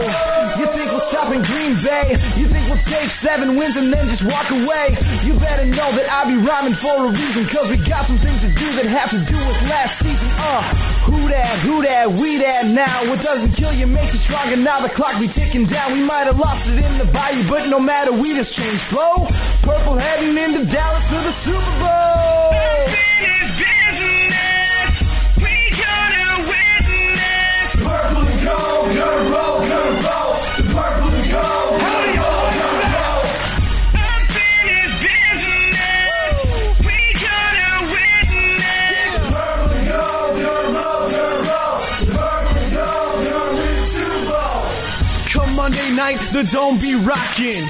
you 0.54 0.70
think 0.70 0.86
we'll 0.94 1.02
stop 1.02 1.34
in 1.34 1.42
Green 1.42 1.74
Bay? 1.82 2.14
You 2.38 2.46
think 2.46 2.62
we'll 2.70 2.86
take 2.86 3.10
seven 3.10 3.58
wins 3.58 3.74
and 3.74 3.90
then 3.90 4.06
just 4.06 4.22
walk 4.22 4.46
away? 4.54 4.94
You 5.26 5.34
better 5.42 5.66
know 5.66 5.90
that 5.98 6.06
I'll 6.14 6.30
be 6.30 6.38
rhyming 6.38 6.78
for 6.78 7.10
a 7.10 7.23
reason, 7.24 7.44
cause 7.48 7.70
we 7.70 7.78
got 7.88 8.04
some 8.04 8.18
things 8.18 8.40
to 8.44 8.48
do 8.48 8.68
that 8.76 8.86
have 8.86 9.08
to 9.10 9.20
do 9.24 9.36
with 9.48 9.58
last 9.70 9.98
season. 9.98 10.28
Uh, 10.36 10.60
who 11.08 11.28
that, 11.28 11.48
who 11.64 11.82
that, 11.82 12.08
we 12.20 12.38
that 12.38 12.68
now. 12.68 12.96
What 13.08 13.22
doesn't 13.22 13.52
kill 13.56 13.72
you 13.72 13.86
makes 13.86 14.12
you 14.12 14.20
stronger. 14.20 14.56
Now 14.56 14.80
the 14.80 14.92
clock 14.92 15.16
be 15.20 15.28
ticking 15.28 15.64
down. 15.64 15.92
We 15.92 16.04
might 16.04 16.28
have 16.28 16.38
lost 16.38 16.68
it 16.68 16.76
in 16.76 16.92
the 16.98 17.08
bayou, 17.12 17.48
but 17.48 17.68
no 17.70 17.80
matter, 17.80 18.12
we 18.12 18.34
just 18.34 18.52
changed 18.54 18.84
flow. 18.92 19.24
Purple 19.62 19.96
heading 19.96 20.36
into 20.36 20.68
Dallas 20.68 21.04
for 21.08 21.20
the 21.24 21.32
Super 21.32 21.74
Bowl. 21.80 22.73
The 46.34 46.42
dome 46.50 46.76
be 46.82 46.98
rocking. 47.06 47.62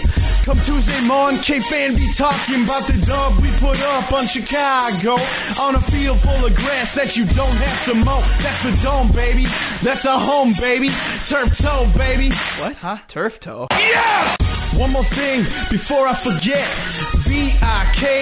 Come 0.49 0.57
Tuesday 0.65 1.07
morning, 1.07 1.39
K-Fan 1.41 1.93
be 1.93 2.09
talking 2.17 2.65
about 2.65 2.89
the 2.89 2.97
dub 3.05 3.37
we 3.45 3.53
put 3.61 3.77
up 3.93 4.11
on 4.11 4.27
Chicago. 4.27 5.21
On 5.61 5.77
a 5.77 5.81
field 5.93 6.17
full 6.21 6.47
of 6.47 6.57
grass 6.57 6.95
that 6.97 7.15
you 7.15 7.29
don't 7.37 7.53
have 7.61 7.85
to 7.93 7.95
mow. 8.09 8.25
That's 8.41 8.65
the 8.65 8.73
dome, 8.81 9.13
baby. 9.13 9.45
That's 9.85 10.07
a 10.07 10.17
home, 10.19 10.53
baby. 10.59 10.89
Turf 11.29 11.59
toe, 11.61 11.85
baby. 11.93 12.33
What? 12.57 12.73
Huh? 12.81 12.97
Turf 13.07 13.39
toe? 13.39 13.67
Yes! 13.73 14.39
One 14.81 14.93
more 14.93 15.05
thing 15.05 15.45
before 15.69 16.09
I 16.09 16.15
forget. 16.15 16.65
B-I-K-I-N-G-S, 17.29 18.15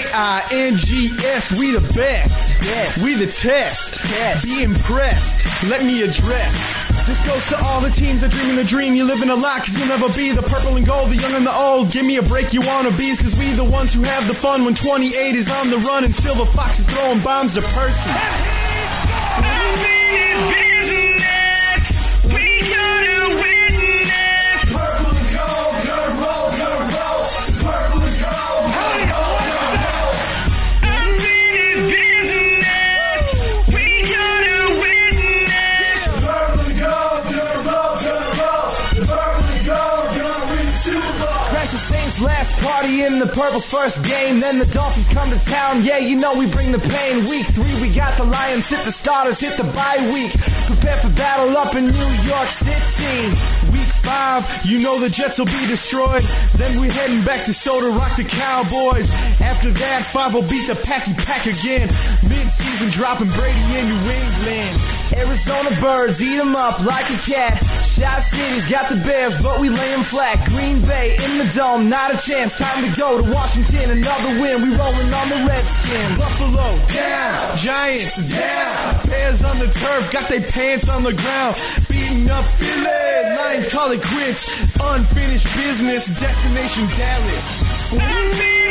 we 1.58 1.70
the 1.70 1.86
best. 1.94 2.66
Yes. 2.66 2.98
We 3.02 3.14
the 3.14 3.30
test. 3.30 4.10
Test. 4.10 4.44
Be 4.44 4.64
impressed. 4.64 5.70
Let 5.70 5.84
me 5.84 6.02
address. 6.02 6.91
This 7.06 7.20
goes 7.26 7.48
to 7.50 7.56
all 7.66 7.80
the 7.80 7.90
teams 7.90 8.20
that 8.20 8.30
dreaming 8.30 8.56
the 8.56 8.64
dream. 8.64 8.94
You 8.94 9.04
living 9.04 9.30
a 9.30 9.34
lot, 9.34 9.58
cause 9.66 9.78
you'll 9.78 9.88
never 9.88 10.08
be 10.14 10.30
the 10.30 10.42
purple 10.42 10.76
and 10.76 10.86
gold, 10.86 11.10
the 11.10 11.16
young 11.16 11.34
and 11.34 11.44
the 11.44 11.52
old. 11.52 11.90
Give 11.90 12.06
me 12.06 12.16
a 12.16 12.22
break, 12.22 12.52
you 12.52 12.60
wanna 12.62 12.90
bees, 12.96 13.20
cause 13.20 13.34
we 13.38 13.50
the 13.52 13.64
ones 13.64 13.92
who 13.92 14.02
have 14.02 14.26
the 14.28 14.34
fun 14.34 14.64
when 14.64 14.74
28 14.74 15.10
is 15.34 15.50
on 15.50 15.70
the 15.70 15.78
run 15.78 16.04
and 16.04 16.14
Silver 16.14 16.46
Fox 16.46 16.78
is 16.78 16.86
throwing 16.86 17.20
bombs 17.20 17.54
to 17.54 17.60
Percy. 17.60 18.10
In 43.02 43.18
the 43.18 43.26
Purple's 43.26 43.66
first 43.66 44.02
game. 44.06 44.38
Then 44.38 44.58
the 44.58 44.66
Dolphins 44.70 45.08
come 45.08 45.28
to 45.30 45.40
town. 45.50 45.82
Yeah, 45.82 45.98
you 45.98 46.16
know 46.16 46.32
we 46.38 46.46
bring 46.50 46.70
the 46.70 46.78
pain. 46.78 47.26
Week 47.26 47.46
three, 47.50 47.74
we 47.82 47.94
got 47.94 48.14
the 48.16 48.24
Lions 48.24 48.68
hit 48.70 48.80
the 48.86 48.92
starters, 48.94 49.40
hit 49.40 49.58
the 49.58 49.66
bye 49.74 50.00
week. 50.14 50.30
Prepare 50.70 50.96
for 51.02 51.10
battle 51.18 51.56
up 51.58 51.74
in 51.74 51.90
New 51.90 52.12
York 52.22 52.48
City. 52.48 53.34
Week 53.74 53.90
five, 54.06 54.46
you 54.64 54.82
know 54.82 54.98
the 54.98 55.10
Jets 55.10 55.38
will 55.38 55.50
be 55.50 55.64
destroyed. 55.66 56.22
Then 56.54 56.78
we're 56.78 56.92
heading 56.92 57.24
back 57.24 57.44
to 57.46 57.54
Soda 57.54 57.90
Rock 57.98 58.14
the 58.16 58.24
Cowboys. 58.24 59.10
After 59.40 59.70
that, 59.70 60.06
five 60.12 60.34
will 60.34 60.46
beat 60.46 60.66
the 60.70 60.78
Packy 60.86 61.14
Pack 61.26 61.46
again. 61.46 61.90
Mid-season 62.22 62.90
dropping 62.94 63.30
Brady 63.34 63.66
in 63.78 63.84
New 63.90 64.02
England. 64.14 64.72
Arizona 65.18 65.70
birds 65.80 66.22
eat 66.22 66.38
'em 66.38 66.54
up 66.54 66.78
like 66.84 67.08
a 67.10 67.18
cat. 67.26 67.58
Shot 68.02 68.22
City's 68.24 68.66
got 68.68 68.88
the 68.90 68.96
Bears, 68.96 69.40
but 69.42 69.60
we 69.60 69.68
lay 69.68 69.92
'em 69.94 70.02
flat. 70.02 70.36
Green 70.50 70.80
Bay 70.82 71.14
in 71.24 71.38
the 71.38 71.46
dome, 71.54 71.88
not 71.88 72.12
a 72.12 72.18
chance. 72.18 72.58
Time 72.58 72.82
to 72.82 72.90
go 72.98 73.22
to 73.22 73.30
Washington, 73.30 73.92
another 73.92 74.30
win. 74.42 74.60
We 74.60 74.74
rolling 74.76 75.14
on 75.20 75.28
the 75.30 75.38
Redskins. 75.46 76.18
Buffalo 76.18 76.66
down, 76.92 77.56
Giants 77.58 78.16
down. 78.16 79.06
Bears 79.06 79.44
on 79.44 79.56
the 79.60 79.68
turf, 79.68 80.10
got 80.10 80.28
their 80.28 80.40
pants 80.40 80.88
on 80.88 81.04
the 81.04 81.12
ground. 81.12 81.54
Beating 81.88 82.28
up 82.28 82.44
Philly, 82.58 83.36
Lions 83.38 83.72
call 83.72 83.92
it 83.92 84.02
quits. 84.02 84.50
Unfinished 84.82 85.46
business, 85.56 86.06
destination 86.08 86.84
Dallas. 86.98 88.61